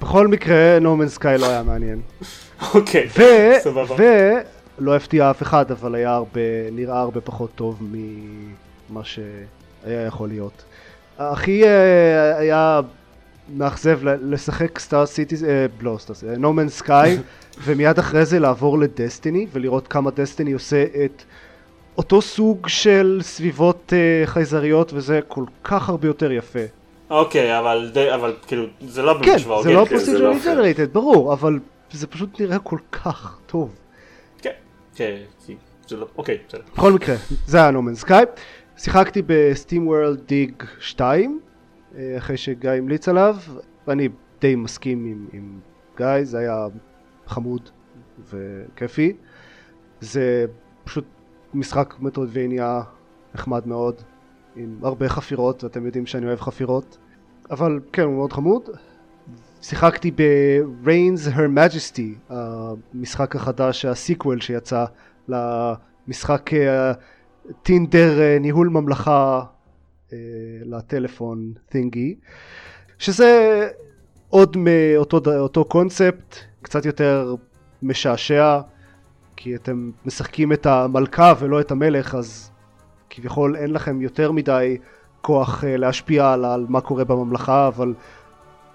בכל 0.00 0.28
מקרה, 0.28 0.78
נורמן 0.80 1.08
סקאי 1.08 1.38
לא 1.38 1.46
היה 1.46 1.62
מעניין. 1.62 2.00
אוקיי, 2.74 3.08
סבבה. 3.62 3.96
לא 4.78 4.96
הפתיע 4.96 5.30
אף 5.30 5.42
אחד, 5.42 5.70
אבל 5.70 5.94
היה 5.94 6.14
הרבה, 6.14 6.70
נראה 6.72 7.00
הרבה 7.00 7.20
פחות 7.20 7.50
טוב 7.54 7.82
ממה 7.82 9.04
שהיה 9.04 10.06
יכול 10.06 10.28
להיות. 10.28 10.64
הכי 11.18 11.64
אה, 11.64 12.38
היה 12.38 12.80
מאכזב 13.56 13.98
לשחק 14.04 14.78
סטאר 14.78 15.06
סיטי, 15.06 15.34
אה, 15.48 15.66
לא 15.80 15.96
סטאר 15.98 16.14
סיטי, 16.14 16.36
נומן 16.36 16.68
סקאי, 16.68 17.16
ומיד 17.64 17.98
אחרי 17.98 18.24
זה 18.24 18.38
לעבור 18.38 18.78
לדסטיני, 18.78 19.46
ולראות 19.52 19.88
כמה 19.88 20.10
דסטיני 20.10 20.52
עושה 20.52 20.84
את 21.04 21.22
אותו 21.98 22.22
סוג 22.22 22.68
של 22.68 23.20
סביבות 23.22 23.92
uh, 23.92 24.26
חייזריות, 24.26 24.92
וזה 24.92 25.20
כל 25.28 25.44
כך 25.64 25.88
הרבה 25.88 26.06
יותר 26.06 26.32
יפה. 26.32 26.58
אוקיי, 27.10 27.58
אבל, 27.58 27.92
אבל 28.14 28.34
כאילו, 28.46 28.64
זה 28.80 29.02
לא 29.02 29.12
באמת 29.12 29.24
כן, 29.24 29.38
זה 29.62 29.72
לא 29.72 29.84
פרוסידרלי 29.84 30.38
ג'נרייטד, 30.44 30.92
ברור, 30.92 31.32
אבל 31.32 31.58
זה 31.92 32.06
פשוט 32.06 32.40
נראה 32.40 32.58
כל 32.58 32.78
כך 32.92 33.38
טוב. 33.46 33.70
כן, 34.94 35.16
זה 35.88 35.96
לא, 35.96 36.06
אוקיי, 36.16 36.38
בסדר. 36.48 36.62
בכל 36.72 36.92
מקרה, 36.92 37.14
זה 37.46 37.58
היה 37.58 37.70
נומן 37.70 37.94
סקאי. 37.94 38.24
שיחקתי 38.76 39.22
בסטים 39.26 39.86
וורלד 39.86 40.20
דיג 40.26 40.62
2, 40.80 41.40
אה, 41.96 42.14
אחרי 42.18 42.36
שגיא 42.36 42.70
המליץ 42.70 43.08
עליו, 43.08 43.36
ואני 43.86 44.08
די 44.40 44.54
מסכים 44.54 45.04
עם, 45.04 45.26
עם 45.32 45.60
גיא, 45.96 46.24
זה 46.24 46.38
היה 46.38 46.66
חמוד 47.26 47.70
וכיפי. 48.30 49.16
זה 50.00 50.46
פשוט 50.84 51.04
משחק 51.54 51.94
מטרודבניה 52.00 52.82
נחמד 53.34 53.66
מאוד, 53.66 54.02
עם 54.56 54.78
הרבה 54.82 55.08
חפירות, 55.08 55.64
ואתם 55.64 55.86
יודעים 55.86 56.06
שאני 56.06 56.26
אוהב 56.26 56.40
חפירות, 56.40 56.98
אבל 57.50 57.80
כן, 57.92 58.02
הוא 58.02 58.14
מאוד 58.14 58.32
חמוד. 58.32 58.68
שיחקתי 59.64 60.10
ב-Reigns 60.10 61.36
Her 61.36 61.48
Majesty, 61.56 62.30
המשחק 62.30 63.36
החדש, 63.36 63.84
הסיקוול 63.84 64.40
שיצא 64.40 64.84
למשחק 65.28 66.50
טינדר 67.62 68.20
אה, 68.20 68.38
ניהול 68.40 68.68
ממלכה 68.68 69.42
אה, 70.12 70.18
לטלפון 70.64 71.52
תינגי, 71.68 72.14
שזה 72.98 73.68
עוד 74.28 74.56
מאותו 74.56 75.64
קונספט, 75.64 76.36
קצת 76.62 76.84
יותר 76.84 77.34
משעשע, 77.82 78.60
כי 79.36 79.56
אתם 79.56 79.90
משחקים 80.04 80.52
את 80.52 80.66
המלכה 80.66 81.32
ולא 81.38 81.60
את 81.60 81.70
המלך, 81.70 82.14
אז 82.14 82.50
כביכול 83.10 83.56
אין 83.56 83.70
לכם 83.70 84.00
יותר 84.00 84.32
מדי 84.32 84.78
כוח 85.20 85.64
אה, 85.64 85.76
להשפיע 85.76 86.32
על, 86.32 86.44
על 86.44 86.66
מה 86.68 86.80
קורה 86.80 87.04
בממלכה, 87.04 87.66
אבל 87.66 87.94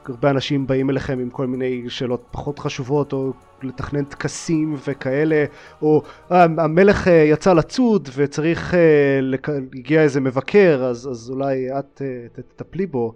הרבה 0.06 0.30
אנשים 0.30 0.68
באים 0.68 0.89
אליכם 0.89 1.20
עם 1.20 1.30
כל 1.30 1.47
מיני 1.47 1.89
שאלות 1.89 2.24
פחות 2.32 2.60
חשובות, 2.60 3.14
או 3.14 3.34
לתכנן 3.64 4.04
טקסים 4.04 4.76
וכאלה, 4.88 5.45
או 5.82 6.02
אה, 6.32 6.43
המלך 6.43 7.08
אה, 7.08 7.14
יצא 7.14 7.54
לצוד 7.54 8.10
וצריך, 8.16 8.74
לק... 9.22 9.50
הגיע 9.50 10.02
איזה 10.02 10.22
מבקר, 10.22 10.84
אז, 10.84 11.08
אז 11.12 11.30
אולי 11.30 11.80
את 11.80 12.02
תטפלי 12.34 12.86
בו, 12.86 13.14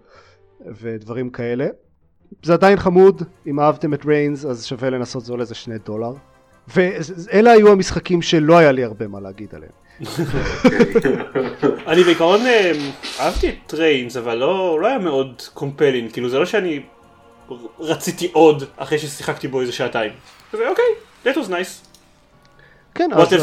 ודברים 0.81 1.29
כאלה. 1.29 1.67
זה 2.43 2.53
עדיין 2.53 2.77
חמוד, 2.77 3.23
אם 3.47 3.59
אהבתם 3.59 3.93
את 3.93 4.05
Reigns 4.05 4.45
אז 4.45 4.65
שווה 4.65 4.89
לנסות, 4.89 5.25
זה 5.25 5.33
עולה 5.33 5.41
איזה 5.41 5.55
שני 5.55 5.77
דולר. 5.85 6.13
ואלה 6.67 7.51
היו 7.51 7.71
המשחקים 7.71 8.21
שלא 8.21 8.57
היה 8.57 8.71
לי 8.71 8.83
הרבה 8.83 9.07
מה 9.07 9.19
להגיד 9.19 9.55
עליהם. 9.55 9.71
אני 11.87 12.03
בעיקרון 12.03 12.41
אה, 12.41 12.71
אהבתי 13.19 13.49
את 13.49 13.55
Reigns 13.67 14.17
אבל 14.17 14.35
לא, 14.35 14.79
לא 14.81 14.87
היה 14.87 14.97
מאוד 14.97 15.41
compelling 15.53 16.09
כאילו 16.09 16.29
זה 16.29 16.39
לא 16.39 16.45
שאני 16.45 16.79
רציתי 17.79 18.29
עוד 18.33 18.63
אחרי 18.77 18.99
ששיחקתי 18.99 19.47
בו 19.47 19.61
איזה 19.61 19.71
שעתיים. 19.71 20.11
אוקיי, 20.53 20.85
that 21.25 21.35
was 21.35 21.49
nice. 21.49 21.87
כן, 22.93 23.09
אז 23.13 23.33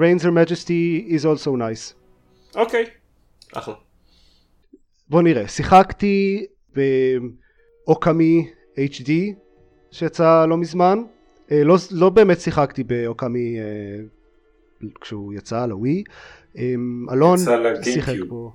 ריינס 0.00 0.24
הר 0.24 0.30
מג'סטי 0.30 1.08
is 1.10 1.22
also 1.22 1.48
nice. 1.48 1.94
אוקיי, 2.56 2.84
אחלה. 3.52 3.74
בוא 5.08 5.22
נראה, 5.22 5.48
שיחקתי 5.48 6.46
באוקאמי 7.86 8.50
HD 8.76 9.10
שיצא 9.90 10.46
לא 10.48 10.56
מזמן. 10.56 10.98
אה, 11.50 11.64
לא, 11.64 11.76
לא 11.90 12.10
באמת 12.10 12.40
שיחקתי 12.40 12.84
באוקאמי 12.84 13.58
אה, 13.58 13.64
כשהוא 15.00 15.34
יצא 15.34 15.66
לווי. 15.66 16.04
אמ, 16.56 17.06
אלון 17.12 17.38
שיחק 17.82 18.16
בו. 18.28 18.52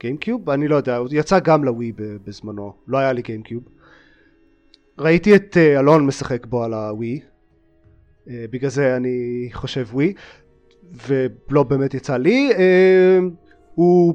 גיימקיוב? 0.00 0.50
אני 0.50 0.68
לא 0.68 0.76
יודע, 0.76 0.96
הוא 0.96 1.08
יצא 1.12 1.38
גם 1.38 1.64
לווי 1.64 1.92
בזמנו, 1.96 2.72
לא 2.86 2.98
היה 2.98 3.12
לי 3.12 3.22
גיימקיוב. 3.22 3.62
ראיתי 4.98 5.36
את 5.36 5.56
אה, 5.56 5.80
אלון 5.80 6.06
משחק 6.06 6.46
בו 6.46 6.64
על 6.64 6.74
הווי, 6.74 7.20
אה, 8.28 8.44
בגלל 8.50 8.70
זה 8.70 8.96
אני 8.96 9.48
חושב 9.52 9.86
ווי, 9.92 10.14
ולא 11.08 11.62
באמת 11.62 11.94
יצא 11.94 12.16
לי. 12.16 12.50
אמ, 12.52 13.30
הוא 13.74 14.14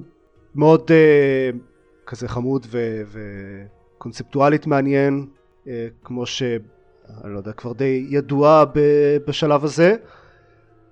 מאוד 0.56 0.92
אה, 0.92 1.50
כזה 2.06 2.28
חמוד 2.28 2.68
וקונספטואלית 3.98 4.68
מעניין, 4.68 5.26
כמו 6.04 6.26
ש... 6.26 6.44
אני 7.24 7.34
לא 7.34 7.38
יודע, 7.38 7.52
כבר 7.52 7.74
די 7.74 8.06
ידוע 8.10 8.66
בשלב 9.28 9.64
הזה. 9.64 9.96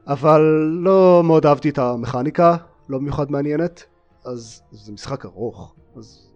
אבל 0.08 0.42
לא 0.84 1.22
מאוד 1.26 1.46
אהבתי 1.46 1.70
את 1.70 1.78
המכניקה, 1.78 2.56
לא 2.90 2.98
במיוחד 2.98 3.32
מעניינת, 3.32 3.84
אז 4.26 4.62
זה 4.72 4.92
משחק 4.92 5.26
ארוך, 5.26 5.76
אז 5.98 6.28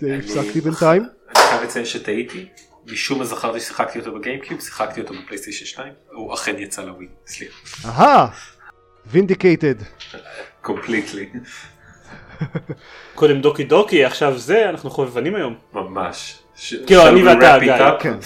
די 0.00 0.18
הפסקתי 0.18 0.60
בינתיים. 0.60 1.02
אני 1.02 1.34
חייב 1.48 1.62
לציין 1.62 1.84
שטעיתי, 1.84 2.48
משום 2.86 3.18
מה 3.18 3.24
זכרתי 3.24 3.60
ששיחקתי 3.60 3.98
אותו 3.98 4.14
ב 4.14 4.19
GameCube, 4.19 4.60
שיחקתי 4.60 5.00
אותו 5.00 5.14
ב 5.14 5.18
PlayStation 5.18 5.64
2, 5.64 5.92
הוא 6.12 6.34
אכן 6.34 6.58
יצא 6.58 6.82
לווי, 6.82 7.08
סליחה. 7.26 7.88
אהה, 7.88 8.28
vindicated. 9.06 9.74
completely. 10.62 11.28
קודם 13.14 13.40
Doki 13.40 13.64
Doki, 13.64 14.04
עכשיו 14.04 14.38
זה, 14.38 14.68
אנחנו 14.68 14.90
חובבנים 14.90 15.34
היום. 15.34 15.54
ממש. 15.72 16.38
כאילו, 16.86 17.08
אני 17.08 17.22
ואתה, 17.22 17.58
גיא. 17.58 17.74
כן. 18.00 18.18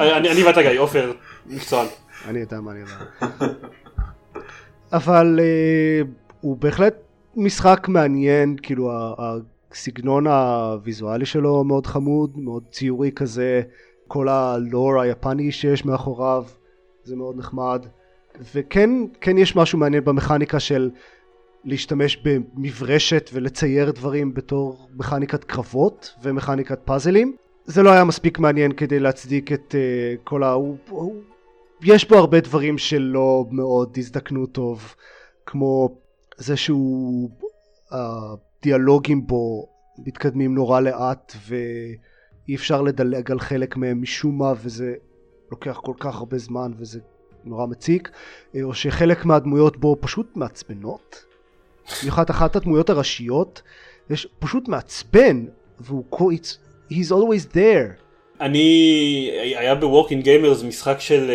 אני 0.00 0.44
ואתה, 0.44 0.62
גיא, 0.62 0.80
עופר, 0.80 1.12
מקצוען. 1.46 1.86
אני 2.28 2.38
יודע 2.38 2.60
מה 2.60 2.72
אני 2.72 2.80
יודע. 2.80 2.94
אבל 4.92 5.40
uh, 5.40 6.06
הוא 6.40 6.56
בהחלט 6.56 6.94
משחק 7.36 7.88
מעניין, 7.88 8.56
כאילו 8.62 8.90
הסגנון 9.18 10.26
הוויזואלי 10.26 11.26
שלו 11.26 11.64
מאוד 11.64 11.86
חמוד, 11.86 12.38
מאוד 12.38 12.62
ציורי 12.70 13.12
כזה, 13.12 13.62
כל 14.08 14.28
הלור 14.28 15.00
היפני 15.00 15.52
שיש 15.52 15.84
מאחוריו, 15.84 16.44
זה 17.04 17.16
מאוד 17.16 17.38
נחמד. 17.38 17.86
וכן 18.54 18.90
כן 19.20 19.38
יש 19.38 19.56
משהו 19.56 19.78
מעניין 19.78 20.04
במכניקה 20.04 20.60
של 20.60 20.90
להשתמש 21.64 22.16
במברשת 22.24 23.30
ולצייר 23.32 23.90
דברים 23.90 24.34
בתור 24.34 24.88
מכניקת 24.96 25.44
קרבות 25.44 26.14
ומכניקת 26.22 26.78
פאזלים. 26.84 27.36
זה 27.64 27.82
לא 27.82 27.90
היה 27.90 28.04
מספיק 28.04 28.38
מעניין 28.38 28.72
כדי 28.72 29.00
להצדיק 29.00 29.52
את 29.52 29.74
uh, 29.74 30.18
כל 30.24 30.42
ה... 30.42 30.52
הוא, 30.52 30.76
הוא 30.88 31.14
יש 31.82 32.08
בו 32.08 32.16
הרבה 32.16 32.40
דברים 32.40 32.78
שלא 32.78 33.44
מאוד 33.50 33.96
הזדקנו 33.98 34.46
טוב, 34.46 34.94
כמו 35.46 35.98
זה 36.36 36.56
שהוא, 36.56 37.30
הדיאלוגים 37.90 39.26
בו 39.26 39.68
מתקדמים 39.98 40.54
נורא 40.54 40.80
לאט 40.80 41.32
ואי 41.46 42.54
אפשר 42.54 42.82
לדלג 42.82 43.30
על 43.30 43.40
חלק 43.40 43.76
מהם 43.76 44.02
משום 44.02 44.38
מה 44.38 44.52
וזה 44.62 44.94
לוקח 45.50 45.80
כל 45.84 45.94
כך 45.98 46.16
הרבה 46.16 46.38
זמן 46.38 46.72
וזה 46.76 47.00
נורא 47.44 47.66
מציק, 47.66 48.10
או 48.62 48.74
שחלק 48.74 49.24
מהדמויות 49.24 49.76
בו 49.76 49.96
פשוט 50.00 50.36
מעצבנות. 50.36 51.24
במיוחד 52.02 52.30
אחת 52.30 52.56
הדמויות 52.56 52.90
הראשיות, 52.90 53.62
יש 54.10 54.28
פשוט 54.38 54.68
מעצבן, 54.68 55.44
והוא, 55.80 56.32
he's 56.90 57.10
always 57.10 57.54
there. 57.54 58.07
אני, 58.40 59.30
היה 59.56 59.74
ב 59.74 59.80
Working 59.80 60.24
Gamers 60.24 60.62
משחק 60.62 60.96
של 61.00 61.30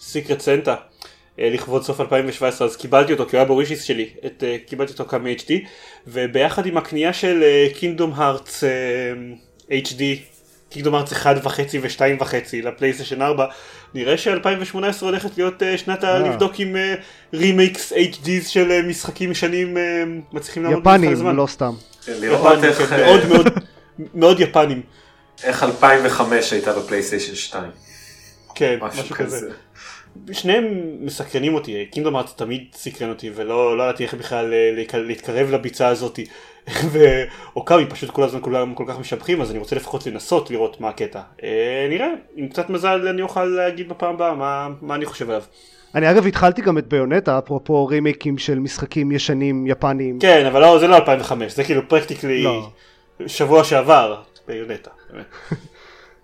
סיקרט 0.00 0.38
uh, 0.38 0.42
סנטה 0.42 0.74
uh, 0.74 1.40
לכבוד 1.40 1.82
סוף 1.82 2.00
2017 2.00 2.68
אז 2.68 2.76
קיבלתי 2.76 3.12
אותו 3.12 3.26
כי 3.26 3.36
הוא 3.36 3.38
היה 3.40 3.48
בווישיס 3.48 3.82
שלי, 3.82 4.08
את, 4.26 4.42
uh, 4.42 4.68
קיבלתי 4.68 4.92
אותו 4.92 5.04
כמה 5.04 5.28
HD 5.28 5.52
וביחד 6.06 6.66
עם 6.66 6.76
הקנייה 6.76 7.12
של 7.12 7.44
קינגדום 7.74 8.12
הארטס 8.14 8.64
HD, 9.70 10.02
קינגדום 10.70 10.94
הארטס 10.94 11.12
1 11.12 11.36
וחצי 11.42 11.80
ו2 11.80 12.00
וחצי 12.20 12.62
לפלייסטיישן 12.62 13.22
4 13.22 13.46
נראה 13.94 14.18
ש-2018 14.18 14.76
הולכת 15.00 15.38
להיות 15.38 15.62
uh, 15.62 15.78
שנת 15.78 16.04
ה... 16.04 16.18
לבדוק 16.18 16.52
עם 16.58 16.76
רימייקס 17.34 17.92
uh, 17.92 17.96
HDs 17.96 18.48
של 18.48 18.80
uh, 18.82 18.86
משחקים 18.88 19.30
ישנים 19.30 19.76
uh, 19.76 19.80
מצליחים 20.36 20.62
לעמוד 20.62 20.80
יפנים, 20.80 21.36
לא 21.36 21.46
סתם. 21.46 21.72
לראות 22.08 22.64
איך... 22.64 22.92
מאוד 22.92 23.26
מאוד 23.28 23.46
מאוד 24.14 24.40
יפנים. 24.40 24.82
איך 25.44 25.62
2005 25.62 26.52
הייתה 26.52 26.72
בפלייסטיישן 26.72 27.34
2. 27.34 27.70
כן, 28.54 28.78
משהו, 28.80 29.02
משהו 29.02 29.14
כזה. 29.16 29.36
כזה. 29.36 29.50
שניהם 30.32 30.64
מסקרנים 31.00 31.54
אותי, 31.54 31.86
קינגדום 31.90 32.16
ארץ 32.16 32.32
תמיד 32.36 32.64
סקרן 32.74 33.08
אותי 33.08 33.30
ולא 33.34 33.78
לא 33.78 33.82
ידעתי 33.82 34.04
איך 34.04 34.14
בכלל 34.14 34.54
אה, 34.54 34.84
להתקרב 34.94 35.50
לביצה 35.50 35.88
הזאתי. 35.88 36.26
ואוקאמי 36.92 37.86
פשוט 37.86 38.10
כל 38.10 38.22
הזמן 38.22 38.40
כולם 38.42 38.74
כל 38.74 38.84
כך 38.88 38.98
משבחים 38.98 39.40
אז 39.40 39.50
אני 39.50 39.58
רוצה 39.58 39.76
לפחות 39.76 40.06
לנסות 40.06 40.50
לראות 40.50 40.80
מה 40.80 40.88
הקטע. 40.88 41.20
אה, 41.42 41.86
נראה, 41.90 42.08
עם 42.36 42.48
קצת 42.48 42.70
מזל 42.70 43.08
אני 43.08 43.22
אוכל 43.22 43.44
להגיד 43.44 43.88
בפעם 43.88 44.14
הבאה 44.14 44.34
מה, 44.34 44.68
מה 44.82 44.94
אני 44.94 45.06
חושב 45.06 45.30
עליו. 45.30 45.42
אני 45.94 46.10
אגב 46.10 46.26
התחלתי 46.26 46.62
גם 46.62 46.78
את 46.78 46.86
ביונטה 46.86 47.38
אפרופו 47.38 47.86
רימיקים 47.86 48.38
של 48.38 48.58
משחקים 48.58 49.12
ישנים 49.12 49.66
יפניים. 49.66 50.18
כן 50.18 50.46
אבל 50.46 50.60
לא, 50.60 50.78
זה 50.78 50.86
לא 50.86 50.96
2005 50.96 51.52
זה 51.52 51.64
כאילו 51.64 51.88
practically 51.88 52.42
לא. 52.42 52.70
שבוע 53.26 53.64
שעבר 53.64 54.22
Bayonetta. 54.48 54.90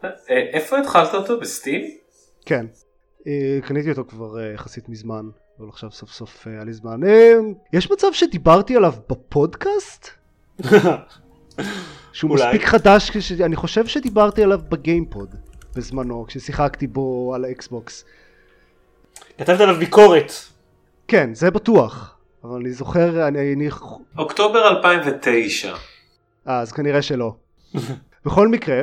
אה, 0.05 0.11
איפה 0.31 0.79
התחלת 0.79 1.15
אותו? 1.15 1.41
ב 1.41 1.48
Steam? 1.48 1.91
כן. 2.47 2.67
אה, 3.27 3.59
קניתי 3.63 3.91
אותו 3.91 4.05
כבר 4.05 4.41
אה, 4.41 4.53
יחסית 4.53 4.89
מזמן, 4.89 5.29
אבל 5.59 5.69
עכשיו 5.69 5.91
סוף 5.91 6.13
סוף 6.13 6.47
היה 6.47 6.65
לי 6.65 6.73
זמן. 6.73 7.01
יש 7.73 7.91
מצב 7.91 8.13
שדיברתי 8.13 8.77
עליו 8.77 8.95
בפודקאסט? 9.11 10.09
שהוא 12.13 12.31
מספיק 12.35 12.65
חדש, 12.65 13.11
אני 13.41 13.57
חושב 13.57 13.87
שדיברתי 13.87 14.43
עליו 14.43 14.61
בגיימפוד 14.69 15.35
בזמנו, 15.77 16.25
כששיחקתי 16.29 16.87
בו 16.87 17.33
על 17.35 17.45
ה 17.45 17.55
Xbox. 17.55 18.05
כתבת 19.39 19.61
עליו 19.61 19.77
ביקורת. 19.77 20.33
כן, 21.09 21.35
זה 21.35 21.51
בטוח. 21.51 22.17
אבל 22.45 22.61
אני 22.61 22.73
זוכר, 22.73 23.29
אני... 23.29 23.69
אוקטובר 24.19 24.69
2009. 24.69 25.75
אה, 26.49 26.61
אז 26.61 26.73
כנראה 26.73 27.03
שלא. 27.03 27.35
בכל 28.25 28.49
מקרה, 28.49 28.83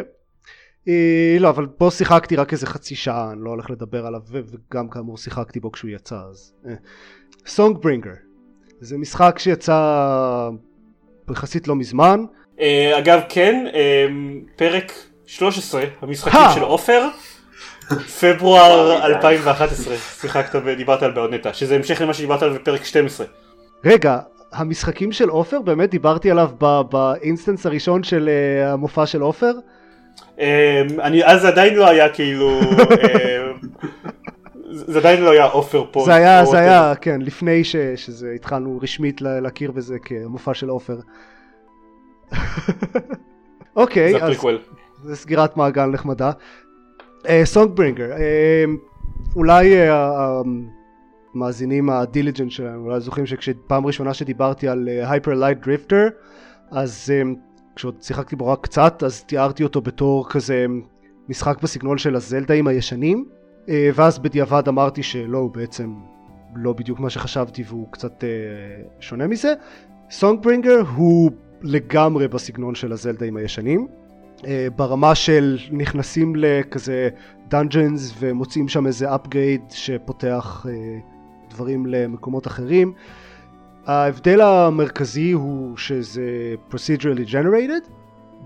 אה, 0.88 1.38
לא, 1.40 1.50
אבל 1.50 1.66
פה 1.66 1.90
שיחקתי 1.92 2.36
רק 2.36 2.54
איזה 2.54 2.68
חצי 2.68 2.96
שעה, 2.96 3.32
אני 3.32 3.42
לא 3.44 3.50
הולך 3.50 3.70
לדבר 3.70 4.06
עליו, 4.06 4.22
וגם 4.32 4.90
כאמור 4.90 5.18
שיחקתי 5.18 5.60
בו 5.60 5.72
כשהוא 5.72 5.92
יצא, 5.92 6.20
אז... 6.30 6.54
סונג 7.48 7.76
אה. 7.76 7.82
ברינגר, 7.82 8.12
זה 8.80 8.98
משחק 8.98 9.40
שיצא 9.40 10.50
יחסית 11.32 11.68
לא 11.68 11.76
מזמן. 11.76 12.26
אה, 12.60 12.98
אגב, 12.98 13.22
כן, 13.30 13.66
אה, 13.74 14.08
פרק 14.56 14.92
13, 15.26 15.84
המשחקים! 16.02 16.40
של 16.56 16.62
עופר, 16.62 17.08
פברואר 18.20 19.06
2011, 19.16 19.98
שיחקת 19.98 20.62
ודיברת 20.66 21.04
על 21.04 21.12
באונטה, 21.12 21.54
שזה 21.54 21.76
המשך 21.76 22.02
למה 22.02 22.14
שדיברת 22.14 22.42
עליו 22.42 22.56
בפרק 22.56 22.84
12. 22.84 23.26
רגע, 23.86 24.20
המשחקים 24.52 25.12
של 25.12 25.30
עופר, 25.30 25.62
באמת 25.62 25.90
דיברתי 25.90 26.32
עליו 26.32 26.50
באינסטנס 26.92 27.66
הראשון 27.66 28.04
של 28.04 28.30
אה, 28.30 28.74
המופע 28.74 29.06
של 29.06 29.22
עופר? 29.22 29.52
אה, 30.40 30.82
אני, 31.02 31.26
אז 31.26 31.46
עדיין 31.46 31.76
לא 31.76 31.88
היה 31.90 32.10
כאילו, 32.14 32.60
אה, 32.60 33.52
זה 34.72 35.00
עדיין 35.00 35.22
לא 35.22 35.32
היה 35.32 35.46
עופר 35.46 35.86
פה. 35.92 36.04
זה 36.06 36.14
היה, 36.16 36.46
זה. 36.46 36.58
היה, 36.60 36.94
כן, 37.02 37.22
לפני 37.22 37.64
ש, 37.64 37.76
שזה 37.96 38.32
התחלנו 38.36 38.80
רשמית 38.84 39.22
לה- 39.22 39.40
להכיר 39.40 39.72
בזה 39.72 39.98
כמופע 40.00 40.54
של 40.54 40.70
עופר. 40.70 40.98
אוקיי, 43.76 44.12
זה 44.12 44.18
אז 44.18 44.24
הפריקוול. 44.24 44.60
זה 45.04 45.16
סגירת 45.16 45.58
מעגל 45.58 45.86
נחמדה. 45.86 46.32
Songbringer, 47.44 48.10
אולי 49.36 49.74
המאזינים 51.36 51.90
ה 51.90 51.97
diligent 51.97 52.52
שלנו 52.52 52.86
אולי 52.86 53.00
זוכרים 53.00 53.26
שכשפעם 53.26 53.86
ראשונה 53.86 54.14
שדיברתי 54.14 54.68
על 54.68 54.90
Hyper 55.04 55.34
Light 55.34 55.58
Drifter, 55.58 56.08
אז 56.72 57.12
אה, 57.14 57.22
כשעוד 57.76 57.96
שיחקתי 58.02 58.36
בו 58.36 58.48
רק 58.48 58.60
קצת, 58.62 59.04
אז 59.04 59.24
תיארתי 59.24 59.64
אותו 59.64 59.82
בתור 59.82 60.30
כזה 60.30 60.66
משחק 61.30 61.62
בסגנון 61.64 61.98
של 61.98 62.16
הזלדאים 62.16 62.68
הישנים, 62.68 63.26
אה, 63.70 63.90
ואז 63.96 64.20
בדיעבד 64.20 64.68
אמרתי 64.68 65.04
שלא, 65.04 65.38
הוא 65.38 65.52
בעצם 65.52 65.94
לא 66.56 66.74
בדיוק 66.74 67.00
מה 67.00 67.10
שחשבתי 67.10 67.64
והוא 67.68 67.88
קצת 67.92 68.24
אה, 68.24 68.30
שונה 69.00 69.28
מזה. 69.28 69.54
Songbringer 70.12 70.82
הוא 70.96 71.32
לגמרי 71.62 72.28
בסגנון 72.28 72.76
של 72.76 72.92
הזלדאים 72.92 73.38
הישנים. 73.38 73.88
אה, 74.48 74.68
ברמה 74.76 75.16
של 75.16 75.58
נכנסים 75.72 76.34
לכזה 76.36 77.10
dungeons 77.48 78.14
ומוצאים 78.20 78.68
שם 78.68 78.88
איזה 78.88 79.16
upgrade 79.16 79.74
שפותח 79.74 80.66
אה, 80.70 81.00
דברים 81.50 81.86
למקומות 81.86 82.48
אחרים. 82.48 82.94
ההבדל 83.86 84.42
המרכזי 84.42 85.32
הוא 85.32 85.78
שזה 85.78 86.22
procedurally 86.72 87.32
generated 87.32 87.90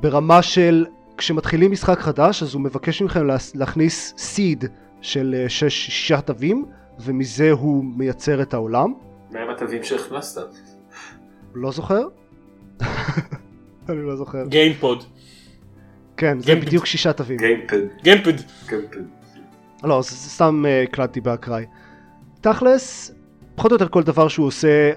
ברמה 0.01 0.41
של 0.41 0.86
כשמתחילים 1.18 1.72
משחק 1.72 1.99
חדש 1.99 2.43
אז 2.43 2.54
הוא 2.54 2.62
מבקש 2.62 3.01
מכם 3.01 3.28
לה- 3.28 3.36
להכניס 3.56 4.14
seed 4.36 4.66
של 5.01 5.36
אה, 5.38 5.49
שש, 5.49 5.86
שישה 5.86 6.22
תווים 6.22 6.66
ומזה 6.99 7.51
הוא 7.51 7.84
מייצר 7.97 8.41
את 8.41 8.54
העולם. 8.54 8.93
מה 9.32 9.41
הם 9.41 9.50
התווים 9.49 9.84
שהכנסת? 9.84 10.41
לא 11.56 11.72
זוכר? 11.72 12.01
אני 13.89 14.01
לא 14.06 14.16
זוכר. 14.16 14.45
גיימפוד. 14.47 15.04
כן, 16.18 16.39
זה. 16.39 16.56
בדיוק 16.56 16.86
שישה 16.86 17.14
תווים. 17.14 17.38
גיימפד. 17.38 17.80
גיימפד. 18.04 18.34
גיימפד. 18.70 18.99
לא, 19.84 19.99
סתם 20.04 20.66
אה, 20.68 20.84
הקלטתי 20.84 21.22
באקראי. 21.22 21.66
תכלס, 22.44 23.12
פחות 23.56 23.72
או 23.72 23.76
יותר 23.76 23.88
כל 23.88 24.04
דבר 24.04 24.28
שהוא 24.28 24.48
עושה, 24.48 24.91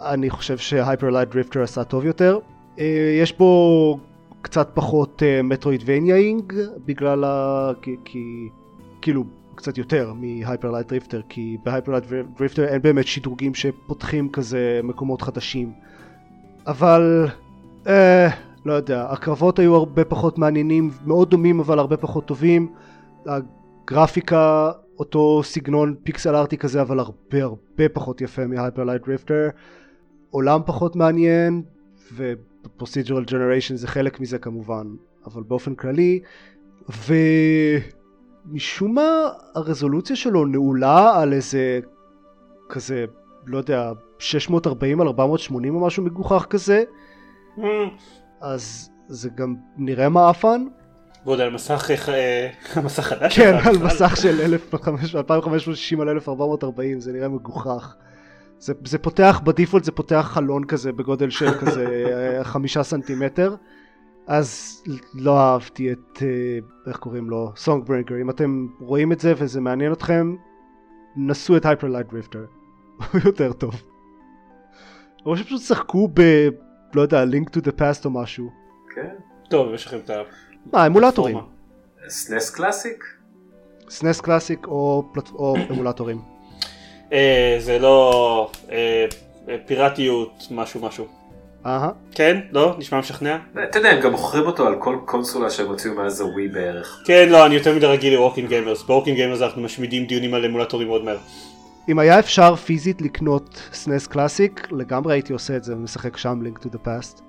אני 0.00 0.30
חושב 0.30 0.58
ש 0.58 0.73
Hyper 0.73 1.10
Light 1.10 1.28
Drifter 1.28 1.62
עשה 1.62 1.84
טוב 1.84 2.04
יותר. 2.04 2.38
אה, 2.78 3.18
יש 3.22 3.38
בו 3.38 3.98
קצת 4.42 4.70
פחות 4.74 5.22
metroidvania-ing, 5.44 6.52
בגלל 6.86 7.24
ה... 7.24 7.70
כי, 7.82 7.96
כי... 8.04 8.48
כאילו, 9.02 9.24
קצת 9.54 9.78
יותר 9.78 10.12
מ 10.12 10.22
Hyper 10.22 10.70
Light 10.70 10.88
Drifter, 10.88 11.20
כי 11.28 11.56
ב 11.64 11.69
Hyper 11.69 11.92
Light 11.92 12.04
Drifter 12.38 12.64
אין 12.64 12.82
באמת 12.82 13.06
שדרוגים 13.06 13.54
שפותחים 13.54 14.28
כזה 14.28 14.80
מקומות 14.84 15.22
חדשים. 15.22 15.72
אבל... 16.66 17.26
אה, 17.86 18.28
לא 18.64 18.72
יודע, 18.72 19.06
הקרבות 19.10 19.58
היו 19.58 19.74
הרבה 19.74 20.04
פחות 20.04 20.38
מעניינים, 20.38 20.90
מאוד 21.06 21.30
דומים 21.30 21.60
אבל 21.60 21.78
הרבה 21.78 21.96
פחות 21.96 22.24
טובים. 22.24 22.72
גרפיקה 23.86 24.70
אותו 25.00 25.40
סגנון 25.44 25.94
pixel 26.04 26.34
arty 26.34 26.56
כזה 26.56 26.82
אבל 26.82 26.98
הרבה 26.98 27.42
הרבה 27.42 27.88
פחות 27.92 28.20
יפה 28.20 28.46
מ 28.46 28.52
Hyper 28.52 28.84
Light 28.84 29.06
Drifter 29.06 29.48
עולם 30.30 30.60
פחות 30.66 30.96
מעניין 30.96 31.62
ופרוסיג'רל 32.16 33.24
ג'נריישן 33.24 33.76
זה 33.76 33.88
חלק 33.88 34.20
מזה 34.20 34.38
כמובן 34.38 34.86
אבל 35.26 35.42
באופן 35.42 35.74
כללי 35.74 36.20
ומשום 38.46 38.94
מה 38.94 39.28
הרזולוציה 39.54 40.16
שלו 40.16 40.46
נעולה 40.46 41.20
על 41.20 41.32
איזה 41.32 41.80
כזה 42.68 43.04
לא 43.46 43.58
יודע 43.58 43.92
640 44.18 45.00
על 45.00 45.06
480 45.06 45.74
או 45.74 45.86
משהו 45.86 46.04
מגוחך 46.04 46.46
כזה. 46.50 46.84
Mm, 47.56 47.60
אז 48.40 48.90
זה 49.08 49.30
גם 49.34 49.54
נראה 49.76 50.08
מעפן 50.08 50.64
ועוד 51.26 51.40
על 51.40 51.50
מסך, 51.50 51.90
אה, 52.08 52.50
המסך 52.74 53.02
חדש. 53.02 53.38
כן, 53.38 53.54
על. 53.64 53.78
מסך 53.78 54.16
של 54.16 54.40
2560 55.14 56.00
על 56.00 56.08
1440 56.08 57.00
זה 57.00 57.12
נראה 57.12 57.28
מגוחך. 57.28 57.94
זה, 58.58 58.72
זה 58.84 58.98
פותח 58.98 59.40
ב 59.44 59.49
default 59.49 59.84
זה 59.84 59.92
פותח 59.92 60.30
חלון 60.34 60.64
כזה 60.64 60.92
בגודל 60.92 61.30
של 61.30 61.50
כזה 61.60 61.86
אה, 62.38 62.44
חמישה 62.44 62.82
סנטימטר 62.82 63.54
אז 64.26 64.82
לא 65.14 65.38
אהבתי 65.38 65.92
את 65.92 66.22
אה, 66.22 66.58
איך 66.86 66.96
קוראים 66.96 67.30
לו 67.30 67.52
Songbringer 67.56 68.14
אם 68.20 68.30
אתם 68.30 68.66
רואים 68.80 69.12
את 69.12 69.20
זה 69.20 69.34
וזה 69.36 69.60
מעניין 69.60 69.92
אתכם 69.92 70.34
נסו 71.16 71.56
את 71.56 71.66
Hyper 71.66 71.88
Light 71.88 72.06
Drifter 72.10 72.44
הוא 73.12 73.20
יותר 73.24 73.52
טוב. 73.52 73.82
או 75.26 75.36
שפשוט 75.36 75.60
שחקו 75.60 76.08
ב... 76.14 76.48
לא 76.94 77.02
יודע 77.02 77.24
Link 77.24 77.48
to 77.56 77.62
the 77.62 77.80
Past 77.80 78.04
או 78.04 78.10
משהו. 78.10 78.50
כן. 78.94 79.14
טוב, 79.50 79.74
יש 79.74 79.86
לכם 79.86 79.98
את 79.98 80.10
ה... 80.10 80.22
מה 80.72 80.86
אמולטורים. 80.86 81.38
SNES 82.08 82.50
Classic? 82.50 83.04
SNES 83.90 84.20
Classic 84.20 84.66
או, 84.66 85.04
פלט... 85.12 85.30
או 85.34 85.56
אמולטורים. 85.70 86.20
אה, 87.12 87.56
זה 87.58 87.78
לא 87.78 88.50
אה, 88.70 89.06
אה, 89.48 89.56
פיראטיות 89.66 90.46
משהו 90.50 90.80
משהו. 90.80 91.06
אהה. 91.66 91.90
כן? 92.14 92.40
לא? 92.50 92.74
נשמע 92.78 92.98
משכנע? 92.98 93.36
אתה 93.70 93.78
יודע, 93.78 93.90
הם 93.90 94.00
גם 94.00 94.10
מוכרים 94.10 94.46
אותו 94.46 94.66
על 94.66 94.76
כל 94.78 94.98
קונסולה 95.04 95.50
שהם 95.50 95.66
הוציאו 95.66 95.94
מאז 95.94 96.20
הווי 96.20 96.48
בערך. 96.48 97.02
כן, 97.06 97.28
לא, 97.28 97.46
אני 97.46 97.54
יותר 97.54 97.76
מדי 97.76 97.86
רגיל 97.86 98.14
ל 98.14 98.18
Working 98.18 98.48
Gamers. 98.48 98.82
ב 98.82 98.86
Working 98.86 99.16
Gamers 99.16 99.42
אנחנו 99.42 99.62
משמידים 99.62 100.06
דיונים 100.06 100.34
על 100.34 100.44
אמולטורים 100.44 100.88
מאוד 100.88 101.04
מהר. 101.04 101.18
אם 101.88 101.98
היה 101.98 102.18
אפשר 102.18 102.56
פיזית 102.56 103.02
לקנות 103.02 103.68
SNES 103.72 104.06
Classic, 104.06 104.68
לגמרי 104.72 105.14
הייתי 105.14 105.32
עושה 105.32 105.56
את 105.56 105.64
זה 105.64 105.74
ומשחק 105.74 106.16
שם 106.16 106.42
Link 106.42 106.58
to 106.58 106.68
the 106.68 106.78
Past. 106.78 107.20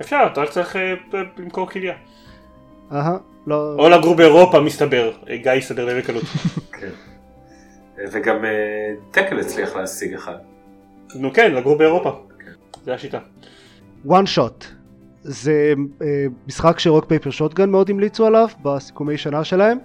אפשר, 0.00 0.28
אתה 0.32 0.40
רק 0.40 0.50
צריך 0.50 0.76
למכור 1.38 1.68
כליה. 1.68 1.94
אהה, 2.92 3.16
לא... 3.46 3.74
או 3.78 3.88
לגור 3.88 4.14
באירופה 4.14 4.60
מסתבר. 4.60 5.12
אה, 5.30 5.36
גיא 5.36 5.52
יסתדר 5.52 5.84
להם 5.84 5.98
בקלות. 5.98 6.22
כן. 6.80 6.90
וגם 8.12 8.44
אה, 8.44 8.94
טקל 9.10 9.40
הצליח 9.40 9.76
להשיג 9.76 10.14
אחד. 10.14 10.36
נו 11.14 11.32
כן, 11.32 11.54
לגור 11.54 11.78
באירופה. 11.78 12.20
זה 12.84 12.94
השיטה. 12.94 13.18
וואן 14.04 14.26
שוט. 14.26 14.64
זה 15.22 15.74
אה, 16.02 16.26
משחק 16.46 16.78
שרוק 16.78 17.04
פייפר 17.04 17.30
שוטגן 17.30 17.70
מאוד 17.70 17.90
המליצו 17.90 18.26
עליו 18.26 18.48
בסיכומי 18.62 19.18
שנה 19.18 19.44
שלהם. 19.44 19.78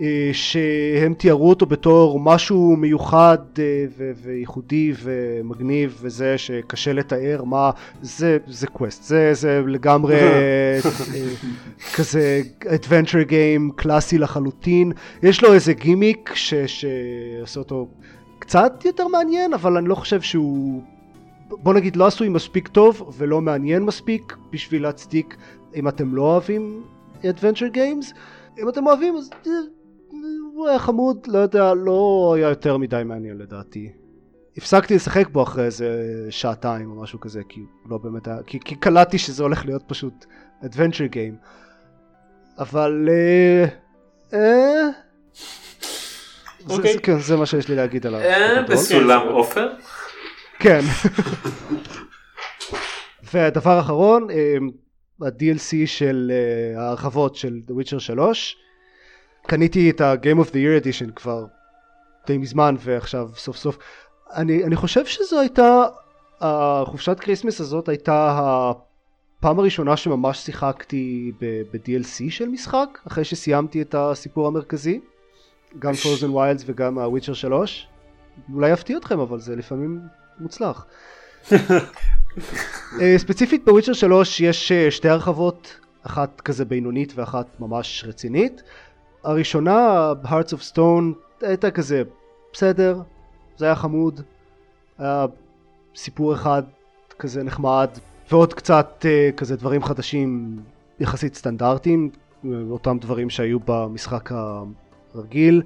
אה, 0.00 0.30
שהם 0.32 1.14
תיארו 1.14 1.48
אותו 1.48 1.66
בתור 1.66 2.20
משהו 2.20 2.76
מיוחד 2.76 3.38
אה, 3.58 3.84
ו- 3.96 4.12
וייחודי 4.22 4.92
ומגניב 5.02 5.98
וזה 6.00 6.38
שקשה 6.38 6.92
לתאר 6.92 7.44
מה 7.44 7.70
זה 8.02 8.38
זה 8.46 8.66
quest 8.66 9.02
זה 9.02 9.30
זה 9.34 9.62
לגמרי 9.66 10.20
אה, 10.20 10.78
כזה 11.94 12.40
adventure 12.62 13.28
game 13.28 13.72
קלאסי 13.76 14.18
לחלוטין. 14.18 14.92
יש 15.22 15.42
לו 15.42 15.52
איזה 15.54 15.72
גימיק 15.72 16.30
ש- 16.34 16.54
שעושה 16.54 17.60
אותו 17.60 17.88
קצת 18.38 18.82
יותר 18.84 19.08
מעניין 19.08 19.52
אבל 19.52 19.76
אני 19.76 19.88
לא 19.88 19.94
חושב 19.94 20.20
שהוא 20.20 20.82
בוא 21.50 21.74
נגיד 21.74 21.96
לא 21.96 22.06
עשוי 22.06 22.28
מספיק 22.28 22.68
טוב 22.68 23.14
ולא 23.18 23.40
מעניין 23.40 23.82
מספיק 23.82 24.36
בשביל 24.52 24.82
להצדיק 24.82 25.36
אם 25.76 25.88
אתם 25.88 26.14
לא 26.14 26.22
אוהבים 26.22 26.82
adventure 27.22 27.74
games. 27.74 28.14
אם 28.62 28.68
אתם 28.68 28.86
אוהבים 28.86 29.14
אז 29.16 29.30
הוא 30.54 30.68
היה 30.68 30.78
חמוד 30.78 31.26
לא 31.26 31.38
יודע 31.38 31.74
לא 31.74 32.32
היה 32.36 32.48
יותר 32.48 32.76
מדי 32.76 33.02
מעניין 33.04 33.38
לדעתי 33.38 33.92
הפסקתי 34.56 34.94
לשחק 34.94 35.28
בו 35.28 35.42
אחרי 35.42 35.64
איזה 35.64 36.26
שעתיים 36.30 36.90
או 36.90 37.02
משהו 37.02 37.20
כזה 37.20 37.40
כי 37.48 37.60
הוא 37.60 37.90
לא 37.90 37.98
באמת 37.98 38.26
היה 38.26 38.42
כי, 38.46 38.60
כי 38.60 38.74
קלטתי 38.74 39.18
שזה 39.18 39.42
הולך 39.42 39.66
להיות 39.66 39.82
פשוט 39.86 40.24
adventure 40.62 41.12
game 41.12 41.46
אבל 42.58 43.08
אה, 43.10 43.64
אה, 44.38 44.88
זה, 46.66 46.74
אוקיי. 46.74 46.92
זה, 46.92 46.98
כן, 46.98 47.18
זה 47.18 47.36
מה 47.36 47.46
שיש 47.46 47.68
לי 47.68 47.76
להגיד 47.76 48.06
עליו. 48.06 48.20
אה. 48.20 48.62
בסולם 48.62 49.28
עופר? 49.28 49.68
כן. 50.58 50.80
והדבר 53.32 53.70
האחרון, 53.70 54.30
אה, 54.30 54.56
ה-DLC 55.22 55.86
של 55.86 56.32
אה, 56.34 56.82
ההרחבות 56.82 57.36
של 57.36 57.60
The 57.68 57.72
Witcher 57.72 57.98
3. 57.98 58.56
קניתי 59.46 59.90
את 59.90 60.00
ה-Game 60.00 60.44
of 60.44 60.48
the 60.48 60.54
Year 60.54 60.84
Edition 60.84 61.12
כבר 61.16 61.46
די 62.26 62.38
מזמן 62.38 62.74
ועכשיו 62.78 63.30
סוף 63.36 63.56
סוף. 63.56 63.78
אני, 64.34 64.64
אני 64.64 64.76
חושב 64.76 65.06
שזו 65.06 65.40
הייתה, 65.40 65.84
החופשת 66.40 67.20
Christmas 67.20 67.60
הזאת 67.60 67.88
הייתה 67.88 68.40
הפעם 69.38 69.58
הראשונה 69.58 69.96
שממש 69.96 70.38
שיחקתי 70.38 71.32
ב-DLC 71.40 72.24
של 72.30 72.48
משחק, 72.48 72.98
אחרי 73.06 73.24
שסיימתי 73.24 73.82
את 73.82 73.94
הסיפור 73.98 74.46
המרכזי. 74.46 75.00
גם 75.78 75.92
Frozen 75.92 76.30
Wilds 76.34 76.62
וגם 76.66 76.98
ה-Witcher 76.98 77.34
3. 77.34 77.88
אולי 78.52 78.70
יפתיע 78.70 78.96
אתכם 78.96 79.20
אבל 79.20 79.40
זה 79.40 79.56
לפעמים 79.56 80.00
מוצלח. 80.40 80.86
אה, 83.00 83.14
ספציפית 83.16 83.64
ב 83.64 83.67
Witcher 83.67 83.92
3 83.92 84.40
יש 84.40 84.72
אה, 84.72 84.90
שתי 84.90 85.08
הרחבות, 85.08 85.76
אחת 86.02 86.40
כזה 86.40 86.64
בינונית 86.64 87.12
ואחת 87.16 87.46
ממש 87.60 88.04
רצינית. 88.06 88.62
הראשונה, 89.24 90.12
Hearts 90.24 90.52
of 90.52 90.72
Stone, 90.72 91.14
הייתה 91.42 91.70
כזה 91.70 92.02
בסדר, 92.52 93.00
זה 93.56 93.64
היה 93.64 93.74
חמוד, 93.74 94.20
היה 94.98 95.26
סיפור 95.96 96.34
אחד 96.34 96.62
כזה 97.18 97.42
נחמד, 97.42 97.88
ועוד 98.30 98.54
קצת 98.54 99.06
אה, 99.08 99.30
כזה 99.36 99.56
דברים 99.56 99.84
חדשים 99.84 100.60
יחסית 101.00 101.34
סטנדרטיים, 101.34 102.10
אותם 102.70 102.98
דברים 103.00 103.30
שהיו 103.30 103.58
במשחק 103.64 104.30
הרגיל, 105.14 105.62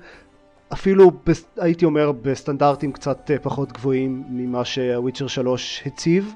אפילו 0.72 1.10
הייתי 1.56 1.84
אומר 1.84 2.12
בסטנדרטים 2.12 2.92
קצת 2.92 3.30
פחות 3.42 3.72
גבוהים 3.72 4.24
ממה 4.30 4.64
שה 4.64 4.83
Witcher 4.83 5.26
3 5.26 5.82
הציב. 5.86 6.34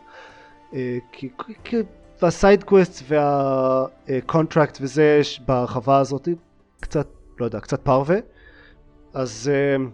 אה, 0.75 0.99
כי, 1.13 1.29
כי 1.65 1.77
וה 2.23 2.37
side 2.37 2.65
quest 2.65 3.03
וה 3.09 3.43
contract 3.43 4.79
וזה 4.81 5.21
בהרחבה 5.47 5.99
הזאת 5.99 6.29
קצת, 6.83 7.09
לא 7.41 7.45
יודע, 7.45 7.61
קצת 7.61 7.81
פרווה. 7.81 8.17
אז 9.15 9.51
אה, 9.53 9.85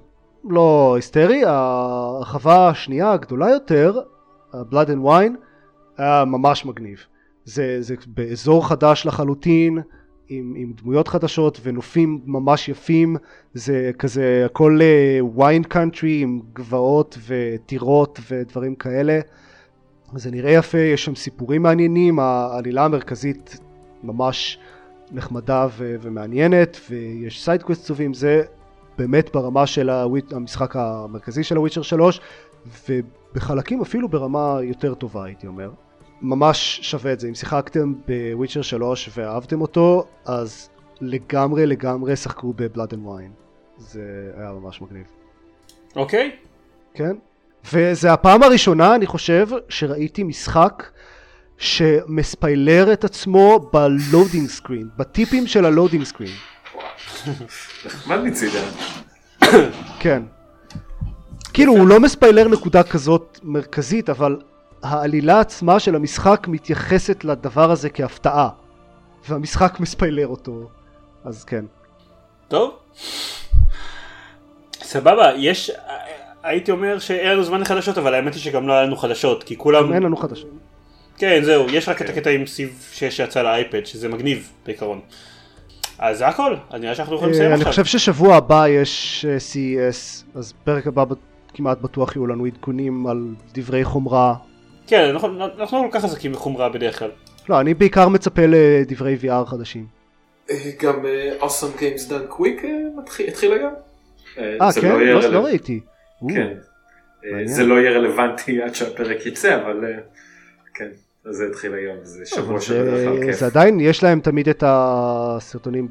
לא 0.45 0.93
היסטרי, 0.97 1.45
ההרחבה 1.45 2.68
השנייה 2.68 3.12
הגדולה 3.12 3.51
יותר, 3.51 4.01
ה-Blood 4.53 4.89
and 4.89 5.07
Wine, 5.07 5.36
היה 5.97 6.24
ממש 6.24 6.66
מגניב. 6.66 6.99
זה, 7.45 7.76
זה 7.80 7.95
באזור 8.07 8.68
חדש 8.68 9.07
לחלוטין, 9.07 9.78
עם, 10.28 10.55
עם 10.57 10.72
דמויות 10.82 11.09
חדשות 11.09 11.61
ונופים 11.62 12.20
ממש 12.24 12.68
יפים, 12.68 13.16
זה 13.55 13.91
כזה 13.99 14.43
הכל 14.47 14.80
ויין 15.36 15.62
uh, 15.62 15.68
קאנטרי 15.68 16.20
עם 16.22 16.41
גבעות 16.53 17.18
וטירות 17.26 18.20
ודברים 18.30 18.74
כאלה. 18.74 19.20
זה 20.14 20.30
נראה 20.30 20.51
יפה, 20.51 20.78
יש 20.78 21.05
שם 21.05 21.14
סיפורים 21.14 21.62
מעניינים, 21.62 22.18
העלילה 22.18 22.84
המרכזית 22.84 23.59
ממש 24.03 24.59
נחמדה 25.12 25.66
ו- 25.70 25.96
ומעניינת, 26.00 26.76
ויש 26.90 27.44
side 27.44 27.61
quests 27.61 27.86
טובים, 27.86 28.14
זה 28.14 28.42
באמת 28.98 29.30
ברמה 29.32 29.66
של 29.66 29.90
הוויט, 29.90 30.32
המשחק 30.32 30.76
המרכזי 30.76 31.44
של 31.44 31.56
ה 31.56 31.60
Witcher 31.60 31.82
3, 31.82 32.20
ובחלקים 32.88 33.80
אפילו 33.80 34.09
ברמה 34.09 34.59
יותר 34.62 34.94
טובה 34.94 35.24
הייתי 35.24 35.46
אומר. 35.46 35.70
ממש 36.22 36.80
שווה 36.82 37.12
את 37.12 37.20
זה, 37.20 37.28
אם 37.28 37.34
שיחקתם 37.34 37.92
ב 38.09 38.15
Witcher 38.15 38.62
3 38.62 39.11
ואהבתם 39.16 39.61
אותו, 39.61 40.04
אז 40.24 40.68
לגמרי 41.00 41.66
לגמרי 41.66 42.16
שחקו 42.16 42.52
ב 42.52 42.59
Blood 42.59 42.94
and 42.94 43.06
Wine. 43.06 43.32
זה 43.76 44.32
היה 44.36 44.52
ממש 44.52 44.82
מגניב. 44.82 45.06
אוקיי. 45.96 46.30
Okay. 46.34 46.48
כן. 46.94 47.16
וזה 47.72 48.12
הפעם 48.12 48.42
הראשונה, 48.42 48.94
אני 48.94 49.06
חושב, 49.06 49.48
שראיתי 49.68 50.22
משחק 50.22 50.82
שמספיילר 51.59 52.92
את 52.92 53.04
עצמו 53.04 53.70
ב 53.72 53.82
loading 53.82 54.48
screen, 54.48 54.88
בטיפים 54.96 55.46
של 55.46 55.64
ה 55.64 55.69
loading 55.69 56.04
screen. 56.04 56.30
נחמד 57.86 58.18
מצידה. 58.24 58.61
כן. 60.00 60.22
כאילו 61.52 61.72
הוא 61.72 61.88
לא 61.88 62.00
מספיילר 62.00 62.48
נקודה 62.48 62.82
כזאת 62.82 63.38
מרכזית, 63.42 64.11
אבל 64.11 64.36
העלילה 64.82 65.40
עצמה 65.40 65.80
של 65.80 65.94
המשחק 65.94 66.46
מתייחסת 66.48 67.24
לדבר 67.24 67.70
הזה 67.70 67.90
כהפתעה. 67.90 68.48
והמשחק 69.28 69.80
מספיילר 69.80 70.26
אותו, 70.26 70.68
אז 71.24 71.44
כן. 71.44 71.64
טוב. 72.48 72.76
סבבה, 74.82 75.32
יש 75.36 75.70
הייתי 76.42 76.70
אומר 76.70 76.98
שאין 76.98 77.32
לנו 77.32 77.44
זמן 77.44 77.61
לחדשות, 77.61 77.98
אבל 77.98 78.14
האמת 78.14 78.34
היא 78.34 78.42
שגם 78.42 78.68
לא 78.68 78.72
היה 78.72 78.82
לנו 78.82 78.96
חדשות, 78.96 79.44
כי 79.44 79.56
כולם... 79.56 79.92
אין 79.92 80.02
לנו 80.02 80.16
חדשות. 80.16 80.50
כן, 81.18 81.40
זהו, 81.44 81.66
יש 81.70 81.88
רק 81.88 82.02
את 82.02 82.08
הקטע 82.08 82.30
עם 82.30 82.46
סיב 82.46 82.88
6 82.92 83.04
שיצא 83.16 83.42
לאייפד, 83.42 83.86
שזה 83.86 84.08
מגניב 84.08 84.52
בעיקרון. 84.66 85.00
אז 85.98 86.18
זה 86.18 86.26
הכל, 86.26 86.54
אני 86.72 86.80
נראה 86.80 86.94
שאנחנו 86.94 87.14
יכולים 87.16 87.34
לסיים 87.34 87.52
עכשיו. 87.52 87.66
אני 87.66 87.70
חושב 87.70 87.84
ששבוע 87.84 88.36
הבא 88.36 88.68
יש 88.68 89.24
אה, 89.28 89.36
CES, 89.36 90.24
אז 90.38 90.52
פרק 90.64 90.86
הבא 90.86 91.04
כמעט 91.54 91.80
בטוח 91.80 92.16
יהיו 92.16 92.26
לנו 92.26 92.44
עדכונים 92.44 93.06
על 93.06 93.28
דברי 93.54 93.84
חומרה. 93.84 94.34
כן, 94.86 95.04
אנחנו 95.04 95.38
לא 95.38 95.66
כל 95.66 95.88
כך 95.90 96.02
חזקים 96.02 96.32
בחומרה 96.32 96.68
בדרך 96.68 96.98
כלל. 96.98 97.10
לא, 97.48 97.60
אני 97.60 97.74
בעיקר 97.74 98.08
מצפה 98.08 98.42
לדברי 98.48 99.16
VR 99.22 99.46
חדשים. 99.46 99.86
אה, 100.50 100.56
גם 100.82 101.06
אה, 101.06 101.32
Awesome 101.40 101.80
Games 101.80 102.10
Done 102.10 102.32
Quick 102.38 102.64
התחיל 103.28 103.52
היום. 103.52 103.74
אה, 104.38 104.72
כן? 104.80 104.88
לא, 104.88 105.20
לא 105.20 105.44
ראיתי. 105.44 105.80
כן. 106.28 106.54
אה, 107.24 107.46
זה 107.46 107.64
לא 107.64 107.74
יהיה 107.74 107.90
רלוונטי 107.90 108.62
עד 108.62 108.74
שהפרק 108.74 109.26
יצא, 109.26 109.56
אבל 109.56 109.84
אה, 109.84 109.98
כן, 110.74 110.88
זה 111.30 111.46
התחיל 111.46 111.74
היום, 111.74 111.96
זה 112.02 112.26
שבוע 112.26 112.60
שבדרך 112.60 113.08
כלל 113.08 113.24
כיף. 113.24 113.36
זה 113.36 113.46
עדיין, 113.46 113.80
יש 113.80 114.02
להם 114.02 114.20
תמיד 114.20 114.48
את 114.48 114.64
הסרטונים, 114.66 115.88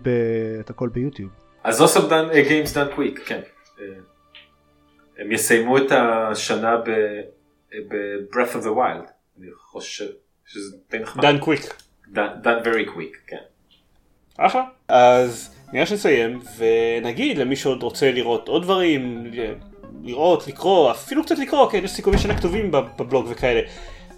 את 0.60 0.70
הכל 0.70 0.90
ביוטיוב. 0.90 1.30
אז 1.64 1.82
אוסם 1.82 2.10
דן, 2.10 2.28
גיימס 2.48 2.78
דן 2.78 2.88
קוויק, 2.96 3.20
כן. 3.26 3.40
אה, 3.80 3.86
הם 5.18 5.32
יסיימו 5.32 5.78
את 5.78 5.92
השנה 5.92 6.78
ב-Breath 6.78 8.56
of 8.56 8.64
the 8.64 8.70
Wild, 8.76 9.12
אני 9.40 9.48
חושב 9.58 10.06
שזה 10.46 10.78
די 10.92 11.00
נחמד. 11.00 11.26
דן 11.26 11.38
קוויק. 11.38 11.62
דן 12.12 12.60
very 12.64 12.90
quick, 12.90 13.18
כן. 13.28 13.38
אחלה. 14.38 14.64
אז 14.88 15.56
נראה 15.74 15.86
שנסיים, 15.86 16.40
ונגיד 16.58 17.38
למי 17.38 17.56
שעוד 17.56 17.84
רוצה 17.84 18.12
לראות 18.12 18.48
עוד 18.48 18.64
דברים, 18.64 19.32
לראות, 20.04 20.48
לקרוא, 20.48 20.92
אפילו 20.92 21.24
קצת 21.24 21.40
לקרוא, 21.40 21.72
כן, 21.72 21.84
יש 21.84 21.92
סיכומים 21.92 22.20
שנה 22.20 22.38
כתובים 22.38 22.72
בבלוג 22.72 23.28
וכאלה. 23.30 23.62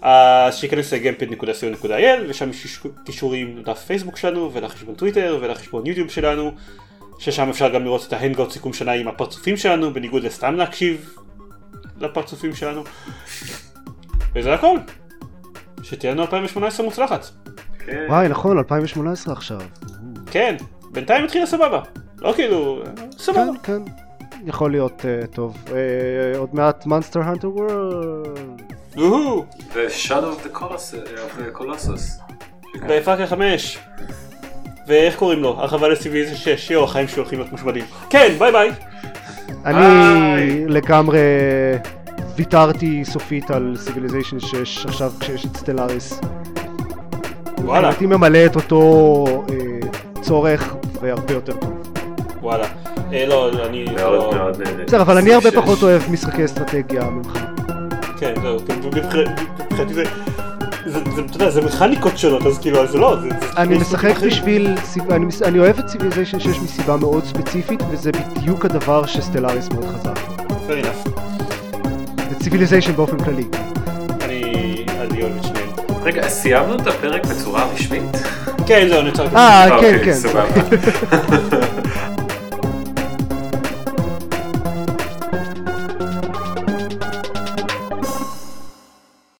אז 0.02 0.56
שייכנס 0.56 0.92
ל-gamepad.co.il 0.92 2.20
ושם 2.28 2.50
יש 2.50 2.80
קישורים 3.04 3.58
לדף 3.58 3.78
פייסבוק 3.78 4.16
שלנו 4.16 4.50
ולחשבון 4.52 4.94
טוויטר 4.94 5.38
ולחשבון 5.40 5.86
יוטיוב 5.86 6.10
שלנו 6.10 6.52
ששם 7.18 7.48
אפשר 7.48 7.68
גם 7.68 7.84
לראות 7.84 8.06
את 8.08 8.12
ההנגאוט 8.12 8.50
סיכום 8.50 8.72
שנה 8.72 8.92
עם 8.92 9.08
הפרצופים 9.08 9.56
שלנו 9.56 9.94
בניגוד 9.94 10.22
לסתם 10.22 10.54
להקשיב 10.54 11.14
לפרצופים 12.00 12.54
שלנו. 12.54 12.84
וזה 14.34 14.54
הכל. 14.54 14.78
שתהיה 15.82 16.12
לנו 16.12 16.22
2018 16.22 16.86
מוצלחת. 16.86 17.26
כן. 17.78 18.06
וואי 18.08 18.28
נכון 18.28 18.58
2018 18.58 19.34
עכשיו. 19.34 19.60
כן 20.30 20.56
בינתיים 20.92 21.24
התחילה 21.24 21.46
סבבה. 21.46 21.80
לא 22.18 22.32
כאילו 22.32 22.82
סבבה. 23.18 23.52
כן 23.62 23.82
כן. 23.84 23.92
יכול 24.46 24.70
להיות 24.70 25.00
אה, 25.00 25.26
טוב. 25.26 25.56
אה, 25.66 26.38
עוד 26.38 26.54
מעט 26.54 26.86
Monster 26.86 27.20
Hunter 27.20 27.50
World. 27.50 28.69
The 29.00 29.88
Shadow 30.06 30.32
of 30.34 30.44
the 30.44 31.58
Colossus. 31.58 32.20
ב 32.88 32.93
Far 32.93 33.10
Cry 33.10 33.26
5. 33.26 33.78
ואיך 34.86 35.16
קוראים 35.16 35.42
לו? 35.42 35.48
הרחבה 35.48 35.88
ל 35.88 35.92
Civilization 35.92 36.36
6, 36.36 36.70
יו, 36.70 36.84
החיים 36.84 37.08
שלי 37.08 37.18
הולכים 37.18 37.38
להיות 37.38 37.52
מושמדים. 37.52 37.84
כן, 38.10 38.32
ביי 38.38 38.52
ביי. 38.52 38.70
אני 39.66 40.64
לגמרי 40.68 41.18
ויתרתי 42.36 43.04
סופית 43.04 43.50
על 43.50 43.74
Civilization 43.78 44.40
6 44.40 44.86
עכשיו 44.86 45.12
כשיש 45.20 45.46
את 45.46 45.56
Stellaris. 45.56 46.20
וואלה. 47.64 47.88
הייתי 47.88 48.06
ממלא 48.06 48.46
את 48.46 48.56
אותו 48.56 49.24
אה, 49.50 49.88
צורך 50.20 50.74
והרבה 51.00 51.32
יותר 51.32 51.56
טוב. 51.56 51.72
וואלה. 52.42 52.66
אה, 53.12 53.26
לא, 53.26 53.66
אני... 53.66 53.84
מאוד 53.84 53.98
לא- 54.12 54.34
מאוד 54.34 54.62
נהנה. 54.62 54.84
בסדר, 54.84 55.02
אבל 55.02 55.16
אני 55.18 55.34
הרבה 55.34 55.50
פחות 55.50 55.82
אוהב 55.82 56.02
משחקי 56.10 56.44
אסטרטגיה 56.44 57.04
ממך. 57.04 57.38
כן, 58.20 58.34
זהו, 58.42 58.58
מבחינתי 58.86 59.94
זה... 59.94 60.04
אתה 61.26 61.36
יודע, 61.36 61.50
זה 61.50 61.60
מכניקות 61.60 62.18
שונות, 62.18 62.46
אז 62.46 62.58
כאילו, 62.58 62.86
זה 62.86 62.98
לא, 62.98 63.16
אני 63.56 63.78
משחק 63.78 64.14
בשביל, 64.26 64.74
אני 65.44 65.58
אוהב 65.58 65.78
את 65.78 65.86
ציוויליזיישן 65.86 66.40
6 66.40 66.46
מסיבה 66.46 66.96
מאוד 66.96 67.24
ספציפית, 67.24 67.80
וזה 67.90 68.10
בדיוק 68.12 68.64
הדבר 68.64 69.06
שסטלאריס 69.06 69.68
מאוד 69.68 69.84
חזק. 69.84 70.18
fair 70.48 70.84
enough. 70.84 71.10
ציוויליזיישן 72.42 72.92
באופן 72.92 73.24
כללי. 73.24 73.44
אני 74.22 75.22
אוהב 75.22 75.36
את 75.36 75.44
שניהם. 75.44 75.70
רגע, 76.02 76.28
סיימנו 76.28 76.74
את 76.74 76.86
הפרק 76.86 77.26
בצורה 77.26 77.66
רשמית? 77.74 78.02
כן, 78.66 78.86
זהו, 78.88 79.00
אני 79.00 79.12
צריך... 79.12 79.34
אה, 79.34 79.68
כן, 79.80 79.98
כן. 80.04 80.16